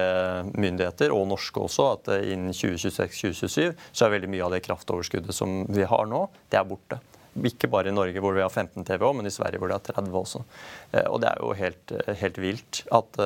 myndigheter 0.55 1.15
og 1.15 1.27
norske 1.33 1.67
også 1.67 1.91
at 1.97 2.15
innen 2.21 2.55
2026-2027 2.55 3.75
så 3.91 4.07
er 4.07 4.15
veldig 4.15 4.33
mye 4.37 4.47
av 4.47 4.55
det 4.55 4.63
kraftoverskuddet 4.69 5.35
som 5.35 5.65
vi 5.67 5.87
har 5.89 6.09
nå, 6.11 6.27
det 6.53 6.63
er 6.63 6.69
borte. 6.69 7.03
Ikke 7.37 7.69
bare 7.69 7.91
i 7.91 7.95
Norge 7.95 8.23
hvor 8.23 8.33
vi 8.33 8.41
har 8.41 8.53
15 8.53 8.87
TVO, 8.87 9.11
men 9.19 9.29
i 9.29 9.35
Sverige 9.35 9.61
hvor 9.61 9.69
det 9.69 9.77
er 9.83 9.99
30 9.99 10.15
også. 10.23 10.41
Og 11.11 11.19
det 11.21 11.29
er 11.29 11.43
jo 11.43 11.51
helt, 11.59 11.93
helt 12.23 12.39
vilt 12.41 12.81
at 12.97 13.19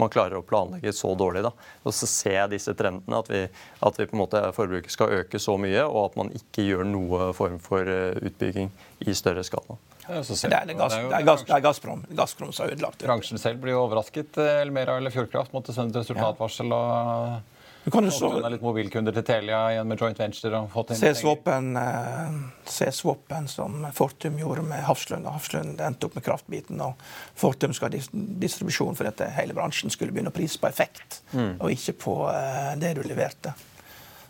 man 0.00 0.12
klarer 0.12 0.38
å 0.38 0.44
planlegge 0.46 0.92
så 0.96 1.14
dårlig. 1.18 1.44
Da. 1.46 1.52
Og 1.84 1.94
så 1.96 2.08
ser 2.10 2.38
jeg 2.40 2.54
disse 2.56 2.74
trendene, 2.78 3.20
at, 3.20 3.30
vi, 3.32 3.42
at 3.88 4.00
vi 4.00 4.06
på 4.08 4.16
en 4.16 4.22
måte 4.22 4.42
forbruket 4.56 4.92
skal 4.92 5.14
øke 5.22 5.40
så 5.42 5.56
mye, 5.60 5.82
og 5.86 6.00
at 6.10 6.20
man 6.20 6.32
ikke 6.36 6.66
gjør 6.66 6.86
noe 6.88 7.30
form 7.36 7.58
for 7.62 7.88
eh, 7.88 8.16
utbygging 8.28 8.72
i 9.06 9.16
større 9.16 9.44
skala. 9.46 9.78
Det, 10.06 10.14
er, 10.14 10.66
det, 10.68 10.76
gass, 10.78 10.94
det, 10.94 11.16
er 11.18 11.24
gass, 11.26 11.40
det 11.42 11.54
er 11.56 11.62
Gazprom, 11.64 12.04
Gazprom 12.14 12.52
som 12.54 12.66
har 12.66 12.76
ødelagt 12.76 13.00
det. 13.00 13.08
Bransjen 13.08 13.40
selv 13.42 13.58
blir 13.64 13.74
jo 13.74 13.80
overrasket. 13.88 14.38
Elmera 14.38 15.00
eller 15.00 15.10
Fjordkraft 15.10 15.54
måtte 15.56 15.74
sende 15.74 15.98
resultatvarsel. 15.98 16.70
og 16.70 17.55
Du 17.86 17.90
kan 17.90 18.04
jo 18.04 18.10
så... 18.10 18.28
litt 18.50 18.64
mobilkunder 18.66 19.14
til 19.14 19.22
Telia 19.22 19.60
igjen 19.70 19.86
med 19.86 20.00
joint 20.02 20.18
venture 20.18 20.58
og 20.58 20.72
fått 20.72 20.88
inn 20.90 20.98
Se 20.98 21.12
swappen, 21.14 21.68
eh, 21.78 23.44
som 23.46 23.76
Fortum 23.94 24.40
gjorde 24.40 24.64
med 24.66 24.82
Hafslund. 24.88 25.28
Hafslund 25.30 25.78
endte 25.78 26.08
opp 26.08 26.16
med 26.18 26.24
kraftbiten, 26.26 26.82
og 26.82 26.98
Fortum 27.38 27.76
skal 27.78 27.94
ha 27.94 28.00
distribusjon 28.42 28.98
for 28.98 29.06
dette 29.06 29.30
hele 29.36 29.54
bransjen 29.54 29.94
skulle 29.94 30.10
begynne 30.10 30.34
å 30.34 30.34
prise 30.34 30.58
på 30.58 30.66
effekt, 30.66 31.20
mm. 31.30 31.60
og 31.60 31.70
ikke 31.76 31.94
på 32.08 32.18
eh, 32.32 32.74
det 32.82 32.96
du 32.98 33.04
leverte. 33.06 33.54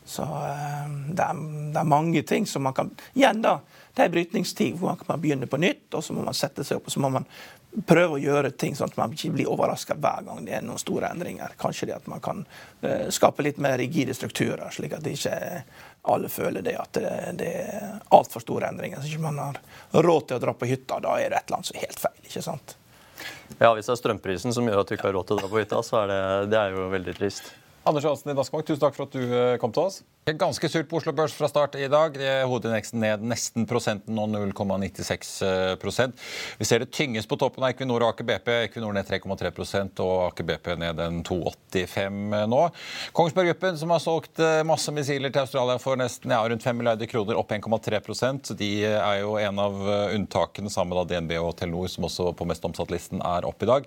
Så 0.05 0.29
eh, 0.29 0.93
det 1.17 1.25
er, 1.25 1.41
det 1.73 1.81
er, 1.81 1.93
mange 1.97 2.27
ting 2.29 2.45
som 2.45 2.69
man 2.69 2.77
kan 2.77 2.93
Igjen, 3.15 3.41
da. 3.41 3.63
Det 3.97 4.05
er 4.05 4.13
brytningstid 4.13 4.77
hvor 4.77 4.93
man 4.93 5.01
kan 5.01 5.25
begynne 5.25 5.49
på 5.49 5.65
nytt, 5.65 5.89
og 5.97 6.05
så 6.05 6.13
må 6.13 6.29
man 6.29 6.37
sette 6.37 6.61
seg 6.61 6.77
opp 6.77 6.93
og 6.93 6.93
så 6.93 7.01
må 7.01 7.09
man 7.17 7.25
prøve 7.85 8.17
å 8.17 8.21
gjøre 8.21 8.51
ting 8.57 8.77
sånn 8.77 8.89
at 8.89 8.97
man 8.97 9.13
ikke 9.13 9.35
blir 9.35 9.51
overraska 9.53 9.97
hver 10.01 10.25
gang 10.25 10.45
det 10.47 10.55
er 10.59 10.65
noen 10.65 10.81
store 10.81 11.11
endringer. 11.13 11.53
Kanskje 11.61 11.91
det 11.91 11.97
at 11.99 12.09
man 12.11 12.23
kan 12.25 12.45
uh, 12.85 13.09
skape 13.13 13.45
litt 13.45 13.61
mer 13.63 13.77
rigide 13.81 14.15
strukturer, 14.17 14.65
slik 14.73 14.97
at 14.97 15.07
ikke 15.11 15.37
alle 16.07 16.31
føler 16.33 16.63
det 16.63 16.77
at 16.79 16.99
det, 17.37 17.51
er 17.51 18.01
altfor 18.15 18.45
store 18.45 18.71
endringer. 18.71 19.03
Så 19.03 19.11
ikke 19.11 19.27
man 19.27 19.43
har 19.43 19.61
råd 19.93 20.29
til 20.29 20.39
å 20.39 20.45
dra 20.47 20.55
på 20.57 20.69
hytta. 20.71 21.01
Da 21.03 21.19
er 21.21 21.33
det 21.33 21.41
et 21.43 21.49
eller 21.51 21.59
annet 21.59 21.71
som 21.73 21.79
er 21.79 21.87
helt 21.89 22.03
feil. 22.07 22.19
ikke 22.25 22.45
sant? 22.47 22.77
Ja, 23.59 23.73
Hvis 23.75 23.89
det 23.89 23.95
er 23.97 24.03
strømprisen 24.03 24.55
som 24.55 24.69
gjør 24.69 24.83
at 24.83 24.91
du 24.91 24.97
ikke 24.97 25.09
har 25.11 25.17
råd 25.19 25.29
til 25.29 25.39
å 25.39 25.43
dra 25.43 25.51
på 25.51 25.61
hytta, 25.61 25.83
så 25.85 26.05
er 26.05 26.13
det, 26.13 26.21
det 26.53 26.61
er 26.61 26.77
jo 26.77 26.91
veldig 26.93 27.17
trist. 27.19 27.51
Anders 27.87 28.07
Johansen 28.07 28.33
i 28.33 28.37
Danske 28.37 28.57
Bank, 28.57 28.67
tusen 28.67 28.83
takk 28.83 28.97
for 28.99 29.07
at 29.07 29.15
du 29.15 29.23
eh, 29.25 29.57
kom 29.63 29.75
til 29.75 29.87
oss. 29.87 30.01
Ganske 30.27 30.67
surt 30.69 30.89
på 30.91 30.97
Oslo 30.99 31.13
Børs 31.15 31.31
fra 31.39 31.47
start 31.47 31.77
i 31.79 31.87
dag. 31.87 32.17
Hovedindeksen 32.51 32.99
ned 32.99 33.23
nesten 33.31 33.63
prosenten, 33.63 34.17
nå 34.19 34.25
0,96% 34.27 36.25
Vi 36.59 36.67
ser 36.67 36.83
det 36.83 36.89
tynges 36.91 37.29
på 37.31 37.37
toppen 37.39 37.63
av 37.63 37.71
Equinor 37.71 38.03
og 38.03 38.09
Aker 38.09 38.27
BP. 38.27 38.51
Equinor 38.65 38.97
ned 38.97 39.07
3,3% 39.07 40.03
og 40.03 40.25
Aker 40.25 40.49
BP 40.49 40.67
ned 40.83 41.03
en 41.05 41.21
2,85 41.23 42.43
nå. 42.51 42.59
Kongsberg 43.15 43.53
Gruppen, 43.53 43.79
som 43.79 43.95
har 43.95 44.03
solgt 44.03 44.43
eh, 44.43 44.65
masse 44.67 44.91
missiler 44.97 45.31
til 45.31 45.45
Australia 45.45 45.79
for 45.79 45.95
nesten 46.01 46.35
ja, 46.35 46.41
rundt 46.43 46.67
5 46.67 46.75
milliarder 46.81 47.07
kroner, 47.07 47.39
opp 47.39 47.55
1,3% 47.55 48.51
De 48.59 48.73
er 48.83 49.21
jo 49.21 49.39
en 49.39 49.63
av 49.63 49.79
eh, 49.79 50.17
unntakene 50.19 50.75
sammen 50.75 50.99
med 50.99 51.15
DNB 51.15 51.37
og 51.39 51.55
Telenor, 51.63 51.87
som 51.95 52.11
også 52.11 52.33
på 52.35 52.49
mest 52.51 52.67
omsatt-listen 52.67 53.23
er 53.23 53.47
opp 53.47 53.63
i 53.63 53.71
dag. 53.71 53.87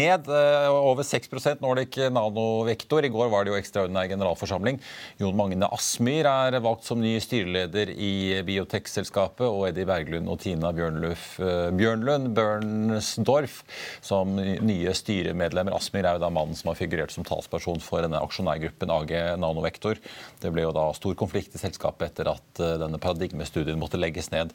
Ned 0.00 0.32
over 0.32 1.04
6% 1.04 1.60
Nordic 1.60 2.00
Nanovektor. 2.08 3.04
I 3.04 3.12
går 3.12 3.28
var 3.36 3.44
det 3.44 3.52
jo 3.52 3.60
ekstraordinær 3.60 4.08
generalforsamling. 4.16 4.80
Jon 5.20 5.36
Magne 5.36 5.73
Aspmyr 5.74 6.26
er 6.28 6.54
valgt 6.62 6.86
som 6.86 7.00
ny 7.02 7.16
styreleder 7.22 7.90
i 7.90 8.38
Biotech-selskapet, 8.46 9.46
og 9.48 9.64
Eddie 9.70 9.88
Berglund 9.88 10.30
og 10.30 10.38
Tina 10.44 10.70
Bjørnluf, 10.76 11.24
eh, 11.42 11.70
Bjørnlund 11.74 12.30
Bjørnsdorf 12.36 13.56
som 14.04 14.36
nye 14.38 14.94
styremedlemmer. 14.94 15.74
Aspmyr 15.74 16.06
er 16.06 16.18
jo 16.18 16.22
da 16.22 16.30
mannen 16.30 16.54
som 16.54 16.70
har 16.70 16.78
figurert 16.78 17.14
som 17.14 17.26
talsperson 17.26 17.82
for 17.82 18.06
denne 18.06 18.22
aksjonærgruppen 18.22 18.92
AG 18.94 19.16
Nanovektor. 19.42 19.98
Det 20.40 20.54
ble 20.54 20.68
jo 20.68 20.76
da 20.76 20.86
stor 20.94 21.18
konflikt 21.18 21.56
i 21.58 21.62
selskapet 21.64 22.12
etter 22.12 22.30
at 22.36 22.62
eh, 22.62 22.78
denne 22.84 23.02
paradigmestudien 23.02 23.80
måtte 23.80 23.98
legges 23.98 24.30
ned. 24.30 24.54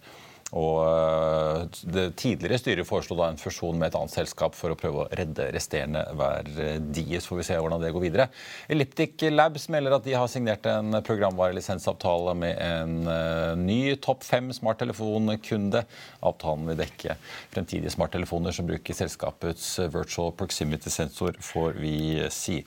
Og 0.58 0.80
eh, 0.82 1.80
Det 1.94 2.06
tidligere 2.18 2.58
styret 2.62 2.88
foreslo 2.88 3.18
da 3.20 3.30
en 3.30 3.40
fusjon 3.40 3.78
med 3.78 3.92
et 3.92 3.98
annet 4.00 4.14
selskap 4.14 4.56
for 4.58 4.74
å 4.74 4.78
prøve 4.80 5.04
å 5.04 5.08
redde 5.14 5.50
resterende 5.54 6.02
verdier. 6.18 7.22
Så 7.22 7.34
får 7.34 7.42
vi 7.42 7.48
se 7.52 7.60
hvordan 7.60 7.84
det 7.84 7.92
går 7.94 8.06
videre. 8.08 8.30
Elliptic 8.72 9.28
Labs 9.30 9.68
melder 9.70 9.98
at 9.98 10.08
de 10.08 10.16
har 10.18 10.30
signert 10.32 10.66
en 10.70 11.02
programvarelisensavtale 11.06 12.36
med 12.40 12.58
en 12.64 12.96
uh, 13.06 13.54
ny 13.60 13.96
topp 14.02 14.26
fem 14.26 14.50
smarttelefonkunde. 14.56 15.84
Avtalen 16.26 16.72
vil 16.72 16.80
dekke 16.82 17.18
fremtidige 17.54 17.94
smarttelefoner 17.94 18.56
som 18.56 18.68
bruker 18.70 18.98
selskapets 18.98 19.76
virtual 19.94 20.34
proximity 20.38 20.92
sensor, 20.94 21.38
får 21.44 21.78
vi 21.82 21.96
si. 22.34 22.60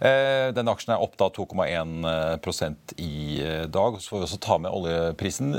Uh, 0.00 0.52
denne 0.56 0.72
aksjen 0.72 0.94
er 0.96 1.04
opp 1.04 1.18
da 1.20 1.28
2,1% 1.36 2.96
i 3.02 3.14
dag. 3.72 4.00
Så 4.00 4.14
får 4.14 4.22
vi 4.22 4.28
også 4.30 4.42
ta 4.46 4.58
med 4.62 4.72
oljeprisen. 4.72 5.52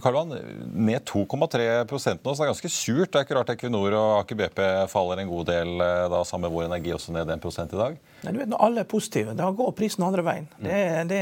Karvan, 0.00 0.32
ned 0.70 1.09
2,3% 1.10 2.22
nå, 2.22 2.34
så 2.34 2.42
det 2.42 2.46
er 2.46 2.52
ganske 2.52 2.70
surt. 2.70 3.10
Det 3.10 3.18
er 3.18 3.26
ikke 3.26 3.36
rart 3.38 3.50
Equinor 3.54 3.96
og 3.98 4.10
Aker 4.20 4.38
BP 4.38 4.60
faller 4.92 5.22
en 5.22 5.30
god 5.30 5.48
del, 5.50 5.72
eh, 5.82 6.04
da 6.12 6.22
sammen 6.28 6.46
med 6.46 6.54
Vår 6.54 6.68
Energi 6.68 6.94
også 6.94 7.14
ned 7.16 7.32
1 7.34 7.48
i 7.74 7.80
dag? 7.80 7.98
Nei, 8.22 8.32
du 8.32 8.38
vet, 8.38 8.50
Når 8.52 8.64
alle 8.66 8.84
er 8.84 8.90
positive, 8.90 9.34
da 9.34 9.50
går 9.50 9.74
prisen 9.78 10.06
andre 10.06 10.24
veien. 10.26 10.46
Det, 10.62 10.78
det, 11.10 11.20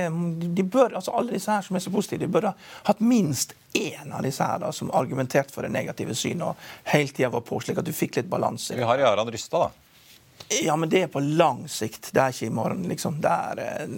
de 0.58 0.64
bør, 0.64 0.98
altså 1.00 1.16
Alle 1.16 1.36
disse 1.38 1.50
her 1.50 1.64
som 1.64 1.76
er 1.76 1.84
så 1.84 1.94
positive, 1.94 2.20
de 2.26 2.32
bør 2.32 2.50
ha 2.50 2.54
hatt 2.90 3.00
minst 3.00 3.56
én 3.76 4.12
av 4.12 4.22
disse 4.24 4.44
her 4.44 4.60
da, 4.60 4.72
som 4.72 4.92
argumenterte 4.96 5.54
for 5.54 5.64
det 5.64 5.72
negative 5.72 6.16
synet 6.16 6.50
og 6.50 6.70
hele 6.92 7.12
tida 7.12 7.32
var 7.32 7.44
på, 7.46 7.60
slik 7.64 7.80
at 7.80 7.88
du 7.88 7.94
fikk 7.96 8.20
litt 8.20 8.30
balanse. 8.30 8.76
Vi 8.76 8.84
har 8.84 9.00
Jarand 9.00 9.32
Rystad, 9.32 9.68
da. 9.68 9.87
Ja, 10.62 10.76
men 10.76 10.88
det 10.88 11.02
er 11.02 11.10
på 11.12 11.20
lang 11.20 11.66
sikt. 11.68 12.10
Det 12.12 12.20
er 12.20 12.32
ikke 12.32 12.46
i 12.46 12.54
morgen. 12.54 12.86
liksom. 12.88 13.18
Er, 13.24 13.58
eh, 13.58 13.90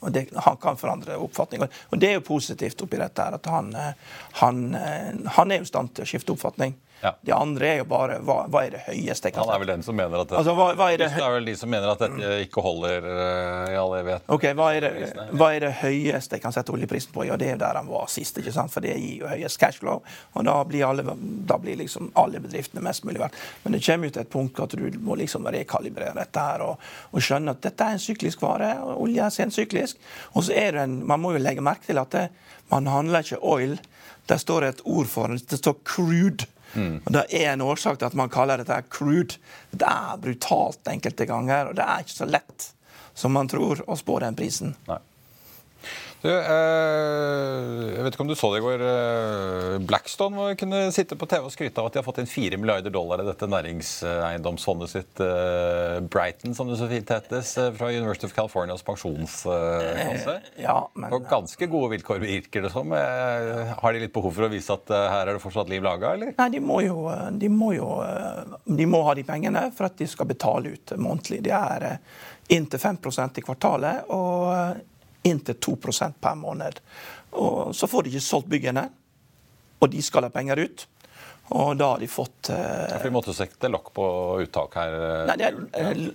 og 0.00 0.12
det, 0.12 0.26
han 0.34 0.56
kan 0.56 0.78
forandre 0.80 1.18
oppfatning. 1.20 1.66
Og 1.90 1.98
det 2.00 2.08
er 2.08 2.16
jo 2.16 2.24
positivt 2.26 2.80
oppi 2.84 3.00
dette 3.00 3.22
her, 3.22 3.36
at 3.36 3.50
han, 3.52 3.74
eh, 3.74 4.16
han, 4.40 4.62
eh, 4.74 5.10
han 5.36 5.52
er 5.52 5.60
i 5.60 5.68
stand 5.68 5.92
til 5.94 6.06
å 6.06 6.08
skifte 6.08 6.32
oppfatning. 6.32 6.74
Ja. 7.02 7.16
Det 7.20 7.32
andre 7.34 7.66
er 7.66 7.78
jo 7.80 7.86
bare 7.90 8.20
hva, 8.22 8.44
hva 8.46 8.60
er 8.62 8.76
det 8.76 8.80
høyeste 8.86 9.26
jeg 9.26 9.34
kan 9.34 9.42
Han 9.42 9.56
er 9.56 9.62
vel 9.64 9.70
den 9.72 9.80
som 9.82 9.96
mener 9.98 10.20
at 10.20 10.28
dette, 10.28 10.38
altså, 10.38 10.52
hva, 10.54 10.68
hva 10.78 10.86
er 10.92 11.00
det, 11.00 11.08
det, 11.16 11.24
er 11.26 11.32
vel 11.34 11.48
de 11.50 11.54
som 11.58 11.72
mener 11.72 11.90
at 11.90 12.04
dette 12.04 12.36
ikke 12.44 12.62
holder 12.62 13.08
uh, 13.08 13.72
i 13.72 13.78
all 13.80 13.94
evighet. 13.96 14.28
Ok, 14.36 14.46
hva 14.58 14.68
er, 14.76 14.86
det, 14.86 15.08
hva 15.34 15.48
er, 15.50 15.66
det, 15.66 15.72
høyeste 15.80 16.38
jeg 16.38 16.44
kan 16.44 16.54
sette 16.54 16.70
oljeprisen 16.74 17.14
på? 17.14 17.24
Ja, 17.26 17.38
det 17.40 17.48
er 17.56 17.58
der 17.58 17.80
han 17.80 17.90
var 17.90 18.06
sist. 18.12 18.38
ikke 18.38 18.54
sant? 18.54 18.70
For 18.70 18.86
det 18.86 18.94
gir 19.00 19.24
jo 19.24 19.32
høyest 19.32 19.58
cashflow. 19.58 19.98
Og 20.38 20.46
da 20.46 20.54
blir, 20.68 20.86
alle, 20.86 21.16
da 21.50 21.58
blir 21.62 21.80
liksom 21.82 22.12
alle 22.22 22.42
bedriftene 22.44 22.84
mest 22.86 23.02
mulig 23.08 23.24
verdt. 23.24 23.42
Men 23.64 23.74
det 23.74 23.82
kommer 23.88 24.06
jo 24.06 24.16
til 24.18 24.22
et 24.22 24.32
punkt 24.36 24.62
at 24.62 24.78
du 24.78 25.02
må 25.02 25.18
liksom 25.18 25.50
rekalibrere 25.50 26.14
dette 26.20 26.46
her 26.46 26.66
og, 26.68 26.88
og 27.10 27.26
skjønne 27.26 27.56
at 27.56 27.66
dette 27.66 27.88
er 27.88 27.98
en 27.98 28.06
syklisk 28.06 28.46
vare. 28.46 28.76
og 28.86 29.08
Olje 29.08 29.26
er 29.26 29.34
sensyklisk. 29.34 29.98
Og 30.36 30.46
så 30.46 30.54
er 30.54 30.76
det 30.76 30.86
en, 30.86 31.00
man 31.08 31.24
må 31.24 31.34
jo 31.34 31.42
legge 31.42 31.66
merke 31.66 31.90
til 31.90 31.98
at 31.98 32.14
det, 32.14 32.28
man 32.70 32.86
handler 32.86 33.26
ikke 33.26 33.42
oil. 33.42 33.78
Der 34.30 34.38
står 34.38 34.62
det 34.62 34.68
et 34.68 34.82
ord 34.86 35.10
for 35.10 35.32
det. 35.32 35.42
Det 35.50 35.58
står 35.58 35.80
crude. 35.84 36.46
Mm. 36.74 37.00
Og 37.04 37.12
Det 37.12 37.24
er 37.40 37.52
en 37.52 37.64
årsak 37.64 37.98
til 37.98 38.08
at 38.08 38.18
man 38.18 38.32
kaller 38.32 38.62
dette 38.62 38.78
crude. 38.90 39.38
Det 39.70 39.88
er 39.88 40.20
brutalt 40.22 40.88
enkelte 40.92 41.26
ganger, 41.28 41.70
og 41.70 41.78
det 41.78 41.86
er 41.86 42.04
ikke 42.04 42.18
så 42.18 42.28
lett 42.28 42.72
som 43.14 43.34
man 43.36 43.48
tror 43.48 43.82
å 43.86 43.96
spå 43.98 44.18
den 44.22 44.36
prisen. 44.38 44.76
Nei. 44.88 44.98
Du, 46.22 46.28
eh, 46.30 47.92
jeg 47.96 48.02
vet 48.04 48.14
ikke 48.14 48.22
om 48.22 48.28
du 48.30 48.36
så 48.38 48.52
det 48.52 48.60
i 48.60 48.62
går. 48.62 48.82
Blackstone 49.88 50.36
må 50.36 50.44
kunne 50.58 50.84
sitte 50.94 51.16
på 51.18 51.26
TV 51.26 51.48
og 51.48 51.54
skryte 51.54 51.82
av 51.82 51.88
at 51.88 51.96
de 51.96 51.98
har 51.98 52.06
fått 52.06 52.20
inn 52.22 52.30
4 52.30 52.58
milliarder 52.62 52.94
dollar 52.94 53.24
i 53.24 53.26
dette 53.26 53.48
næringseiendomsfondet 53.50 54.92
sitt, 54.92 55.22
eh, 55.24 55.98
Brighton, 56.12 56.54
som 56.54 56.70
det 56.70 56.78
så 56.78 56.86
fint 56.90 57.10
hetes, 57.10 57.56
eh, 57.58 57.72
fra 57.74 57.90
University 57.90 58.28
of 58.28 58.36
Californias 58.36 58.84
pensjonskasse. 58.86 60.36
Eh, 60.36 60.62
ja, 60.62 60.76
men... 60.94 61.10
Og 61.12 61.26
ganske 61.30 61.66
gode 61.66 61.96
vilkår, 61.96 62.22
virker 62.22 62.68
det 62.68 62.72
som. 62.74 62.94
Eh, 62.94 63.74
har 63.82 63.92
de 63.92 64.04
litt 64.04 64.14
behov 64.14 64.36
for 64.38 64.46
å 64.46 64.52
vise 64.52 64.78
at 64.78 64.94
her 64.94 65.26
er 65.26 65.34
det 65.34 65.42
fortsatt 65.42 65.72
liv 65.72 65.82
laga, 65.82 66.14
eller? 66.14 66.36
Nei, 66.38 66.48
de 66.54 66.62
må, 66.62 66.78
jo, 66.86 67.08
de 67.34 67.50
må 67.50 67.72
jo 67.74 67.90
de 68.62 68.86
må 68.86 69.02
ha 69.08 69.16
de 69.18 69.26
pengene 69.26 69.66
for 69.74 69.88
at 69.88 69.98
de 69.98 70.06
skal 70.06 70.30
betale 70.30 70.76
ut 70.76 70.94
månedlig. 70.94 71.42
Det 71.48 71.56
er 71.58 71.98
inntil 72.52 72.78
5% 72.78 73.42
i 73.42 73.44
kvartalet. 73.44 74.08
og 74.14 74.88
inntil 75.28 75.58
2% 75.58 76.18
per 76.20 76.38
måned. 76.38 76.80
Og 77.38 77.76
så 77.76 77.88
får 77.88 78.02
de 78.02 78.14
ikke 78.14 78.24
solgt 78.26 78.50
byggene, 78.52 78.88
og 79.82 79.90
de 79.90 80.02
skal 80.02 80.26
ha 80.26 80.32
penger 80.34 80.62
ut. 80.62 80.86
Og 81.52 81.76
da 81.76 81.88
har 81.90 81.98
de 81.98 82.06
fått 82.08 82.48
eh, 82.54 83.02
Vi 83.02 83.10
måtte 83.12 83.34
sette 83.36 83.68
lokk 83.68 83.90
på 83.92 84.04
uttak 84.40 84.76
her? 84.78 84.94
Eh, 84.94 85.24
nei, 85.28 85.34
det 85.40 85.48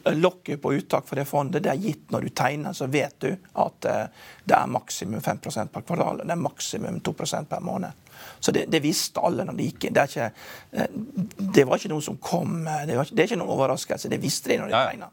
er 0.08 0.16
Lokket 0.18 0.62
på 0.64 0.72
uttak 0.74 1.06
for 1.06 1.20
det 1.20 1.28
fondet 1.30 1.66
det 1.66 1.74
er 1.74 1.84
gitt 1.84 2.14
når 2.14 2.26
du 2.26 2.30
tegner, 2.38 2.74
så 2.78 2.88
vet 2.90 3.20
du 3.22 3.30
at 3.62 3.90
eh, 3.90 4.24
det 4.48 4.56
er 4.58 4.72
maksimum 4.72 5.22
5% 5.22 5.74
per 5.74 5.86
kvartal. 5.86 6.24
Det 6.24 6.34
er 6.34 6.42
maksimum 6.42 7.02
2% 7.06 7.52
per 7.52 7.62
måned. 7.62 8.08
Så 8.40 8.54
det, 8.56 8.66
det, 8.72 8.82
visste 8.82 9.22
alle 9.22 9.46
når 9.46 9.60
de 9.60 9.68
gikk 9.68 9.90
inn. 9.90 9.98
Det, 9.98 10.08
eh, 10.18 10.90
det, 11.38 11.68
var 11.68 11.78
ikke 11.78 11.92
noe 11.94 12.06
som 12.06 12.18
kom 12.18 12.64
Det, 12.64 12.98
var, 12.98 13.12
det 13.12 13.24
er 13.24 13.30
ikke 13.30 13.42
noen 13.44 13.56
overraskelse. 13.58 14.10
Det 14.10 14.22
visste 14.24 14.54
de 14.54 14.62
når 14.64 14.72
de 14.72 14.80
tegna. 14.80 15.12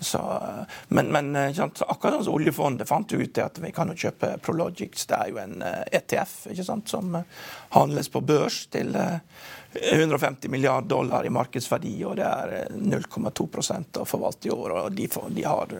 Så, 0.00 0.40
men, 0.88 1.06
men 1.06 1.36
eh, 1.36 1.64
akkurat 1.80 2.24
som 2.24 2.34
oljefondet 2.34 2.88
fant 2.88 3.12
ut 3.12 3.38
at 3.38 3.58
vi 3.58 3.72
kan 3.72 3.90
jo 3.90 3.96
kjøpe 3.98 4.36
Prologics. 4.42 5.06
Det 5.10 5.16
er 5.16 5.30
jo 5.32 5.38
en 5.42 5.62
ETF 5.64 6.34
eh, 6.46 6.52
ikke 6.52 6.66
sant, 6.66 6.90
som 6.90 7.16
eh, 7.18 7.40
handles 7.74 8.10
på 8.12 8.22
børs 8.22 8.66
til 8.70 8.94
150 9.74 10.48
milliard 10.48 10.86
dollar 10.88 11.26
i 11.26 11.32
markedsverdi, 11.34 11.96
og 12.06 12.14
det 12.16 12.28
er 12.28 12.70
0,2 12.78 13.48
å 14.00 14.06
forvalte 14.06 14.48
i 14.48 14.54
år. 14.54 14.76
og 14.84 14.92
de, 14.94 15.08
de, 15.34 15.44
har 15.44 15.74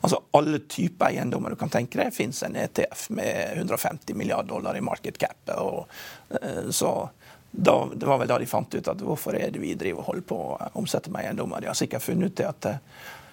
altså 0.00 0.22
Alle 0.38 0.62
typer 0.70 1.10
eiendommer 1.10 1.50
du 1.52 1.58
kan 1.60 1.72
tenke 1.72 1.98
deg, 2.00 2.14
fins 2.14 2.42
en 2.46 2.56
ETF 2.56 3.08
med 3.10 3.58
150 3.58 4.14
milliard 4.14 4.48
dollar 4.48 4.78
i 4.78 4.80
market 4.80 5.18
cap. 5.18 5.50
Så 6.70 6.92
da, 7.50 7.74
det 7.94 8.06
var 8.06 8.18
vel 8.18 8.30
da 8.30 8.38
de 8.38 8.48
fant 8.48 8.74
ut 8.74 8.88
at 8.88 9.02
hvorfor 9.04 9.36
er 9.38 9.52
det 9.52 9.60
vi 9.62 9.76
driver 9.78 10.02
og 10.02 10.08
holder 10.08 10.26
på 10.30 10.40
å 10.40 10.56
omsette 10.80 11.12
med 11.12 11.26
eiendommer. 11.26 11.60
De 11.60 11.70
har 11.70 11.78
sikkert 11.78 12.02
funnet 12.02 12.32
ut 12.32 12.40
det 12.40 12.48
at 12.48 12.72
Eh, 12.72 13.23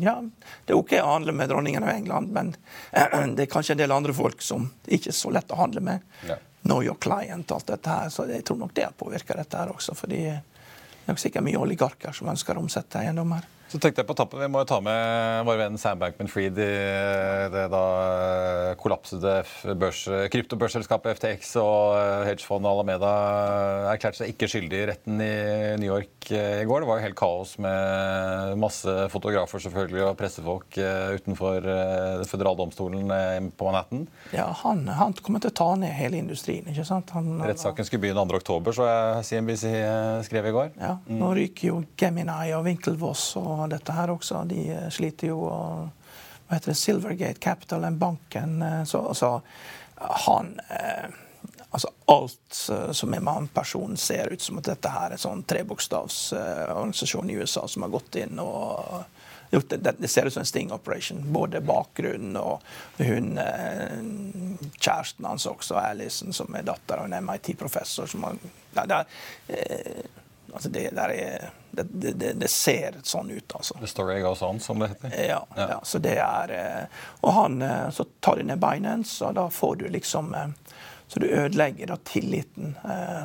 ja, 0.00 0.22
det 0.64 0.72
er 0.72 0.78
OK 0.78 0.92
å 1.00 1.06
handle 1.06 1.32
med 1.36 1.50
dronningen 1.50 1.84
av 1.84 1.90
England, 1.92 2.32
men 2.32 2.54
eh, 2.92 3.26
det 3.36 3.46
er 3.46 3.50
kanskje 3.52 3.76
en 3.76 3.82
del 3.82 3.94
andre 3.94 4.14
folk 4.16 4.42
som 4.44 4.70
ikke 4.86 5.12
er 5.12 5.18
så 5.18 5.32
lett 5.34 5.52
å 5.52 5.60
handle 5.60 5.82
med. 5.84 6.06
Ja. 6.28 6.38
Know 6.62 6.82
your 6.84 6.98
client 7.00 7.50
og 7.50 7.60
alt 7.60 7.70
dette 7.72 7.92
her. 7.92 8.08
Så 8.12 8.26
jeg 8.28 8.44
tror 8.44 8.58
nok 8.60 8.74
det 8.76 8.88
har 8.88 8.96
påvirka 8.98 9.36
dette 9.38 9.60
her 9.60 9.70
også. 9.72 9.94
fordi 9.96 10.24
det 10.26 10.34
er 10.34 11.14
nok 11.14 11.22
sikkert 11.22 11.46
mye 11.46 11.60
oligarker 11.60 12.12
som 12.12 12.28
ønsker 12.28 12.58
å 12.58 12.64
omsette 12.64 13.00
eiendommer. 13.00 13.46
Så 13.68 13.76
tenkte 13.76 14.00
jeg 14.00 14.08
på 14.08 14.16
tappen, 14.16 14.40
Vi 14.40 14.48
må 14.48 14.62
jo 14.62 14.68
ta 14.68 14.78
med 14.80 15.44
vår 15.44 15.58
venn 15.60 15.78
Sam 15.80 16.00
Bankman-Fried 16.00 16.56
i 16.56 16.68
det 17.52 17.64
da 17.72 17.82
kollapsede 18.80 19.42
børs, 19.76 20.06
kryptobørsselskapet 20.32 21.18
FTX 21.18 21.50
og 21.60 22.24
hedgefondet 22.28 22.70
Alameda 22.70 23.12
erklærte 23.92 24.22
seg 24.22 24.32
ikke 24.32 24.48
skyldig 24.48 24.80
i 24.80 24.86
retten 24.88 25.20
i 25.20 25.34
New 25.82 25.90
York 25.90 26.30
i 26.32 26.64
går. 26.68 26.84
Det 26.84 26.88
var 26.88 27.00
jo 27.00 27.04
helt 27.04 27.18
kaos 27.18 27.54
med 27.60 28.56
masse 28.60 28.94
fotografer 29.12 29.60
selvfølgelig 29.64 30.06
og 30.06 30.16
pressefolk 30.20 30.80
utenfor 31.18 31.68
føderale 32.28 32.68
på 32.68 33.68
Manhattan. 33.68 34.06
Ja, 34.32 34.48
han, 34.62 34.86
han, 34.88 35.12
kommer 35.20 35.44
til 35.44 35.52
å 35.52 35.58
ta 35.60 35.68
ned 35.80 35.92
hele 35.92 36.20
industrien. 36.22 36.64
ikke 36.72 36.86
sant? 36.88 37.12
Han, 37.16 37.36
Rettssaken 37.44 37.84
skulle 37.84 38.06
begynne 38.06 38.24
2.10, 38.24 38.72
så 38.76 38.88
jeg 38.88 39.28
CNBC 39.28 39.76
skrev 40.28 40.48
i 40.48 40.56
går. 40.56 40.72
Ja, 40.80 40.96
Nå 41.12 41.34
ryker 41.36 41.72
jo 41.72 41.80
Gemini 42.00 42.54
og 42.56 42.64
Winklevoss 42.68 43.30
og 43.40 43.57
og 43.58 43.70
dette 43.72 43.94
her 43.94 44.12
også. 44.12 44.42
De 44.48 44.64
eh, 44.74 44.90
sliter 44.94 45.32
jo 45.32 45.40
og 45.48 45.88
hva 46.48 46.56
heter 46.56 46.72
det, 46.72 46.80
Silvergate 46.80 47.40
Capital, 47.44 47.84
den 47.84 47.98
banken. 48.00 48.62
Eh, 48.62 48.84
så, 48.88 49.02
så 49.14 49.38
han 50.26 50.60
eh, 50.68 51.08
Altså 51.68 51.90
alt 52.08 52.58
som 52.96 53.12
er 53.14 53.46
personen, 53.52 53.96
ser 54.00 54.32
ut 54.32 54.40
som 54.40 54.56
at 54.58 54.70
dette 54.70 54.88
her 54.88 55.10
er 55.10 55.18
en 55.18 55.20
sånn 55.20 55.42
trebokstavsorganisasjon 55.44 57.28
i 57.28 57.36
USA 57.36 57.66
som 57.68 57.84
har 57.84 57.92
gått 57.92 58.16
inn 58.22 58.40
og 58.40 59.04
gjort 59.52 59.74
det. 59.74 59.92
Det 60.00 60.08
ser 60.08 60.26
ut 60.26 60.32
som 60.32 60.40
en 60.40 60.48
sting 60.48 60.72
operation. 60.72 61.20
Både 61.28 61.60
bakgrunnen 61.60 62.40
og 62.40 62.64
hun 63.04 63.36
kjæresten 64.80 65.28
hans 65.28 65.44
også, 65.46 65.76
Alison, 65.76 66.32
som 66.32 66.56
er 66.56 66.64
datter 66.64 67.04
av 67.04 67.12
en 67.12 67.28
MIT-professor. 67.28 68.08
som 68.08 68.24
har, 68.24 68.40
det, 68.72 69.04
det, 69.52 69.60
Altså 70.52 70.68
det, 70.68 70.86
er, 70.86 71.50
det, 71.70 71.82
det, 71.82 72.32
det, 72.32 72.48
ser 72.48 72.96
sånn 73.02 73.30
ut, 73.30 73.52
altså. 73.54 73.76
The 73.80 73.90
story 73.90 74.20
goes 74.24 74.42
on, 74.42 74.60
som 74.60 74.80
det 74.80 74.88
heter? 74.94 75.12
Ja. 75.28 75.42
ja. 75.56 75.66
ja 75.74 75.80
så 75.84 76.00
det 76.02 76.16
er, 76.24 76.54
eh, 76.56 77.02
og 77.20 77.34
han, 77.36 77.60
eh, 77.62 77.88
så 77.94 78.06
tar 78.24 78.40
de 78.40 78.48
ned 78.48 78.62
Binance, 78.62 79.20
og 79.24 79.36
da 79.36 79.48
får 79.52 79.76
du 79.82 79.88
liksom 79.92 80.32
eh, 80.34 80.48
Så 81.08 81.20
du 81.20 81.26
ødelegger 81.26 81.88
da 81.88 81.96
tilliten. 82.04 82.74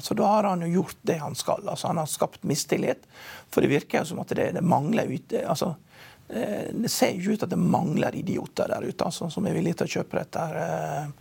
Så 0.01 0.13
da 0.15 0.27
har 0.27 0.45
han 0.47 0.61
jo 0.63 0.69
gjort 0.71 1.01
det 1.01 1.17
han 1.19 1.35
skal. 1.35 1.67
altså 1.67 1.87
Han 1.87 1.97
har 1.99 2.05
skapt 2.07 2.43
mistillit. 2.47 3.03
For 3.51 3.59
det 3.61 3.67
virker 3.67 3.97
jo 3.97 4.05
som 4.05 4.21
at 4.23 4.31
det, 4.31 4.61
mangler 4.61 5.11
ute 5.11 5.41
altså, 5.43 5.73
Det 6.29 6.87
ser 6.89 7.11
jo 7.19 7.35
ut 7.35 7.43
at 7.43 7.51
det 7.51 7.59
mangler 7.59 8.15
idioter 8.15 8.71
der 8.71 8.87
ute 8.87 9.03
altså, 9.03 9.27
som 9.29 9.43
er 9.43 9.57
villige 9.57 9.81
til 9.81 9.89
å 9.89 9.93
kjøpe 9.97 10.21
dette. 10.21 10.45
her 10.47 11.11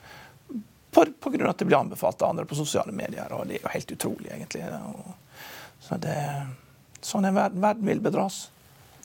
på, 0.92 1.07
på 1.20 1.30
grunn 1.30 1.46
av 1.46 1.50
at 1.50 1.59
det 1.59 1.64
blir 1.64 1.78
anbefalt 1.78 2.22
av 2.22 2.30
andre 2.30 2.44
på 2.44 2.55
sosiale 2.55 2.92
medier. 2.92 3.32
og 3.32 3.46
Det 3.46 3.57
er 3.57 3.64
jo 3.64 3.72
helt 3.72 3.92
utrolig, 3.92 4.30
egentlig. 4.34 4.64
Og, 4.92 5.12
så 5.83 5.99
det, 6.01 6.16
sånn 7.03 7.26
er 7.26 7.35
verden. 7.37 7.62
Verden 7.62 7.89
vil 7.91 8.03
bedras. 8.05 8.45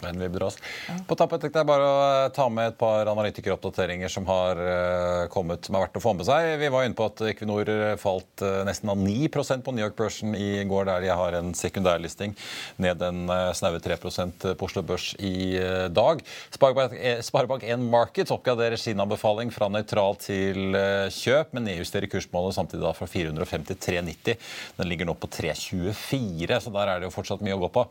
Men 0.01 0.19
vi 0.19 0.27
oss. 0.45 0.57
Ja. 0.87 0.95
På 1.07 1.15
tappet 1.17 1.47
jeg 1.47 1.65
bare 1.65 1.85
å 1.85 2.01
eh, 2.05 2.29
ta 2.35 2.45
med 2.53 2.69
et 2.69 2.77
par 2.77 3.09
analytikeroppdateringer 3.09 4.11
som 4.11 4.27
har 4.29 4.59
uh, 4.61 5.23
kommet 5.33 5.65
som 5.65 5.77
er 5.77 5.85
verdt 5.87 5.97
å 5.97 6.03
få 6.03 6.13
med 6.13 6.27
seg. 6.27 6.51
Vi 6.61 6.69
var 6.73 6.85
inne 6.85 6.97
på 6.97 7.07
at 7.09 7.23
Equinor 7.31 7.69
eh, 7.73 7.95
falt 7.97 8.43
nesten 8.67 8.91
av 8.93 9.01
9% 9.01 9.65
på 9.65 9.73
New 9.73 9.85
York-børsen 9.85 10.35
i 10.37 10.61
går, 10.69 10.85
der 10.89 11.07
de 11.07 11.11
har 11.17 11.37
en 11.39 11.49
sekundærlisting. 11.57 12.35
Ned 12.83 13.01
en 13.01 13.23
snaue 13.57 13.81
3% 13.81 14.45
på 14.59 14.67
Oslo 14.67 14.83
Børs 14.85 15.09
i 15.17 15.57
dag. 15.93 16.21
Sparebank 16.53 17.65
1 17.65 17.85
Markets 17.89 18.33
oppgraderer 18.35 18.77
sin 18.79 19.01
anbefaling 19.01 19.49
fra 19.55 19.69
nøytral 19.71 20.17
til 20.21 20.77
kjøp, 21.13 21.55
men 21.55 21.67
nedjusterer 21.71 22.09
kursmålet 22.11 22.57
samtidig 22.57 22.83
da 22.85 22.93
fra 22.97 23.09
450 23.09 23.71
til 23.71 23.79
390. 23.87 24.47
Den 24.77 24.91
ligger 24.91 25.09
nå 25.09 25.17
på 25.17 25.29
324, 25.33 26.61
så 26.63 26.73
der 26.75 26.93
er 26.93 27.01
det 27.01 27.09
jo 27.09 27.15
fortsatt 27.15 27.43
mye 27.45 27.57
å 27.57 27.63
gå 27.65 27.71
på. 27.79 27.87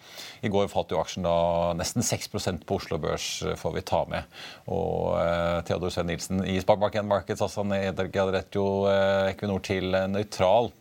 I 0.47 0.53
går 0.53 0.71
falt 0.73 0.95
jo 0.95 1.01
aksjen 1.03 1.27
da 1.27 1.37
nesten 1.79 1.96
nesten 1.97 2.31
6% 2.31 2.65
på 2.65 2.77
Oslo 2.77 2.99
Børs 2.99 3.43
eh, 3.43 3.57
får 3.57 3.73
vi 3.73 3.85
ta 3.87 4.05
med. 4.09 4.25
Og 4.67 5.15
uh, 5.17 5.63
Theodor 5.67 5.93
Svein 5.93 6.11
Nilsen 6.11 6.43
i 6.45 6.59
Sparebank 6.61 6.99
1 7.01 7.07
Markets 7.09 7.45
altså 7.45 7.65
nedgraderte 7.67 8.59
jo 8.59 8.87
uh, 8.87 9.31
Equinor 9.31 9.63
til 9.65 9.97
nøytral 10.11 10.73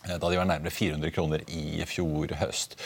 da 0.00 0.30
de 0.32 0.38
var 0.38 0.46
nærmere 0.48 0.72
400 0.72 1.10
kroner 1.12 1.42
i 1.52 1.84
fjor 1.84 2.32
høst. 2.40 2.78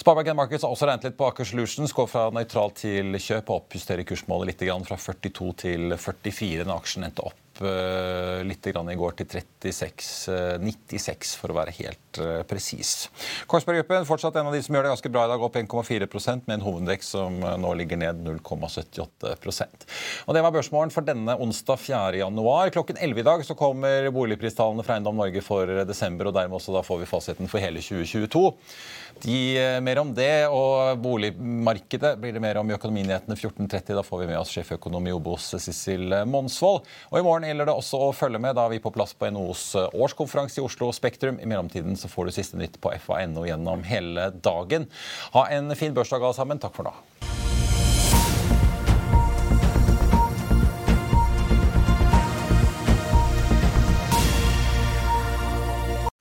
Sparebank 0.00 0.30
Markets 0.32 0.64
har 0.64 0.72
også 0.72 0.88
regnet 0.88 1.10
litt 1.10 1.18
på 1.18 1.26
Aker 1.28 1.44
Solutions. 1.44 1.92
Går 1.92 2.08
fra 2.08 2.22
nøytral 2.32 2.72
til 2.72 3.12
kjøp 3.20 3.52
og 3.52 3.66
oppjusterer 3.66 4.08
kursmålet 4.08 4.54
litt 4.54 4.64
fra 4.88 4.96
42 4.96 5.52
til 5.60 5.92
44. 5.92 6.64
Den 6.64 6.72
aksjen 6.72 7.04
endte 7.04 7.28
opp 7.28 7.43
opp 7.54 7.62
uh, 7.62 8.42
litt 8.44 8.66
i 8.66 8.72
går 8.72 9.16
til 9.18 9.26
36,96 9.30 11.08
uh, 11.08 11.38
for 11.38 11.52
å 11.52 11.58
være 11.58 11.74
helt 11.78 12.20
uh, 12.20 12.42
presis. 12.48 13.08
Korsberg 13.46 13.82
Gruppen 13.82 14.06
fortsatt 14.08 14.36
en 14.36 14.48
av 14.48 14.54
de 14.54 14.62
som 14.62 14.74
gjør 14.74 14.86
det 14.86 14.94
ganske 14.94 15.12
bra 15.12 15.26
i 15.26 15.32
dag, 15.32 15.42
opp 15.42 15.56
1,4% 15.56 16.48
med 16.48 16.58
en 16.58 16.64
hovedvekst 16.64 17.14
som 17.14 17.38
nå 17.38 17.74
ligger 17.78 18.00
ned 18.00 18.24
0,78% 18.24 19.86
Og 20.26 20.34
Det 20.34 20.42
var 20.42 20.54
børsmålen 20.54 20.92
for 20.94 21.06
denne 21.06 21.36
onsdag 21.38 21.80
4. 21.80 22.18
januar. 22.22 22.72
Klokken 22.74 22.98
11 22.98 23.22
i 23.22 23.26
dag 23.26 23.46
så 23.46 23.56
kommer 23.58 24.10
boligpristallene 24.14 24.84
fra 24.86 24.98
Eiendom 24.98 25.18
Norge 25.18 25.44
for 25.44 25.70
desember, 25.86 26.30
og 26.30 26.36
dermed 26.36 26.58
også 26.58 26.74
da 26.74 26.84
får 26.84 27.04
vi 27.04 27.10
fasiten 27.10 27.50
for 27.50 27.62
hele 27.62 27.82
2022. 27.84 28.44
De, 29.22 29.36
mer 29.84 30.00
om 30.00 30.10
det 30.14 30.46
og 30.50 30.98
boligmarkedet 31.04 32.14
blir 32.20 32.34
det 32.34 32.42
mer 32.42 32.58
om 32.58 32.70
i 32.70 32.74
Økonominyhetene 32.74 33.36
14.30. 33.38 33.94
Da 33.94 34.02
får 34.02 34.24
vi 34.24 34.30
med 34.32 34.40
oss 34.40 34.50
sjeføkonom 34.56 35.06
i 35.06 35.14
Obos 35.14 35.52
Sissel 35.62 36.16
Monsvold. 36.28 36.82
Og 37.12 37.20
i 37.20 37.24
morgen 37.24 37.43
morgen 37.44 37.52
gjelder 37.52 37.68
det 37.68 37.76
også 37.76 38.00
å 38.00 38.12
følge 38.16 38.40
med. 38.40 38.56
Da 38.56 38.64
er 38.64 38.72
vi 38.72 38.80
på 38.80 38.92
plass 38.94 39.12
på 39.18 39.28
NHOs 39.28 39.64
eh, 39.76 39.96
årskonferanse 40.00 40.60
i 40.60 40.64
Oslo 40.64 40.90
Spektrum. 40.96 41.40
I 41.40 41.48
mellomtiden 41.50 41.96
så 41.96 42.08
får 42.08 42.30
du 42.30 42.36
siste 42.38 42.60
nytt 42.60 42.80
på 42.80 42.94
fa.no 43.04 43.44
gjennom 43.44 43.84
hele 43.84 44.30
dagen. 44.40 44.88
Ha 45.36 45.48
en 45.52 45.74
fin 45.76 45.94
børsdag 45.94 46.24
alle 46.24 46.36
sammen. 46.36 46.62
Takk 46.62 46.76
for 46.76 46.88
nå. 46.88 47.33